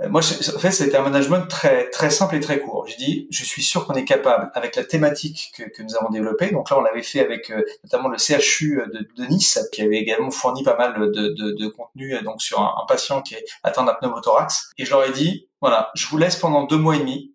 euh, 0.00 0.08
moi, 0.08 0.20
en 0.20 0.58
fait, 0.58 0.72
c'était 0.72 0.96
un 0.96 1.02
management 1.02 1.46
très 1.46 1.88
très 1.90 2.10
simple 2.10 2.34
et 2.34 2.40
très 2.40 2.58
court. 2.58 2.86
J'ai 2.88 2.96
dit, 2.96 3.28
je 3.30 3.44
suis 3.44 3.62
sûr 3.62 3.86
qu'on 3.86 3.94
est 3.94 4.04
capable, 4.04 4.50
avec 4.54 4.74
la 4.74 4.84
thématique 4.84 5.52
que, 5.56 5.62
que, 5.64 5.82
nous 5.82 5.96
avons 5.96 6.10
développée. 6.10 6.50
Donc 6.50 6.70
là, 6.70 6.78
on 6.78 6.82
l'avait 6.82 7.02
fait 7.02 7.20
avec 7.20 7.50
euh, 7.50 7.62
notamment 7.84 8.08
le 8.08 8.18
CHU 8.18 8.82
de, 8.92 9.08
de, 9.16 9.24
Nice, 9.26 9.58
qui 9.72 9.82
avait 9.82 9.98
également 9.98 10.30
fourni 10.30 10.64
pas 10.64 10.76
mal 10.76 10.98
de, 10.98 11.28
de, 11.28 11.52
de 11.52 11.68
contenu 11.68 12.14
euh, 12.14 12.22
donc 12.22 12.42
sur 12.42 12.60
un, 12.60 12.74
un, 12.82 12.86
patient 12.86 13.22
qui 13.22 13.34
est 13.34 13.44
atteint 13.62 13.84
d'un 13.84 13.94
pneumothorax. 13.94 14.72
Et 14.78 14.84
je 14.84 14.90
leur 14.90 15.04
ai 15.04 15.12
dit, 15.12 15.48
voilà, 15.60 15.92
je 15.94 16.06
vous 16.08 16.18
laisse 16.18 16.36
pendant 16.36 16.64
deux 16.64 16.78
mois 16.78 16.96
et 16.96 17.00
demi. 17.00 17.34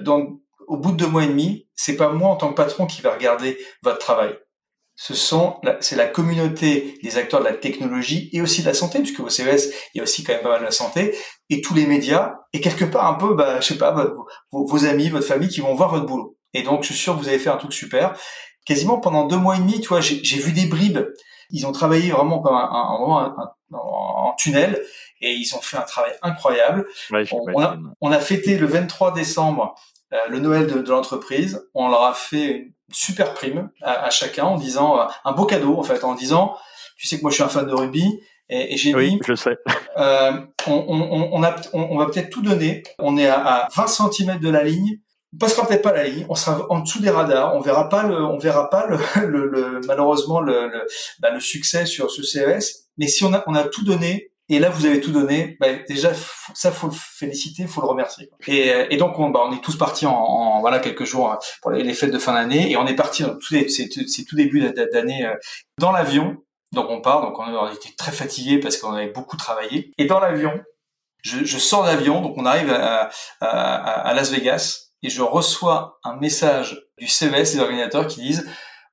donc, 0.00 0.40
au 0.66 0.76
bout 0.76 0.92
de 0.92 0.96
deux 0.96 1.06
mois 1.06 1.24
et 1.24 1.28
demi, 1.28 1.66
c'est 1.74 1.96
pas 1.96 2.10
moi 2.10 2.28
en 2.28 2.36
tant 2.36 2.50
que 2.50 2.54
patron 2.54 2.86
qui 2.86 3.00
va 3.00 3.14
regarder 3.14 3.58
votre 3.82 3.98
travail 3.98 4.38
ce 5.00 5.14
sont, 5.14 5.60
c'est 5.78 5.94
la 5.94 6.06
communauté 6.06 6.98
des 7.04 7.18
acteurs 7.18 7.38
de 7.38 7.44
la 7.44 7.54
technologie 7.54 8.28
et 8.32 8.42
aussi 8.42 8.62
de 8.62 8.66
la 8.66 8.74
santé, 8.74 8.98
puisque 8.98 9.20
au 9.20 9.28
CES, 9.28 9.72
il 9.94 9.98
y 9.98 10.00
a 10.00 10.02
aussi 10.02 10.24
quand 10.24 10.32
même 10.32 10.42
pas 10.42 10.48
mal 10.48 10.58
de 10.58 10.64
la 10.64 10.72
santé, 10.72 11.16
et 11.50 11.60
tous 11.60 11.72
les 11.72 11.86
médias, 11.86 12.34
et 12.52 12.60
quelque 12.60 12.84
part 12.84 13.06
un 13.06 13.14
peu, 13.14 13.34
bah, 13.34 13.60
je 13.60 13.66
sais 13.68 13.78
pas, 13.78 13.92
vos, 13.92 14.66
vos 14.66 14.84
amis, 14.86 15.08
votre 15.08 15.24
famille 15.24 15.50
qui 15.50 15.60
vont 15.60 15.72
voir 15.76 15.90
votre 15.90 16.04
boulot. 16.04 16.36
Et 16.52 16.64
donc, 16.64 16.82
je 16.82 16.88
suis 16.88 16.96
sûr 16.96 17.14
que 17.14 17.20
vous 17.20 17.28
avez 17.28 17.38
fait 17.38 17.48
un 17.48 17.58
truc 17.58 17.72
super. 17.72 18.18
Quasiment 18.66 18.98
pendant 18.98 19.28
deux 19.28 19.36
mois 19.36 19.54
et 19.54 19.60
demi, 19.60 19.80
tu 19.80 19.86
vois, 19.86 20.00
j'ai 20.00 20.38
vu 20.38 20.50
des 20.50 20.66
bribes. 20.66 21.06
Ils 21.50 21.64
ont 21.64 21.72
travaillé 21.72 22.10
vraiment 22.10 22.40
comme 22.40 22.56
un, 22.56 22.68
un, 22.68 23.36
un, 23.38 23.78
en 23.78 24.34
tunnel 24.36 24.82
et 25.20 25.32
ils 25.32 25.54
ont 25.54 25.60
fait 25.60 25.76
un 25.76 25.82
travail 25.82 26.12
incroyable. 26.22 26.88
on, 27.12 27.62
a, 27.62 27.78
on, 28.00 28.10
a, 28.10 28.18
fêté 28.18 28.58
le 28.58 28.66
23 28.66 29.12
décembre 29.14 29.76
euh, 30.12 30.16
le 30.28 30.40
Noël 30.40 30.66
de, 30.66 30.80
de 30.80 30.90
l'entreprise. 30.90 31.68
On 31.72 31.88
leur 31.88 32.02
a 32.02 32.14
fait 32.14 32.50
une 32.50 32.72
super 32.90 33.34
prime 33.34 33.70
à, 33.82 34.04
à, 34.04 34.10
chacun 34.10 34.44
en 34.44 34.56
disant 34.56 34.98
euh, 34.98 35.04
un 35.24 35.32
beau 35.32 35.44
cadeau 35.44 35.78
en 35.78 35.82
fait, 35.82 36.04
en 36.04 36.14
disant, 36.14 36.56
tu 36.96 37.06
sais 37.06 37.16
que 37.16 37.22
moi 37.22 37.30
je 37.30 37.36
suis 37.36 37.44
un 37.44 37.48
fan 37.48 37.66
de 37.66 37.74
rugby. 37.74 38.20
Et, 38.50 38.74
et 38.74 38.76
j'ai 38.78 38.94
oui, 38.94 39.10
dit, 39.10 39.20
je 39.26 39.34
sais. 39.34 39.58
Euh, 39.98 40.32
on, 40.66 40.72
on, 40.88 41.30
on, 41.32 41.42
a, 41.42 41.56
on, 41.74 41.98
va 41.98 42.06
peut-être 42.06 42.30
tout 42.30 42.40
donner. 42.40 42.82
On 42.98 43.18
est 43.18 43.26
à, 43.26 43.44
à 43.44 43.68
20 43.74 43.86
cm 43.86 44.38
de 44.38 44.48
la 44.48 44.64
ligne. 44.64 45.00
On 45.34 45.38
passera 45.38 45.66
peut-être 45.66 45.82
pas 45.82 45.92
la 45.92 46.04
ligne. 46.04 46.24
On 46.30 46.34
sera 46.34 46.66
en 46.70 46.78
dessous 46.78 47.00
des 47.00 47.10
radars. 47.10 47.54
On 47.54 47.60
verra 47.60 47.90
pas 47.90 48.04
le, 48.04 48.16
on 48.24 48.38
verra 48.38 48.70
pas 48.70 48.86
le, 48.86 48.98
le, 49.26 49.48
le 49.48 49.80
malheureusement 49.86 50.40
le, 50.40 50.68
le, 50.68 50.86
bah, 51.20 51.30
le 51.30 51.40
succès 51.40 51.84
sur 51.84 52.10
ce 52.10 52.22
CES. 52.22 52.88
Mais 52.96 53.06
si 53.06 53.24
on 53.24 53.34
a, 53.34 53.44
on 53.46 53.54
a 53.54 53.64
tout 53.64 53.84
donné, 53.84 54.27
et 54.50 54.58
là, 54.58 54.70
vous 54.70 54.86
avez 54.86 55.00
tout 55.00 55.12
donné. 55.12 55.56
Bah, 55.60 55.68
déjà, 55.88 56.12
ça 56.54 56.72
faut 56.72 56.86
le 56.86 56.94
féliciter, 56.94 57.66
faut 57.66 57.82
le 57.82 57.86
remercier. 57.86 58.30
Et, 58.46 58.72
et 58.90 58.96
donc, 58.96 59.18
on, 59.18 59.28
bah, 59.28 59.40
on 59.44 59.52
est 59.54 59.60
tous 59.60 59.76
partis 59.76 60.06
en, 60.06 60.14
en, 60.14 60.60
voilà 60.60 60.78
quelques 60.78 61.04
jours 61.04 61.30
hein, 61.30 61.38
pour 61.60 61.70
les, 61.70 61.94
fêtes 61.94 62.12
de 62.12 62.18
fin 62.18 62.32
d'année, 62.32 62.70
et 62.70 62.76
on 62.76 62.86
est 62.86 62.94
parti 62.94 63.24
c'est 63.68 64.24
tout 64.24 64.36
début 64.36 64.60
d'année 64.92 65.26
euh, 65.26 65.34
dans 65.78 65.92
l'avion. 65.92 66.36
Donc 66.72 66.90
on 66.90 67.00
part, 67.00 67.22
donc 67.22 67.38
on 67.38 67.72
était 67.72 67.94
très 67.96 68.12
fatigué 68.12 68.58
parce 68.58 68.76
qu'on 68.76 68.92
avait 68.92 69.10
beaucoup 69.10 69.36
travaillé. 69.36 69.92
Et 69.96 70.04
dans 70.04 70.20
l'avion, 70.20 70.52
je, 71.22 71.44
je 71.44 71.58
sors 71.58 71.84
d'avion, 71.84 72.20
donc 72.20 72.34
on 72.36 72.44
arrive 72.44 72.70
à, 72.70 73.10
à, 73.40 73.48
à, 73.48 74.14
Las 74.14 74.30
Vegas 74.30 74.90
et 75.02 75.08
je 75.08 75.22
reçois 75.22 75.98
un 76.04 76.16
message 76.16 76.86
du 76.98 77.08
CES 77.08 77.54
des 77.54 77.60
organisateurs 77.60 78.06
qui 78.06 78.20
disent 78.20 78.46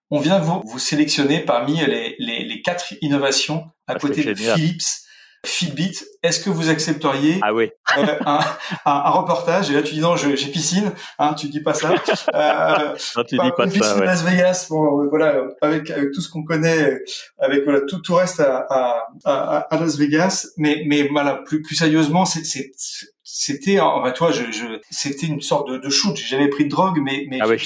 on 0.10 0.20
vient 0.20 0.39
vous, 0.39 0.62
vous 0.65 0.80
sélectionner 0.80 1.41
parmi 1.41 1.78
les, 1.86 2.15
les, 2.20 2.46
les 2.46 2.62
quatre 2.62 2.94
innovations 3.02 3.65
à 3.88 3.94
ah, 3.94 4.00
côté 4.00 4.24
de 4.24 4.34
Philips 4.36 5.05
Fitbit, 5.45 5.97
est-ce 6.23 6.39
que 6.39 6.49
vous 6.49 6.69
accepteriez 6.69 7.39
ah 7.41 7.53
oui. 7.53 7.69
euh, 7.97 8.05
un, 8.25 8.39
un, 8.86 8.91
un, 8.91 9.10
reportage? 9.12 9.69
Et 9.69 9.73
là, 9.73 9.81
tu 9.81 9.93
dis 9.93 10.01
non, 10.01 10.15
j'ai 10.15 10.36
piscine, 10.36 10.91
hein, 11.19 11.34
tu 11.34 11.47
dis 11.47 11.62
pas 11.62 11.73
ça. 11.73 11.93
Euh, 12.34 12.95
non, 13.15 13.23
tu 13.23 13.38
dis 13.38 13.51
pas 13.55 13.65
une 13.65 13.71
piscine 13.71 13.97
ça. 13.97 14.03
Las 14.03 14.23
Vegas, 14.23 14.67
bon, 14.69 15.01
euh, 15.01 15.08
voilà, 15.10 15.43
avec 15.62 15.89
avec 15.89 16.12
tout 16.12 16.21
ce 16.21 16.29
qu'on 16.29 16.43
connaît, 16.43 16.99
avec 17.39 17.63
voilà, 17.63 17.81
tout 17.81 17.99
tout 17.99 18.15
reste 18.15 18.39
à, 18.39 18.65
à, 19.23 19.67
à, 19.69 19.79
Las 19.79 19.97
Vegas, 19.97 20.47
mais 20.58 20.84
mais 20.88 21.08
voilà, 21.10 21.41
plus 21.45 21.62
plus 21.62 21.75
sérieusement, 21.75 22.25
c'est 22.25 22.43
c'était, 23.38 23.79
enfin, 23.79 24.12
toi, 24.12 24.31
je, 24.31 24.51
je 24.51 24.79
c'était 24.89 25.27
une 25.27 25.41
sorte 25.41 25.69
de, 25.69 25.77
de 25.77 25.89
shoot. 25.89 26.15
J'ai 26.15 26.27
jamais 26.38 26.47
pris 26.47 26.65
de 26.65 26.69
drogue, 26.69 26.99
mais, 27.03 27.25
mais 27.29 27.39
ah 27.41 27.47
ouais, 27.47 27.58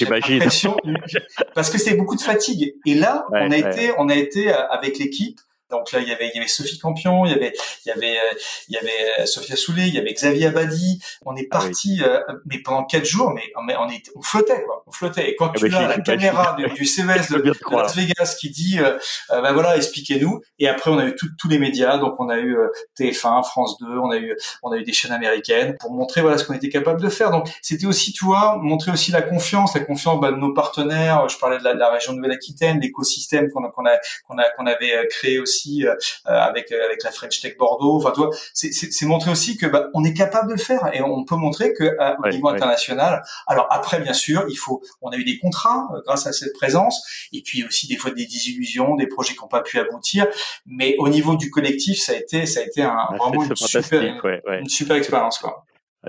parce 1.54 1.70
que 1.70 1.78
c'est 1.78 1.94
beaucoup 1.94 2.16
de 2.16 2.22
fatigue. 2.22 2.74
Et 2.86 2.94
là, 2.94 3.24
on 3.30 3.50
a 3.50 3.56
été, 3.56 3.92
on 3.98 4.08
a 4.08 4.16
été 4.16 4.50
avec 4.52 4.98
l'équipe 4.98 5.38
donc 5.70 5.92
là, 5.92 6.00
il 6.00 6.08
y 6.08 6.12
avait, 6.12 6.28
il 6.28 6.36
y 6.36 6.38
avait 6.38 6.48
Sophie 6.48 6.78
Campion, 6.78 7.24
il 7.24 7.32
y 7.32 7.34
avait, 7.34 7.52
il 7.84 7.88
y 7.88 7.92
avait, 7.92 8.18
euh, 8.18 8.36
il 8.68 8.74
y 8.74 8.78
avait 8.78 9.20
euh, 9.20 9.26
Sophia 9.26 9.56
Soulet, 9.56 9.88
il 9.88 9.94
y 9.94 9.98
avait 9.98 10.12
Xavier 10.12 10.46
Abadi. 10.46 11.00
On 11.24 11.36
est 11.36 11.46
ah 11.50 11.58
parti, 11.58 12.00
euh, 12.02 12.20
mais 12.46 12.58
pendant 12.58 12.84
quatre 12.84 13.04
jours, 13.04 13.32
mais 13.32 13.42
on, 13.56 13.88
est, 13.88 14.02
on 14.16 14.22
flottait 14.22 14.62
quoi, 14.64 14.82
on 14.86 14.90
flottait. 14.90 15.30
Et 15.30 15.36
quand 15.36 15.52
ah 15.54 15.58
tu 15.58 15.74
as 15.74 15.88
la 15.88 15.98
caméra 15.98 16.56
du, 16.56 16.68
du, 16.70 16.84
CES 16.84 17.04
de, 17.30 17.52
Las 17.70 17.96
Vegas 17.96 18.36
qui 18.38 18.50
dit, 18.50 18.78
euh, 18.80 18.98
ben 19.30 19.52
voilà, 19.52 19.76
expliquez-nous. 19.76 20.40
Et 20.58 20.68
après, 20.68 20.90
on 20.90 20.98
a 20.98 21.06
eu 21.06 21.14
tous 21.14 21.48
les 21.48 21.58
médias, 21.58 21.98
donc 21.98 22.18
on 22.18 22.28
a 22.28 22.38
eu 22.38 22.56
TF1, 22.98 23.44
France 23.44 23.78
2, 23.78 23.86
on 23.86 24.10
a 24.10 24.16
eu, 24.16 24.36
on 24.62 24.72
a 24.72 24.76
eu 24.76 24.82
des 24.82 24.92
chaînes 24.92 25.12
américaines 25.12 25.76
pour 25.78 25.92
montrer 25.92 26.20
voilà 26.20 26.38
ce 26.38 26.44
qu'on 26.44 26.54
était 26.54 26.68
capable 26.68 27.00
de 27.00 27.08
faire. 27.08 27.30
Donc 27.30 27.48
c'était 27.62 27.86
aussi, 27.86 28.12
tu 28.12 28.24
vois, 28.24 28.58
montrer 28.60 28.90
aussi 28.90 29.12
la 29.12 29.22
confiance, 29.22 29.74
la 29.74 29.80
confiance 29.80 30.20
bah, 30.20 30.32
de 30.32 30.36
nos 30.36 30.52
partenaires. 30.52 31.28
Je 31.28 31.38
parlais 31.38 31.58
de 31.58 31.64
la, 31.64 31.74
de 31.74 31.78
la 31.78 31.90
région 31.90 32.12
Nouvelle-Aquitaine, 32.12 32.80
l'écosystème 32.80 33.50
qu'on 33.50 33.64
a, 33.64 33.70
qu'on 33.70 33.84
a, 33.86 34.50
qu'on 34.56 34.66
avait 34.66 35.06
créé 35.08 35.38
aussi 35.38 35.59
euh, 35.68 35.94
avec 36.24 36.72
euh, 36.72 36.84
avec 36.84 37.02
la 37.04 37.10
French 37.10 37.40
Tech 37.40 37.56
Bordeaux. 37.58 37.96
Enfin, 37.96 38.12
toi, 38.12 38.30
c'est 38.54 39.06
montrer 39.06 39.30
aussi 39.30 39.56
que 39.56 39.66
bah, 39.66 39.88
on 39.94 40.04
est 40.04 40.14
capable 40.14 40.48
de 40.48 40.54
le 40.54 40.60
faire 40.60 40.90
et 40.92 41.02
on 41.02 41.24
peut 41.24 41.36
montrer 41.36 41.72
que 41.72 41.96
au 42.24 42.28
niveau 42.28 42.48
international. 42.48 43.22
Alors 43.46 43.66
après, 43.70 44.00
bien 44.00 44.12
sûr, 44.12 44.44
il 44.48 44.56
faut. 44.56 44.82
On 45.02 45.10
a 45.10 45.16
eu 45.16 45.24
des 45.24 45.38
contrats 45.38 45.88
euh, 45.94 46.00
grâce 46.04 46.26
à 46.26 46.32
cette 46.32 46.52
présence, 46.54 47.02
et 47.32 47.42
puis 47.42 47.64
aussi 47.64 47.86
des 47.86 47.96
fois 47.96 48.10
des 48.10 48.26
désillusions, 48.26 48.96
des 48.96 49.06
projets 49.06 49.34
qui 49.34 49.40
n'ont 49.40 49.48
pas 49.48 49.62
pu 49.62 49.78
aboutir. 49.78 50.26
Mais 50.66 50.96
au 50.98 51.08
niveau 51.08 51.36
du 51.36 51.50
collectif, 51.50 51.98
ça 52.00 52.12
a 52.12 52.16
été 52.16 52.46
ça 52.46 52.60
a 52.60 52.62
été 52.64 52.82
un, 52.82 52.96
ah, 52.96 53.14
vraiment 53.18 53.44
une 53.44 53.56
super, 53.56 54.02
une 54.02 54.68
super 54.68 54.96
expérience 54.96 55.38
quoi. 55.38 55.64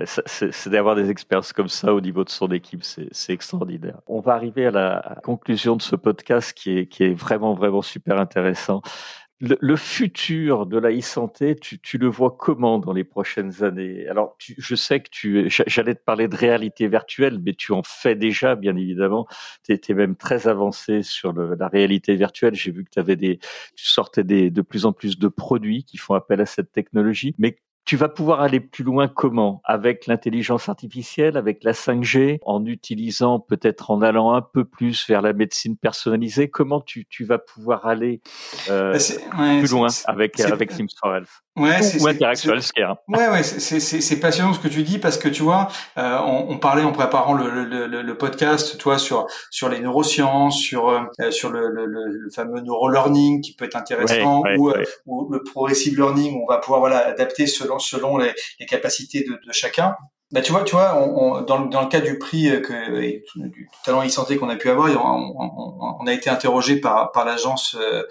C'est 0.06 0.70
d'avoir 0.70 0.96
des 0.96 1.10
expériences 1.10 1.52
comme 1.52 1.68
ça 1.68 1.92
au 1.92 2.00
niveau 2.00 2.24
de 2.24 2.30
son 2.30 2.50
équipe, 2.50 2.82
c'est 2.82 3.32
extraordinaire. 3.32 4.00
On 4.06 4.20
va 4.20 4.32
arriver 4.32 4.66
à 4.66 4.70
la 4.70 5.18
conclusion 5.22 5.76
de 5.76 5.82
ce 5.82 5.96
podcast 5.96 6.54
qui 6.54 6.78
est, 6.78 6.86
qui 6.86 7.04
est 7.04 7.12
vraiment, 7.12 7.52
vraiment 7.52 7.82
super 7.82 8.18
intéressant 8.18 8.80
le, 9.42 9.76
futur 9.76 10.66
de 10.66 10.78
la 10.78 10.92
e-santé, 10.92 11.56
tu, 11.56 11.98
le 11.98 12.06
vois 12.06 12.36
comment 12.38 12.78
dans 12.78 12.92
les 12.92 13.02
prochaines 13.02 13.64
années? 13.64 14.06
Alors, 14.06 14.36
je 14.38 14.74
sais 14.76 15.00
que 15.00 15.10
tu, 15.10 15.50
j'allais 15.66 15.96
te 15.96 16.04
parler 16.04 16.28
de 16.28 16.36
réalité 16.36 16.86
virtuelle, 16.86 17.40
mais 17.44 17.52
tu 17.54 17.72
en 17.72 17.82
fais 17.82 18.14
déjà, 18.14 18.54
bien 18.54 18.76
évidemment. 18.76 19.26
Tu 19.64 19.72
étais 19.72 19.94
même 19.94 20.14
très 20.14 20.46
avancé 20.46 21.02
sur 21.02 21.32
la 21.32 21.68
réalité 21.68 22.14
virtuelle. 22.14 22.54
J'ai 22.54 22.70
vu 22.70 22.84
que 22.84 22.90
tu 22.90 23.00
avais 23.00 23.16
des, 23.16 23.38
tu 23.74 23.86
sortais 23.86 24.22
des, 24.22 24.50
de 24.50 24.62
plus 24.62 24.86
en 24.86 24.92
plus 24.92 25.18
de 25.18 25.28
produits 25.28 25.84
qui 25.84 25.96
font 25.96 26.14
appel 26.14 26.40
à 26.40 26.46
cette 26.46 26.70
technologie. 26.70 27.34
Mais 27.38 27.58
tu 27.84 27.96
vas 27.96 28.08
pouvoir 28.08 28.40
aller 28.40 28.60
plus 28.60 28.84
loin 28.84 29.08
comment? 29.08 29.60
Avec 29.64 30.06
l'intelligence 30.06 30.68
artificielle, 30.68 31.36
avec 31.36 31.64
la 31.64 31.72
5G, 31.72 32.38
en 32.44 32.64
utilisant 32.64 33.40
peut-être 33.40 33.90
en 33.90 34.02
allant 34.02 34.34
un 34.34 34.42
peu 34.42 34.64
plus 34.64 35.06
vers 35.08 35.22
la 35.22 35.32
médecine 35.32 35.76
personnalisée. 35.76 36.48
Comment 36.48 36.80
tu, 36.80 37.06
tu 37.06 37.24
vas 37.24 37.38
pouvoir 37.38 37.86
aller 37.86 38.20
euh, 38.70 38.98
plus 39.60 39.70
loin 39.70 39.88
avec 40.06 40.38
avec 40.40 40.70
Sims 40.70 40.86
for 41.00 41.14
Health? 41.14 41.42
Ouais, 41.56 41.82
c'est 41.82 41.98
Ouais, 43.08 43.28
ouais, 43.28 43.42
c'est 43.42 44.20
passionnant 44.20 44.54
ce 44.54 44.58
que 44.58 44.68
tu 44.68 44.82
dis 44.82 44.98
parce 44.98 45.18
que 45.18 45.28
tu 45.28 45.42
vois, 45.42 45.68
euh, 45.98 46.18
on, 46.20 46.50
on, 46.50 46.58
parlait 46.58 46.82
en 46.82 46.92
préparant 46.92 47.34
le, 47.34 47.50
le, 47.50 47.86
le, 47.86 48.00
le, 48.00 48.18
podcast, 48.18 48.78
toi, 48.78 48.96
sur 48.96 49.26
sur 49.50 49.68
les 49.68 49.78
neurosciences, 49.80 50.58
sur 50.58 50.88
euh, 50.88 51.30
sur 51.30 51.50
le, 51.50 51.68
le, 51.68 52.30
fameux 52.34 52.62
neurolearning 52.62 53.42
qui 53.42 53.54
peut 53.54 53.66
être 53.66 53.76
intéressant, 53.76 54.42
ou, 54.56 54.70
euh, 54.70 54.82
ou 55.04 55.30
le 55.30 55.42
progressive 55.42 55.94
learning, 55.94 56.36
où 56.36 56.44
on 56.44 56.50
va 56.50 56.56
pouvoir 56.56 56.80
voilà 56.80 57.06
adapter 57.06 57.46
selon 57.46 57.78
selon 57.78 58.16
les, 58.16 58.32
les 58.58 58.66
capacités 58.66 59.22
de, 59.22 59.32
de 59.32 59.52
chacun. 59.52 59.94
Bah, 60.32 60.40
tu 60.40 60.50
vois, 60.50 60.64
tu 60.64 60.74
vois, 60.74 60.96
on, 60.96 61.42
dans, 61.42 61.66
dans, 61.66 61.82
le 61.82 61.88
cas 61.88 62.00
du 62.00 62.18
prix 62.18 62.48
euh, 62.48 62.60
que 62.60 63.44
du 63.48 63.68
talent 63.84 64.02
e-santé 64.02 64.38
qu'on 64.38 64.48
a 64.48 64.56
pu 64.56 64.70
avoir, 64.70 64.88
on, 64.88 65.98
on, 66.00 66.06
a 66.06 66.12
été 66.12 66.30
interrogé 66.30 66.76
par, 66.76 67.12
par 67.12 67.26
l'agence 67.26 67.76
euh, 67.78 68.04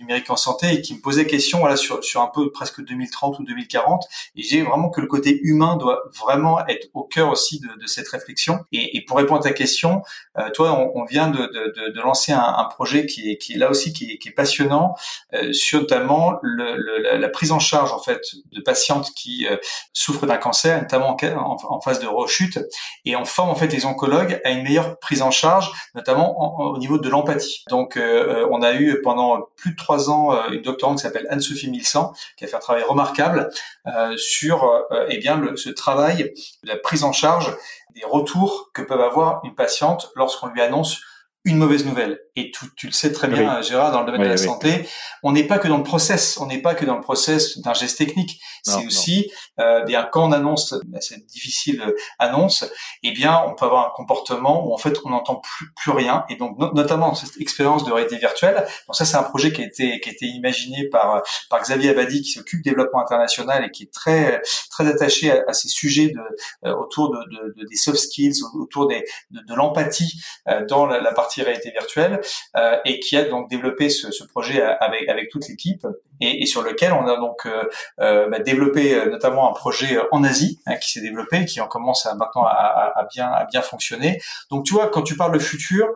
numérique 0.00 0.30
en 0.30 0.36
santé 0.36 0.72
et 0.72 0.80
qui 0.80 0.94
me 0.94 1.00
posait 1.00 1.26
question 1.26 1.58
voilà 1.58 1.76
sur, 1.76 2.02
sur 2.02 2.22
un 2.22 2.30
peu 2.34 2.50
presque 2.50 2.82
2030 2.82 3.38
ou 3.40 3.44
2040. 3.44 4.04
Et 4.36 4.42
j'ai 4.42 4.62
vraiment 4.62 4.88
que 4.88 5.02
le 5.02 5.06
côté 5.06 5.38
humain 5.42 5.76
doit 5.76 6.04
vraiment 6.18 6.66
être 6.66 6.88
au 6.94 7.04
cœur 7.04 7.28
aussi 7.28 7.60
de, 7.60 7.68
de 7.78 7.86
cette 7.86 8.08
réflexion. 8.08 8.64
Et, 8.72 8.96
et, 8.96 9.04
pour 9.04 9.18
répondre 9.18 9.40
à 9.40 9.42
ta 9.42 9.52
question, 9.52 10.02
euh, 10.38 10.48
toi, 10.54 10.90
on, 10.94 11.04
vient 11.04 11.28
de, 11.28 11.38
de, 11.38 11.92
de 11.92 12.00
lancer 12.00 12.32
un, 12.32 12.54
un, 12.56 12.64
projet 12.64 13.04
qui 13.04 13.30
est, 13.30 13.36
qui 13.36 13.52
est 13.52 13.58
là 13.58 13.68
aussi 13.68 13.92
qui 13.92 14.12
est, 14.12 14.18
qui 14.18 14.28
est 14.28 14.32
passionnant 14.32 14.94
euh, 15.34 15.52
sur 15.52 15.80
notamment 15.80 16.38
le, 16.42 16.74
le, 16.76 17.18
la, 17.18 17.28
prise 17.28 17.52
en 17.52 17.58
charge 17.58 17.92
en 17.92 17.98
fait 17.98 18.22
de 18.50 18.62
patientes 18.62 19.10
qui 19.14 19.46
souffrent 19.92 20.26
d'un 20.26 20.38
cancer, 20.38 20.80
notamment 20.80 21.16
en, 21.36 21.56
en 21.65 21.65
phase 21.80 22.00
de 22.00 22.06
rechute 22.06 22.58
et 23.04 23.16
on 23.16 23.24
forme 23.24 23.50
en 23.50 23.54
fait 23.54 23.68
les 23.68 23.86
oncologues 23.86 24.40
à 24.44 24.50
une 24.50 24.62
meilleure 24.62 24.98
prise 24.98 25.22
en 25.22 25.30
charge, 25.30 25.72
notamment 25.94 26.58
au 26.60 26.78
niveau 26.78 26.98
de 26.98 27.08
l'empathie. 27.08 27.64
Donc, 27.70 27.96
euh, 27.96 28.46
on 28.50 28.62
a 28.62 28.74
eu 28.74 29.00
pendant 29.02 29.48
plus 29.56 29.72
de 29.72 29.76
trois 29.76 30.10
ans 30.10 30.32
euh, 30.32 30.50
une 30.50 30.62
doctorante 30.62 30.98
qui 30.98 31.02
s'appelle 31.02 31.26
Anne-Sophie 31.30 31.70
Milsan 31.70 32.12
qui 32.36 32.44
a 32.44 32.48
fait 32.48 32.56
un 32.56 32.60
travail 32.60 32.82
remarquable 32.82 33.50
euh, 33.86 34.16
sur 34.16 34.70
eh 35.08 35.18
bien 35.18 35.42
ce 35.56 35.70
travail 35.70 36.32
de 36.62 36.68
la 36.68 36.76
prise 36.76 37.04
en 37.04 37.12
charge 37.12 37.56
des 37.94 38.04
retours 38.04 38.70
que 38.74 38.82
peuvent 38.82 39.00
avoir 39.00 39.40
une 39.44 39.54
patiente 39.54 40.10
lorsqu'on 40.16 40.48
lui 40.48 40.60
annonce 40.60 41.00
une 41.44 41.56
mauvaise 41.56 41.86
nouvelle. 41.86 42.25
Et 42.36 42.50
tu, 42.50 42.66
tu 42.76 42.86
le 42.86 42.92
sais 42.92 43.12
très 43.12 43.28
bien, 43.28 43.62
Gérard, 43.62 43.92
dans 43.92 44.00
le 44.00 44.06
domaine 44.06 44.22
de 44.22 44.28
la 44.28 44.36
santé, 44.36 44.86
on 45.22 45.32
n'est 45.32 45.44
pas 45.44 45.58
que 45.58 45.68
dans 45.68 45.78
le 45.78 45.82
process, 45.82 46.36
on 46.38 46.46
n'est 46.46 46.60
pas 46.60 46.74
que 46.74 46.84
dans 46.84 46.94
le 46.94 47.00
process 47.00 47.58
d'un 47.58 47.72
geste 47.72 47.96
technique. 47.96 48.40
C'est 48.62 48.84
aussi, 48.84 49.30
euh, 49.58 49.82
bien 49.84 50.06
quand 50.10 50.28
on 50.28 50.32
annonce 50.32 50.74
cette 51.00 51.26
difficile 51.26 51.94
annonce, 52.18 52.64
eh 53.02 53.12
bien, 53.12 53.42
on 53.46 53.54
peut 53.54 53.64
avoir 53.64 53.86
un 53.86 53.92
comportement 53.94 54.66
où 54.66 54.74
en 54.74 54.76
fait 54.76 54.98
on 55.04 55.10
n'entend 55.10 55.36
plus, 55.36 55.72
plus 55.74 55.92
rien. 55.92 56.24
Et 56.28 56.36
donc, 56.36 56.58
notamment 56.74 57.14
cette 57.14 57.40
expérience 57.40 57.84
de 57.84 57.92
réalité 57.92 58.18
virtuelle. 58.18 58.66
Donc 58.86 58.96
ça, 58.96 59.04
c'est 59.04 59.16
un 59.16 59.22
projet 59.22 59.52
qui 59.52 59.62
a 59.62 59.64
été 59.64 59.98
qui 60.00 60.10
a 60.10 60.12
été 60.12 60.26
imaginé 60.26 60.88
par 60.88 61.22
par 61.48 61.62
Xavier 61.62 61.90
Abadi, 61.90 62.20
qui 62.20 62.32
s'occupe 62.32 62.62
du 62.62 62.70
développement 62.70 63.00
international 63.00 63.64
et 63.64 63.70
qui 63.70 63.84
est 63.84 63.92
très 63.92 64.42
très 64.70 64.86
attaché 64.86 65.30
à, 65.30 65.52
ces 65.54 65.68
sujets 65.68 66.08
de 66.08 66.68
euh, 66.68 66.76
autour 66.76 67.10
de, 67.10 67.52
de, 67.56 67.66
des 67.68 67.76
soft 67.76 67.98
skills, 67.98 68.42
autour 68.54 68.88
des 68.88 69.04
de, 69.30 69.40
de 69.40 69.54
l'empathie 69.54 70.20
euh, 70.48 70.66
dans 70.66 70.84
la, 70.84 71.00
la 71.00 71.12
partie 71.12 71.42
réalité 71.42 71.70
virtuelle 71.70 72.20
euh, 72.56 72.76
et 72.84 73.00
qui 73.00 73.16
a 73.16 73.24
donc 73.24 73.48
développé 73.50 73.88
ce, 73.88 74.10
ce 74.10 74.24
projet 74.24 74.62
avec 74.62 75.08
avec 75.08 75.30
toute 75.30 75.48
l'équipe 75.48 75.86
et, 76.20 76.42
et, 76.42 76.46
sur 76.46 76.62
lequel 76.62 76.92
on 76.92 77.06
a 77.06 77.16
donc 77.16 77.46
euh, 77.46 77.64
euh 78.00 78.28
bah, 78.28 78.38
développé 78.38 78.94
euh, 78.94 79.10
notamment 79.10 79.50
un 79.50 79.52
projet 79.52 79.98
en 80.12 80.24
Asie 80.24 80.60
hein, 80.66 80.76
qui 80.76 80.92
s'est 80.92 81.00
développé 81.00 81.44
qui 81.44 81.60
en 81.60 81.68
commence 81.68 82.06
à, 82.06 82.14
maintenant 82.14 82.44
à, 82.44 82.92
à, 82.96 83.06
bien 83.12 83.26
à 83.26 83.44
bien 83.44 83.62
fonctionner. 83.62 84.20
Donc 84.50 84.64
tu 84.64 84.74
vois 84.74 84.88
quand 84.88 85.02
tu 85.02 85.16
parles 85.16 85.32
de 85.32 85.38
futur, 85.38 85.88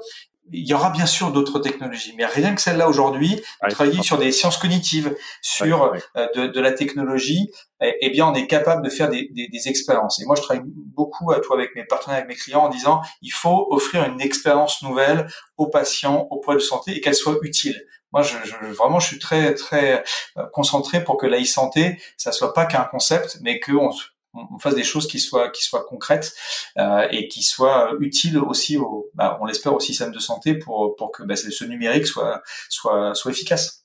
il 0.52 0.66
y 0.66 0.74
aura 0.74 0.90
bien 0.90 1.06
sûr 1.06 1.32
d'autres 1.32 1.58
technologies, 1.58 2.14
mais 2.16 2.26
rien 2.26 2.54
que 2.54 2.60
celle-là 2.60 2.88
aujourd'hui, 2.88 3.42
travailler 3.70 4.02
sur 4.02 4.18
des 4.18 4.32
sciences 4.32 4.56
cognitives, 4.56 5.16
sur 5.42 5.92
de, 6.16 6.46
de, 6.46 6.60
la 6.60 6.72
technologie, 6.72 7.50
eh, 7.82 7.96
eh, 8.00 8.10
bien, 8.10 8.26
on 8.26 8.34
est 8.34 8.46
capable 8.46 8.82
de 8.82 8.90
faire 8.90 9.08
des, 9.08 9.28
des, 9.32 9.48
des, 9.48 9.68
expériences. 9.68 10.20
Et 10.20 10.26
moi, 10.26 10.36
je 10.36 10.42
travaille 10.42 10.64
beaucoup 10.66 11.30
à 11.32 11.40
toi 11.40 11.56
avec 11.56 11.74
mes 11.74 11.84
partenaires, 11.84 12.18
avec 12.18 12.28
mes 12.28 12.34
clients, 12.34 12.64
en 12.64 12.68
disant 12.68 13.00
il 13.22 13.32
faut 13.32 13.68
offrir 13.70 14.04
une 14.04 14.20
expérience 14.20 14.82
nouvelle 14.82 15.28
aux 15.56 15.68
patients, 15.68 16.26
aux 16.30 16.40
poids 16.40 16.54
de 16.54 16.60
santé, 16.60 16.96
et 16.96 17.00
qu'elle 17.00 17.14
soit 17.14 17.38
utile. 17.42 17.80
Moi, 18.12 18.22
je, 18.22 18.36
je, 18.44 18.66
vraiment, 18.66 18.98
je 18.98 19.06
suis 19.06 19.18
très 19.18 19.54
très 19.54 20.04
euh, 20.36 20.44
concentré 20.52 21.02
pour 21.04 21.16
que 21.16 21.26
la 21.26 21.40
e-santé, 21.40 22.00
ça 22.16 22.32
soit 22.32 22.52
pas 22.52 22.66
qu'un 22.66 22.84
concept, 22.84 23.38
mais 23.42 23.60
qu'on 23.60 23.92
on 24.35 24.59
fasse 24.59 24.75
des 24.75 24.85
choses 24.85 25.07
qui 25.07 25.19
soient 25.19 25.51
qui 25.51 25.64
soient 25.64 25.85
concrètes 25.85 26.35
euh, 26.79 27.07
et 27.11 27.29
qui 27.29 27.43
soient 27.43 27.95
utiles 28.01 28.38
aussi 28.38 28.77
au, 28.77 29.11
bah, 29.14 29.38
on 29.40 29.45
l'espère 29.45 29.75
au 29.75 29.81
système 29.81 30.12
de 30.12 30.19
santé 30.19 30.55
pour 30.55 30.95
pour 30.97 31.12
que 31.12 31.23
bah, 31.23 31.37
ce 31.37 31.64
numérique 31.64 32.07
soit 32.07 32.43
soit 32.69 33.14
soit 33.14 33.31
efficace. 33.31 33.81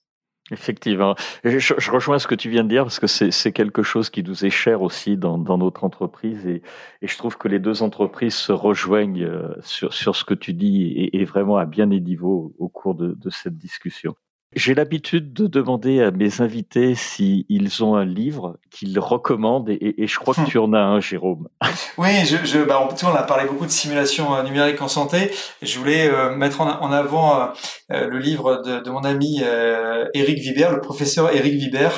Effectivement. 0.52 1.16
Je, 1.44 1.58
je, 1.58 1.92
rejoins 1.92 2.20
ce 2.20 2.28
que 2.28 2.36
tu 2.36 2.52
viens 2.52 2.64
de 2.64 2.70
dire 2.70 2.84
parce 2.84 3.00
que 3.00 3.08
c'est 3.08 3.52
quelque 3.52 3.82
chose 3.82 4.12
qui 4.12 4.22
nous 4.22 4.46
est 4.46 4.52
cher 4.52 4.84
aussi 4.84 5.18
dans, 5.18 5.40
dans 5.40 5.58
notre 5.58 5.84
entreprise 5.84 6.46
et, 6.46 6.62
et, 7.02 7.08
je 7.08 7.18
trouve 7.18 7.36
que 7.40 7.48
les 7.48 7.58
deux 7.58 7.82
entreprises 7.82 8.36
se 8.36 8.52
rejoignent 8.52 9.24
euh, 9.24 9.56
sur, 9.64 9.92
sur 9.92 10.16
ce 10.16 10.24
que 10.24 10.36
tu 10.36 10.54
dis 10.54 10.84
et, 10.84 11.20
et 11.20 11.26
vraiment 11.26 11.58
à 11.58 11.66
bien 11.66 11.88
des 11.88 12.00
niveaux 12.00 12.54
au 12.60 12.70
cours 12.70 12.94
de, 12.94 13.16
de 13.16 13.30
cette 13.32 13.58
discussion. 13.58 14.16
J'ai 14.56 14.74
l'habitude 14.74 15.34
de 15.34 15.48
demander 15.48 16.02
à 16.02 16.12
mes 16.12 16.40
invités 16.40 16.96
s'ils 16.96 17.84
ont 17.84 17.96
un 17.96 18.06
livre 18.06 18.58
qu'ils 18.72 18.98
recommandent 19.00 19.70
et, 19.70 19.96
et, 19.98 20.08
je 20.08 20.18
crois 20.18 20.34
que 20.34 20.42
hmm. 20.42 20.48
tu 20.48 20.58
en 20.58 20.74
as 20.74 20.80
un, 20.80 21.00
Jérôme. 21.00 21.50
Oui, 21.98 22.26
je, 22.26 22.38
je, 22.46 22.60
bah 22.60 22.82
on, 22.82 23.06
on 23.06 23.16
a 23.16 23.24
parlé 23.24 23.46
beaucoup 23.46 23.66
de 23.66 23.72
simulation 23.72 24.36
euh, 24.36 24.44
numérique 24.44 24.82
en 24.82 24.88
santé. 24.88 25.32
Je 25.62 25.78
voulais 25.80 26.10
euh, 26.10 26.36
mettre 26.36 26.62
en, 26.62 26.82
en 26.82 26.92
avant 26.92 27.52
euh, 27.92 28.08
le 28.08 28.18
livre 28.18 28.62
de, 28.64 28.80
de 28.80 28.90
mon 28.90 29.04
ami 29.04 29.42
euh, 29.44 30.06
Eric 30.14 30.40
Vibert, 30.40 30.72
le 30.72 30.82
professeur 30.82 31.34
Eric 31.34 31.54
Vibert, 31.56 31.94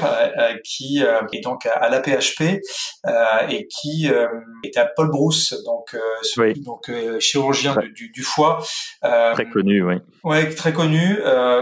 qui 0.64 1.00
est 1.00 1.44
donc 1.44 1.66
à, 1.66 1.90
l'APHP 1.90 2.62
et 3.50 3.68
qui 3.68 4.08
est 4.64 4.78
à 4.78 4.86
Paul 4.86 5.10
Brousse, 5.10 5.56
donc, 5.66 5.96
donc 6.64 6.92
chirurgien 7.20 7.76
du, 7.76 7.92
du, 7.92 8.10
du, 8.10 8.24
foie. 8.24 8.64
très 9.02 9.50
connu, 9.50 9.84
oui. 9.84 9.96
Ouais, 10.24 10.50
très 10.50 10.74
connu. 10.74 11.18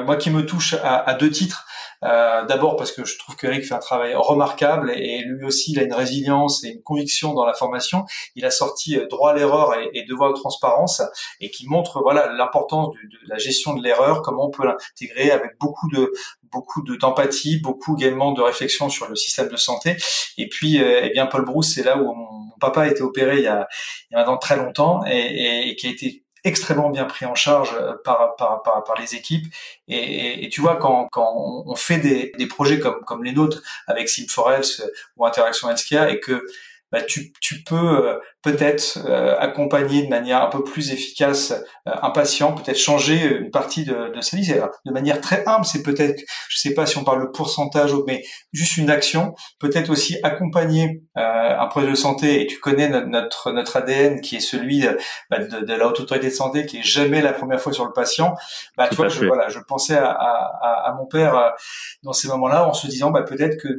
moi 0.05 0.15
qui 0.17 0.29
me 0.29 0.45
touche 0.45 0.75
à, 0.85 1.13
deux 1.15 1.29
titres. 1.29 1.65
Euh, 2.03 2.45
D'abord 2.45 2.75
parce 2.75 2.91
que 2.91 3.05
je 3.05 3.17
trouve 3.17 3.35
qu'Eric 3.35 3.65
fait 3.65 3.73
un 3.73 3.79
travail 3.79 4.13
remarquable 4.15 4.91
et, 4.91 5.23
lui 5.25 5.45
aussi 5.45 5.71
il 5.71 5.79
a 5.79 5.83
une 5.83 5.93
résilience 5.93 6.63
et 6.63 6.69
une 6.69 6.83
conviction 6.83 7.33
dans 7.33 7.45
la 7.45 7.53
formation. 7.53 8.05
Il 8.35 8.45
a 8.45 8.51
sorti 8.51 8.97
euh, 8.97 9.07
droit 9.07 9.31
à 9.31 9.33
l'erreur 9.33 9.73
et, 9.79 9.89
et, 9.93 10.03
devoir 10.03 10.33
de 10.33 10.37
transparence 10.37 11.01
et 11.39 11.49
qui 11.49 11.67
montre 11.67 12.01
voilà 12.01 12.31
l'importance 12.31 12.93
de, 12.93 13.17
la 13.27 13.37
gestion 13.37 13.73
de 13.73 13.81
l'erreur, 13.81 14.21
comment 14.21 14.47
on 14.47 14.51
peut 14.51 14.65
l'intégrer 14.65 15.31
avec 15.31 15.57
beaucoup 15.59 15.89
de 15.89 16.11
beaucoup 16.51 16.83
d'empathie, 16.83 17.59
beaucoup 17.59 17.97
également 17.97 18.31
de 18.31 18.41
réflexion 18.41 18.89
sur 18.89 19.09
le 19.09 19.15
système 19.15 19.49
de 19.49 19.57
santé. 19.57 19.97
Et 20.37 20.47
puis, 20.47 20.81
euh, 20.81 21.01
eh 21.03 21.09
bien, 21.09 21.25
Paul 21.25 21.43
Brousse, 21.43 21.73
c'est 21.73 21.83
là 21.83 21.97
où 21.97 22.13
mon, 22.13 22.45
papa 22.61 22.83
a 22.83 22.87
été 22.87 23.01
opéré 23.01 23.39
il 23.39 23.43
y 23.43 23.47
a, 23.47 23.67
il 24.09 24.13
y 24.13 24.15
a 24.15 24.19
maintenant 24.19 24.37
très 24.37 24.55
longtemps 24.55 25.03
et, 25.05 25.69
et 25.69 25.75
qui 25.75 25.87
a 25.87 25.89
été 25.89 26.24
extrêmement 26.45 26.89
bien 26.89 27.05
pris 27.05 27.25
en 27.25 27.35
charge 27.35 27.71
euh, 27.73 27.93
par, 28.03 28.35
par, 28.37 28.63
par, 28.63 28.83
par 28.83 28.99
les 28.99 29.15
équipes. 29.15 29.53
Et, 29.87 30.45
et, 30.45 30.49
tu 30.49 30.61
vois, 30.61 30.77
quand, 30.77 31.09
quand 31.11 31.33
on 31.65 31.75
fait 31.75 31.97
des, 31.97 32.31
des 32.37 32.47
projets 32.47 32.79
comme, 32.79 33.01
comme 33.01 33.23
les 33.23 33.33
nôtres 33.33 33.61
avec 33.87 34.07
Sim4Health 34.07 34.81
ou 35.17 35.25
Interaction 35.25 35.69
Healthcare 35.69 36.07
et 36.07 36.19
que 36.19 36.45
bah, 36.91 37.01
tu, 37.01 37.33
tu 37.41 37.63
peux 37.63 38.07
euh, 38.07 38.19
peut-être 38.45 38.99
euh, 39.07 39.35
accompagner 39.39 40.03
de 40.03 40.07
manière 40.07 40.43
un 40.43 40.49
peu 40.49 40.63
plus 40.63 40.91
efficace 40.91 41.51
euh, 41.87 41.91
un 41.99 42.11
patient, 42.11 42.53
peut-être 42.53 42.77
changer 42.77 43.23
une 43.23 43.49
partie 43.49 43.85
de, 43.85 44.13
de 44.15 44.21
sa 44.21 44.37
vie. 44.37 44.53
De 44.85 44.91
manière 44.91 45.19
très 45.19 45.43
humble, 45.47 45.65
c'est 45.65 45.81
peut-être, 45.81 46.23
je 46.49 46.59
sais 46.59 46.75
pas 46.75 46.85
si 46.85 46.95
on 46.99 47.03
parle 47.03 47.23
de 47.23 47.27
pourcentage, 47.27 47.91
mais 48.05 48.23
juste 48.53 48.77
une 48.77 48.91
action. 48.91 49.33
Peut-être 49.57 49.89
aussi 49.89 50.19
accompagner 50.21 51.01
euh, 51.17 51.59
un 51.59 51.65
projet 51.65 51.89
de 51.89 51.95
santé. 51.95 52.43
Et 52.43 52.45
tu 52.45 52.59
connais 52.59 52.87
notre 52.87 53.51
notre, 53.51 53.77
ADN 53.77 54.21
qui 54.21 54.35
est 54.35 54.41
celui 54.41 54.85
bah, 55.31 55.39
de, 55.39 55.65
de, 55.65 55.73
la 55.73 55.87
haute 55.87 55.99
autorité 55.99 56.27
de 56.27 56.33
santé, 56.33 56.67
qui 56.67 56.77
est 56.77 56.83
jamais 56.83 57.23
la 57.23 57.33
première 57.33 57.59
fois 57.59 57.73
sur 57.73 57.85
le 57.85 57.93
patient. 57.93 58.35
Bah, 58.77 58.87
tu 58.89 58.95
vois, 58.95 59.07
je, 59.07 59.25
voilà, 59.25 59.49
je 59.49 59.59
pensais 59.59 59.97
à, 59.97 60.11
à, 60.11 60.91
à 60.91 60.93
mon 60.93 61.07
père 61.07 61.55
dans 62.03 62.13
ces 62.13 62.27
moments-là, 62.27 62.67
en 62.67 62.73
se 62.73 62.85
disant 62.85 63.09
bah, 63.09 63.23
peut-être 63.23 63.57
que 63.57 63.69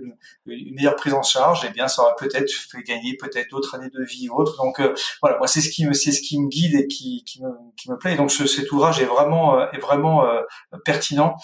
une 0.46 0.74
meilleure 0.74 0.96
prise 0.96 1.14
en 1.14 1.22
charge, 1.22 1.64
eh 1.68 1.72
bien, 1.72 1.86
ça 1.86 2.02
aurait 2.02 2.14
peut-être 2.18 2.50
fait 2.50 2.82
gagner 2.82 3.16
peut-être 3.16 3.50
d'autres 3.50 3.76
années 3.76 3.90
de 3.90 4.02
vie 4.02 4.28
ou 4.28 4.34
autre 4.36 4.55
donc 4.56 4.80
euh, 4.80 4.94
voilà, 5.22 5.38
moi 5.38 5.46
c'est 5.46 5.60
ce 5.60 5.70
qui 5.70 5.86
me 5.86 5.92
c'est 5.92 6.12
ce 6.12 6.20
qui 6.20 6.40
me 6.40 6.48
guide 6.48 6.74
et 6.74 6.86
qui, 6.86 7.24
qui 7.24 7.42
me 7.42 7.50
qui 7.76 7.90
me 7.90 7.96
plaît. 7.96 8.14
Et 8.14 8.16
donc 8.16 8.30
ce, 8.30 8.46
cet 8.46 8.70
ouvrage 8.72 9.00
est 9.00 9.06
vraiment 9.06 9.58
euh, 9.58 9.66
est 9.72 9.78
vraiment 9.78 10.24
euh, 10.24 10.42
pertinent 10.84 11.36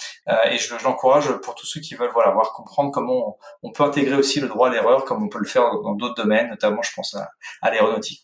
et 0.50 0.58
je, 0.58 0.74
je 0.78 0.84
l'encourage 0.84 1.30
pour 1.42 1.54
tous 1.54 1.66
ceux 1.66 1.80
qui 1.80 1.94
veulent 1.94 2.10
voilà 2.12 2.30
voir 2.30 2.52
comprendre 2.52 2.90
comment 2.90 3.38
on, 3.62 3.72
peut 3.72 3.82
intégrer 3.84 4.16
aussi 4.16 4.40
le 4.40 4.48
droit 4.48 4.68
à 4.68 4.72
l'erreur 4.72 5.04
comme 5.04 5.22
on 5.22 5.28
peut 5.28 5.38
le 5.38 5.46
faire 5.46 5.70
dans 5.82 5.94
d'autres 5.94 6.22
domaines, 6.22 6.48
notamment 6.50 6.82
je 6.82 6.90
pense 6.94 7.14
à, 7.14 7.30
à 7.60 7.70
l'aéronautique. 7.70 8.22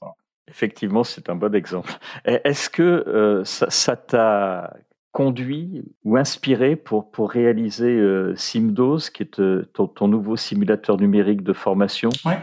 Effectivement, 0.49 1.05
c'est 1.05 1.29
un 1.29 1.35
bon 1.35 1.55
exemple. 1.55 1.93
Est-ce 2.25 2.71
que 2.71 3.43
ça 3.45 3.97
t'a 3.97 4.73
conduit 5.13 5.85
ou 6.05 6.17
inspiré 6.17 6.77
pour, 6.77 7.11
pour 7.11 7.31
réaliser 7.31 7.91
euh, 7.91 8.37
SimDose, 8.37 9.11
qui 9.11 9.25
est 9.25 9.41
ton, 9.73 9.89
ton, 9.89 10.09
nouveau 10.09 10.37
simulateur 10.37 10.97
numérique 10.97 11.43
de 11.43 11.53
formation? 11.53 12.11
Ouais 12.25 12.39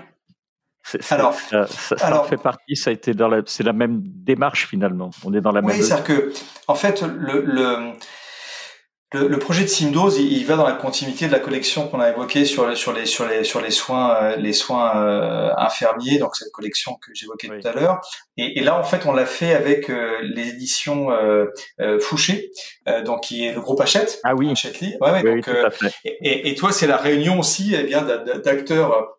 alors, 1.09 1.33
ça, 1.33 1.67
ça, 1.67 2.23
fait 2.29 2.37
partie, 2.37 2.75
ça 2.75 2.91
a 2.91 2.93
été 2.93 3.13
dans 3.13 3.27
la, 3.27 3.41
c'est 3.45 3.63
la 3.63 3.73
même 3.73 4.01
démarche 4.03 4.67
finalement. 4.67 5.09
On 5.23 5.33
est 5.33 5.41
dans 5.41 5.51
la 5.51 5.61
même. 5.61 5.71
Oui, 5.71 5.83
c'est-à-dire 5.83 6.03
que, 6.03 6.33
en 6.67 6.75
fait, 6.75 7.01
le, 7.01 7.41
le, 7.41 7.93
le, 9.13 9.39
projet 9.39 9.63
de 9.63 9.67
Simdose, 9.67 10.19
il, 10.19 10.31
il, 10.31 10.45
va 10.45 10.57
dans 10.57 10.65
la 10.65 10.73
continuité 10.73 11.25
de 11.25 11.31
la 11.31 11.39
collection 11.39 11.87
qu'on 11.87 11.99
a 11.99 12.09
évoquée 12.09 12.45
sur, 12.45 12.77
sur 12.77 12.93
les 12.93 13.05
sur 13.07 13.27
les 13.27 13.43
sur 13.43 13.61
les 13.61 13.71
soins 13.71 14.15
euh, 14.15 14.35
les 14.35 14.53
soins 14.53 14.95
euh, 14.97 15.49
infirmiers, 15.57 16.19
donc 16.19 16.35
cette 16.35 16.51
collection 16.51 16.95
que 16.95 17.11
j'évoquais 17.15 17.47
tout 17.47 17.67
à 17.67 17.71
l'heure. 17.71 18.01
Et, 18.37 18.59
et, 18.59 18.63
là, 18.63 18.77
en 18.77 18.83
fait, 18.83 19.05
on 19.05 19.11
l'a 19.13 19.25
fait 19.25 19.55
avec 19.55 19.89
euh, 19.89 20.19
les 20.21 20.49
éditions 20.49 21.07
Fouché, 21.99 22.51
donc 23.05 23.21
qui 23.21 23.45
est 23.45 23.53
le 23.53 23.61
groupe 23.61 23.81
Hachette. 23.81 24.19
Ah 24.23 24.35
oui. 24.35 24.47
Ouais, 24.47 25.11
ouais, 25.11 25.21
oui, 25.23 25.41
donc, 25.41 25.49
et, 26.03 26.49
et, 26.49 26.55
toi, 26.55 26.71
c'est 26.71 26.87
la 26.87 26.97
réunion 26.97 27.39
aussi, 27.39 27.75
eh 27.75 27.83
bien, 27.83 28.01
d'acteurs 28.03 29.15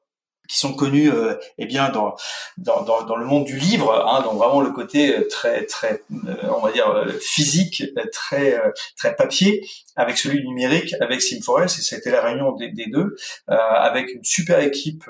qui 0.48 0.58
sont 0.58 0.74
connus 0.74 1.10
euh, 1.10 1.34
eh 1.58 1.66
bien 1.66 1.90
dans, 1.90 2.14
dans, 2.58 2.82
dans, 2.82 3.02
dans, 3.04 3.16
le 3.16 3.26
monde 3.26 3.44
du 3.44 3.58
livre, 3.58 4.04
hein, 4.06 4.22
donc 4.22 4.38
vraiment 4.38 4.60
le 4.60 4.70
côté 4.70 5.16
euh, 5.16 5.26
très 5.28 5.64
très 5.66 6.02
euh, 6.26 6.34
on 6.56 6.60
va 6.60 6.72
dire 6.72 6.88
euh, 6.88 7.12
physique, 7.20 7.82
très 8.12 8.58
très 8.96 9.14
papier, 9.16 9.66
avec 9.96 10.18
celui 10.18 10.40
du 10.40 10.48
numérique, 10.48 10.94
avec 11.00 11.20
Sim4Health, 11.20 11.78
et 11.78 11.82
c'était 11.82 12.10
la 12.10 12.20
réunion 12.20 12.52
des, 12.52 12.70
des 12.70 12.86
deux, 12.86 13.16
avec 13.46 14.12
une 14.12 14.24
super 14.24 14.60
équipe 14.60 15.04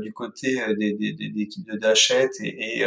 du 0.00 0.12
côté 0.12 0.60
des, 0.76 0.92
des, 0.92 1.12
des, 1.12 1.32
équipes 1.40 1.66
de 1.66 1.76
Dachette 1.76 2.32
et, 2.40 2.82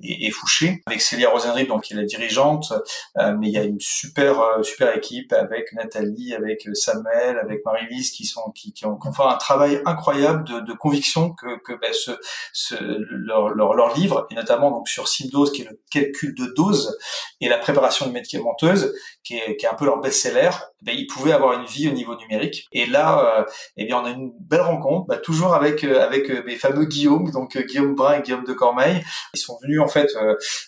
et, 0.00 0.26
et, 0.26 0.30
Fouché, 0.30 0.82
avec 0.86 1.00
Célia 1.00 1.30
Rosenrib, 1.30 1.68
donc 1.68 1.84
qui 1.84 1.94
est 1.94 1.96
la 1.96 2.04
dirigeante, 2.04 2.72
mais 3.16 3.48
il 3.48 3.52
y 3.52 3.58
a 3.58 3.64
une 3.64 3.80
super 3.80 4.58
super 4.62 4.94
équipe 4.96 5.32
avec 5.32 5.72
Nathalie, 5.72 6.34
avec 6.34 6.68
Samuel, 6.74 7.38
avec 7.38 7.64
Marie-Lise 7.64 8.10
qui 8.10 8.26
sont 8.26 8.50
qui, 8.54 8.72
qui, 8.72 8.84
ont, 8.84 8.96
qui 8.96 9.08
ont 9.08 9.12
fait 9.12 9.22
un 9.22 9.36
travail 9.36 9.80
incroyable 9.86 10.44
de, 10.44 10.60
de 10.60 10.72
conviction 10.72 11.31
que, 11.34 11.60
que 11.62 11.72
ben, 11.72 11.92
ce, 11.92 12.12
ce, 12.52 12.74
leur, 12.78 13.48
leur, 13.50 13.74
leur, 13.74 13.96
livre, 13.96 14.26
et 14.30 14.34
notamment 14.34 14.70
donc 14.70 14.88
sur 14.88 15.08
SimDose, 15.08 15.52
qui 15.52 15.62
est 15.62 15.66
le 15.66 15.80
calcul 15.90 16.34
de 16.34 16.46
dose, 16.54 16.98
et 17.40 17.48
la 17.48 17.58
préparation 17.58 18.06
de 18.06 18.12
médicamenteuse, 18.12 18.94
qui 19.24 19.36
est, 19.36 19.56
qui 19.56 19.66
est 19.66 19.68
un 19.68 19.74
peu 19.74 19.84
leur 19.84 20.00
best-seller, 20.00 20.50
ben, 20.82 20.94
ils 20.96 21.06
pouvaient 21.06 21.32
avoir 21.32 21.58
une 21.58 21.66
vie 21.66 21.88
au 21.88 21.92
niveau 21.92 22.16
numérique. 22.16 22.66
Et 22.72 22.86
là, 22.86 23.38
euh, 23.40 23.44
eh 23.76 23.84
bien, 23.84 24.00
on 24.00 24.04
a 24.04 24.10
une 24.10 24.32
belle 24.40 24.62
rencontre, 24.62 25.06
ben, 25.06 25.18
toujours 25.18 25.54
avec 25.54 25.84
euh, 25.84 26.02
avec 26.02 26.30
euh, 26.30 26.42
mes 26.44 26.56
fameux 26.56 26.84
Guillaume, 26.84 27.30
donc 27.30 27.56
Guillaume 27.56 27.94
Brun 27.94 28.18
et 28.18 28.22
Guillaume 28.22 28.44
de 28.44 28.52
Cormeil. 28.52 29.04
Ils 29.34 29.40
sont 29.40 29.58
venus 29.62 29.80
en 29.80 29.88
fait 29.88 30.08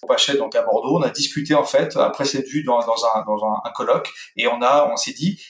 au 0.03 0.07
Pachette, 0.07 0.39
donc 0.39 0.55
à 0.55 0.62
Bordeaux. 0.62 0.99
On 0.99 1.03
a 1.03 1.11
discuté 1.11 1.55
en 1.55 1.65
fait 1.65 1.97
après 1.97 2.25
cette 2.25 2.47
vue 2.47 2.62
dans, 2.62 2.79
dans 2.81 3.05
un 3.05 3.25
dans 3.27 3.45
un 3.45 3.71
colloque, 3.75 4.12
et 4.37 4.47
on 4.47 4.62
a 4.62 4.89
on 4.93 4.97
s'est 4.97 5.12
dit 5.12 5.41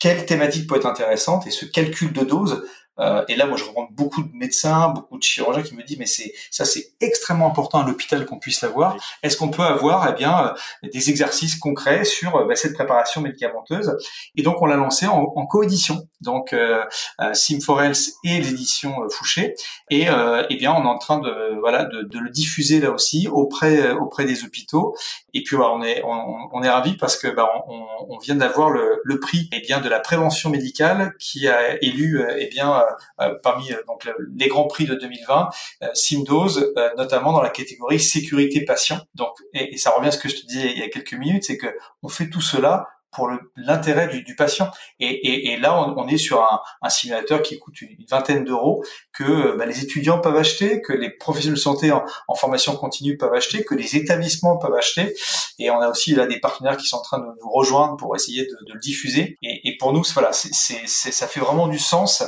quelle 0.00 0.24
thématique 0.26 0.68
peut 0.68 0.76
être 0.76 0.86
intéressante 0.86 1.46
et 1.46 1.50
ce 1.50 1.66
calcul 1.66 2.12
de 2.12 2.24
dose 2.24 2.66
euh, 2.98 3.24
et 3.28 3.36
là, 3.36 3.46
moi, 3.46 3.56
je 3.56 3.64
rencontre 3.64 3.92
beaucoup 3.92 4.22
de 4.22 4.30
médecins, 4.34 4.88
beaucoup 4.88 5.18
de 5.18 5.22
chirurgiens 5.22 5.62
qui 5.62 5.74
me 5.74 5.82
disent, 5.82 5.98
mais 5.98 6.06
c'est 6.06 6.32
ça, 6.50 6.64
c'est 6.64 6.92
extrêmement 7.00 7.46
important 7.46 7.80
à 7.80 7.86
l'hôpital 7.86 8.26
qu'on 8.26 8.38
puisse 8.38 8.60
l'avoir. 8.60 8.96
Est-ce 9.22 9.36
qu'on 9.36 9.48
peut 9.48 9.62
avoir, 9.62 10.08
eh 10.08 10.12
bien, 10.12 10.54
euh, 10.84 10.88
des 10.92 11.10
exercices 11.10 11.56
concrets 11.56 12.04
sur 12.04 12.36
euh, 12.36 12.44
bah, 12.46 12.56
cette 12.56 12.74
préparation 12.74 13.20
médicamenteuse? 13.20 13.96
Et 14.36 14.42
donc, 14.42 14.60
on 14.60 14.66
l'a 14.66 14.76
lancé 14.76 15.06
en, 15.06 15.32
en 15.34 15.46
coédition, 15.46 16.06
donc 16.20 16.52
euh, 16.52 16.84
Sim4Health 17.18 18.14
et 18.24 18.40
l'édition 18.40 19.08
Fouché. 19.10 19.54
Et 19.90 20.06
eh 20.50 20.56
bien, 20.56 20.72
on 20.72 20.84
est 20.84 20.88
en 20.88 20.98
train 20.98 21.18
de 21.18 21.58
voilà 21.60 21.84
de, 21.84 22.02
de, 22.02 22.18
le 22.18 22.30
diffuser 22.30 22.80
là 22.80 22.90
aussi 22.90 23.28
auprès 23.28 23.90
auprès 23.92 24.24
des 24.24 24.44
hôpitaux. 24.44 24.94
Et 25.34 25.42
puis, 25.42 25.56
voilà, 25.56 25.72
on 25.72 25.82
est 25.82 26.02
on, 26.04 26.48
on 26.52 26.62
est 26.62 26.70
ravi 26.70 26.96
parce 26.96 27.16
que 27.16 27.28
bah, 27.28 27.48
on, 27.68 27.84
on 28.08 28.18
vient 28.18 28.36
d'avoir 28.36 28.70
le, 28.70 29.00
le 29.04 29.20
prix 29.20 29.48
eh 29.52 29.60
bien 29.60 29.80
de 29.80 29.88
la 29.88 30.00
prévention 30.00 30.50
médicale 30.50 31.14
qui 31.18 31.48
a 31.48 31.82
élu 31.82 32.24
eh 32.38 32.46
bien 32.48 32.84
euh, 33.20 33.34
parmi 33.42 33.72
euh, 33.72 33.82
donc 33.86 34.08
les 34.36 34.48
grands 34.48 34.66
prix 34.66 34.86
de 34.86 34.94
2020, 34.94 35.48
euh, 35.82 35.88
Simdose, 35.94 36.72
notamment 36.96 37.32
dans 37.32 37.42
la 37.42 37.50
catégorie 37.50 38.00
sécurité 38.00 38.64
patient. 38.64 39.00
Donc, 39.14 39.34
et, 39.54 39.74
et, 39.74 39.76
ça 39.76 39.90
revient 39.90 40.08
à 40.08 40.12
ce 40.12 40.18
que 40.18 40.28
je 40.28 40.36
te 40.36 40.46
disais 40.46 40.72
il 40.72 40.78
y 40.78 40.82
a 40.82 40.88
quelques 40.88 41.14
minutes, 41.14 41.44
c'est 41.44 41.56
que 41.56 41.66
on 42.02 42.08
fait 42.08 42.28
tout 42.30 42.40
cela 42.40 42.88
pour 43.10 43.30
l'intérêt 43.56 44.08
du, 44.08 44.22
du, 44.22 44.36
patient. 44.36 44.70
Et, 45.00 45.06
et, 45.06 45.52
et 45.52 45.56
là, 45.56 45.80
on, 45.80 45.98
on, 45.98 46.08
est 46.08 46.16
sur 46.16 46.42
un, 46.42 46.60
un, 46.82 46.88
simulateur 46.88 47.42
qui 47.42 47.58
coûte 47.58 47.80
une, 47.82 47.96
vingtaine 48.08 48.44
d'euros 48.44 48.84
que 49.12 49.56
bah, 49.56 49.66
les 49.66 49.82
étudiants 49.82 50.20
peuvent 50.20 50.36
acheter, 50.36 50.80
que 50.80 50.92
les 50.92 51.10
professionnels 51.10 51.56
de 51.56 51.60
santé 51.60 51.92
en, 51.92 52.04
en, 52.28 52.34
formation 52.34 52.76
continue 52.76 53.16
peuvent 53.16 53.34
acheter, 53.34 53.64
que 53.64 53.74
les 53.74 53.96
établissements 53.96 54.58
peuvent 54.58 54.74
acheter. 54.74 55.14
Et 55.58 55.70
on 55.70 55.80
a 55.80 55.88
aussi 55.88 56.14
là 56.14 56.26
des 56.26 56.38
partenaires 56.38 56.76
qui 56.76 56.86
sont 56.86 56.98
en 56.98 57.02
train 57.02 57.18
de 57.18 57.24
nous 57.24 57.50
rejoindre 57.50 57.96
pour 57.96 58.14
essayer 58.14 58.44
de, 58.44 58.56
de 58.66 58.72
le 58.74 58.80
diffuser. 58.80 59.36
Et, 59.42 59.68
et, 59.68 59.76
pour 59.76 59.92
nous, 59.92 60.04
voilà, 60.14 60.32
c'est, 60.32 60.86
ça 60.86 61.26
fait 61.26 61.40
vraiment 61.40 61.68
du 61.68 61.78
sens. 61.78 62.22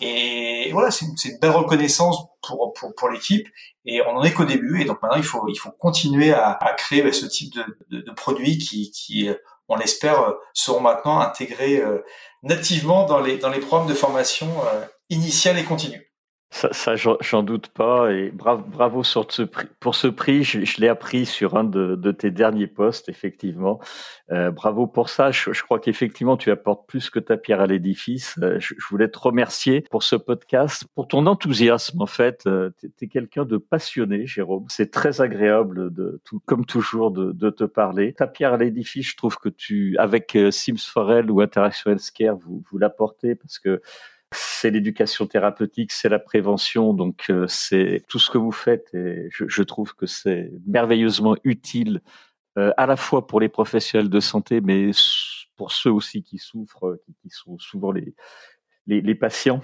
Et 0.00 0.70
voilà, 0.72 0.90
c'est 0.90 1.04
une, 1.04 1.14
une, 1.24 1.38
belle 1.38 1.50
reconnaissance 1.50 2.16
pour, 2.42 2.72
pour, 2.72 2.94
pour 2.94 3.08
l'équipe 3.10 3.46
et 3.84 4.00
on 4.02 4.16
en 4.16 4.22
est 4.22 4.32
qu'au 4.32 4.44
début 4.44 4.80
et 4.80 4.84
donc 4.84 5.02
maintenant 5.02 5.16
il 5.16 5.24
faut 5.24 5.44
il 5.48 5.56
faut 5.56 5.70
continuer 5.70 6.32
à, 6.32 6.52
à 6.52 6.72
créer 6.74 7.02
bah, 7.02 7.12
ce 7.12 7.26
type 7.26 7.52
de, 7.54 7.64
de, 7.90 8.00
de 8.02 8.12
produit 8.12 8.58
qui, 8.58 8.90
qui 8.92 9.28
on 9.72 9.76
l'espère, 9.76 10.20
euh, 10.20 10.32
seront 10.52 10.80
maintenant 10.80 11.20
intégrés 11.20 11.78
euh, 11.78 12.04
nativement 12.42 13.06
dans 13.06 13.20
les, 13.20 13.38
dans 13.38 13.48
les 13.48 13.60
programmes 13.60 13.88
de 13.88 13.94
formation 13.94 14.48
euh, 14.66 14.84
initiale 15.08 15.58
et 15.58 15.64
continue. 15.64 16.11
Ça, 16.52 16.68
ça 16.72 16.96
j'en 16.96 17.42
doute 17.42 17.68
pas. 17.68 18.12
Et 18.12 18.30
bravo, 18.30 18.62
bravo 18.68 19.02
sur 19.02 19.26
ce 19.32 19.40
prix, 19.40 19.66
pour 19.80 19.94
ce 19.94 20.06
prix. 20.06 20.44
Je, 20.44 20.66
je 20.66 20.82
l'ai 20.82 20.88
appris 20.88 21.24
sur 21.24 21.56
un 21.56 21.64
de, 21.64 21.96
de, 21.96 22.12
tes 22.12 22.30
derniers 22.30 22.66
postes, 22.66 23.08
effectivement. 23.08 23.80
Euh, 24.30 24.50
bravo 24.50 24.86
pour 24.86 25.08
ça. 25.08 25.30
Je, 25.30 25.50
je 25.50 25.62
crois 25.62 25.80
qu'effectivement, 25.80 26.36
tu 26.36 26.50
apportes 26.50 26.86
plus 26.86 27.08
que 27.08 27.18
ta 27.18 27.38
pierre 27.38 27.62
à 27.62 27.66
l'édifice. 27.66 28.38
Euh, 28.42 28.60
je, 28.60 28.74
je, 28.78 28.86
voulais 28.90 29.08
te 29.08 29.18
remercier 29.18 29.86
pour 29.90 30.02
ce 30.02 30.14
podcast, 30.14 30.84
pour 30.94 31.08
ton 31.08 31.26
enthousiasme. 31.26 32.02
En 32.02 32.06
fait, 32.06 32.42
euh, 32.46 32.68
tu 32.78 32.92
es, 33.00 33.08
quelqu'un 33.08 33.46
de 33.46 33.56
passionné, 33.56 34.26
Jérôme. 34.26 34.66
C'est 34.68 34.90
très 34.90 35.22
agréable, 35.22 35.90
de, 35.90 36.20
tout, 36.22 36.42
comme 36.44 36.66
toujours, 36.66 37.12
de, 37.12 37.32
de, 37.32 37.48
te 37.48 37.64
parler. 37.64 38.12
Ta 38.12 38.26
pierre 38.26 38.52
à 38.52 38.58
l'édifice, 38.58 39.08
je 39.08 39.16
trouve 39.16 39.38
que 39.38 39.48
tu, 39.48 39.96
avec 39.96 40.36
euh, 40.36 40.50
Sims 40.50 40.76
Forel 40.76 41.30
ou 41.30 41.40
Interaction 41.40 41.92
Healthcare, 41.92 42.36
vous, 42.36 42.62
vous 42.70 42.76
l'apportez 42.76 43.36
parce 43.36 43.58
que 43.58 43.80
c'est 44.32 44.70
l'éducation 44.70 45.26
thérapeutique, 45.26 45.92
c'est 45.92 46.08
la 46.08 46.18
prévention, 46.18 46.94
donc 46.94 47.26
euh, 47.30 47.46
c'est 47.48 48.02
tout 48.08 48.18
ce 48.18 48.30
que 48.30 48.38
vous 48.38 48.52
faites 48.52 48.92
et 48.94 49.28
je, 49.30 49.44
je 49.48 49.62
trouve 49.62 49.94
que 49.94 50.06
c'est 50.06 50.50
merveilleusement 50.66 51.36
utile 51.44 52.00
euh, 52.58 52.70
à 52.76 52.84
la 52.84 52.96
fois 52.96 53.26
pour 53.26 53.40
les 53.40 53.48
professionnels 53.48 54.10
de 54.10 54.20
santé, 54.20 54.60
mais 54.60 54.90
pour 55.56 55.72
ceux 55.72 55.90
aussi 55.90 56.22
qui 56.22 56.36
souffrent, 56.36 56.98
qui, 57.22 57.30
sont 57.30 57.58
souvent 57.58 57.92
les, 57.92 58.14
les, 58.86 59.14
patients. 59.14 59.62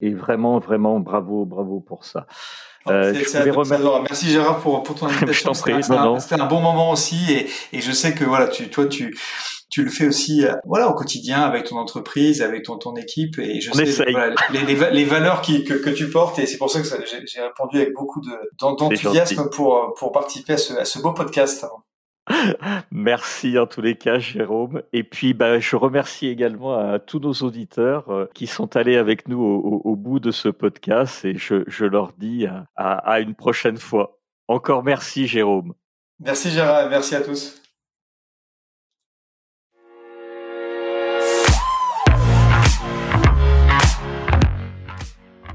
Et 0.00 0.14
vraiment, 0.14 0.58
vraiment, 0.58 0.98
bravo, 0.98 1.44
bravo 1.44 1.80
pour 1.80 2.04
ça. 2.04 2.26
Euh, 2.88 3.12
Merci 3.12 4.30
Gérard 4.30 4.60
pour, 4.60 4.82
pour 4.82 4.94
ton 4.94 5.06
invitation. 5.08 5.52
C'était 5.52 5.72
un, 5.72 6.40
un, 6.40 6.46
bon 6.46 6.60
moment 6.60 6.90
aussi, 6.90 7.32
et, 7.32 7.48
et 7.76 7.80
je 7.80 7.92
sais 7.92 8.14
que 8.14 8.24
voilà, 8.24 8.48
tu, 8.48 8.70
toi, 8.70 8.86
tu, 8.86 9.14
tu 9.72 9.82
le 9.82 9.90
fais 9.90 10.06
aussi 10.06 10.46
euh, 10.46 10.52
voilà 10.66 10.88
au 10.88 10.94
quotidien 10.94 11.40
avec 11.40 11.64
ton 11.64 11.78
entreprise, 11.78 12.42
avec 12.42 12.64
ton, 12.64 12.76
ton 12.76 12.94
équipe 12.94 13.38
et 13.38 13.60
je 13.60 13.72
sais 13.72 14.04
les, 14.04 14.64
les, 14.66 14.90
les, 14.90 15.04
valeurs 15.04 15.40
qui, 15.40 15.64
que, 15.64 15.72
que, 15.72 15.88
tu 15.88 16.10
portes 16.10 16.38
et 16.38 16.46
c'est 16.46 16.58
pour 16.58 16.70
ça 16.70 16.82
que 16.82 16.86
j'ai 16.86 17.40
répondu 17.40 17.78
avec 17.78 17.94
beaucoup 17.94 18.20
d'enthousiasme 18.60 19.48
pour, 19.50 19.94
pour 19.98 20.12
participer 20.12 20.52
à 20.52 20.58
ce, 20.58 20.74
à 20.74 20.84
ce 20.84 20.98
beau 21.00 21.12
podcast. 21.12 21.64
Merci 22.90 23.58
en 23.58 23.66
tous 23.66 23.80
les 23.80 23.96
cas, 23.96 24.18
Jérôme. 24.18 24.82
Et 24.92 25.02
puis, 25.02 25.34
bah, 25.34 25.58
je 25.58 25.74
remercie 25.74 26.28
également 26.28 26.78
à 26.78 26.98
tous 27.00 27.18
nos 27.18 27.32
auditeurs 27.32 28.10
euh, 28.10 28.26
qui 28.34 28.46
sont 28.46 28.76
allés 28.76 28.96
avec 28.96 29.26
nous 29.26 29.42
au, 29.42 29.82
au, 29.84 29.96
bout 29.96 30.20
de 30.20 30.30
ce 30.30 30.48
podcast 30.48 31.24
et 31.24 31.36
je, 31.36 31.64
je 31.66 31.84
leur 31.84 32.12
dis 32.18 32.46
à, 32.46 32.66
à, 32.76 33.20
une 33.20 33.34
prochaine 33.34 33.76
fois. 33.76 34.20
Encore 34.46 34.84
merci, 34.84 35.26
Jérôme. 35.26 35.74
Merci, 36.20 36.50
Gérard. 36.50 36.88
Merci 36.90 37.16
à 37.16 37.22
tous. 37.22 37.61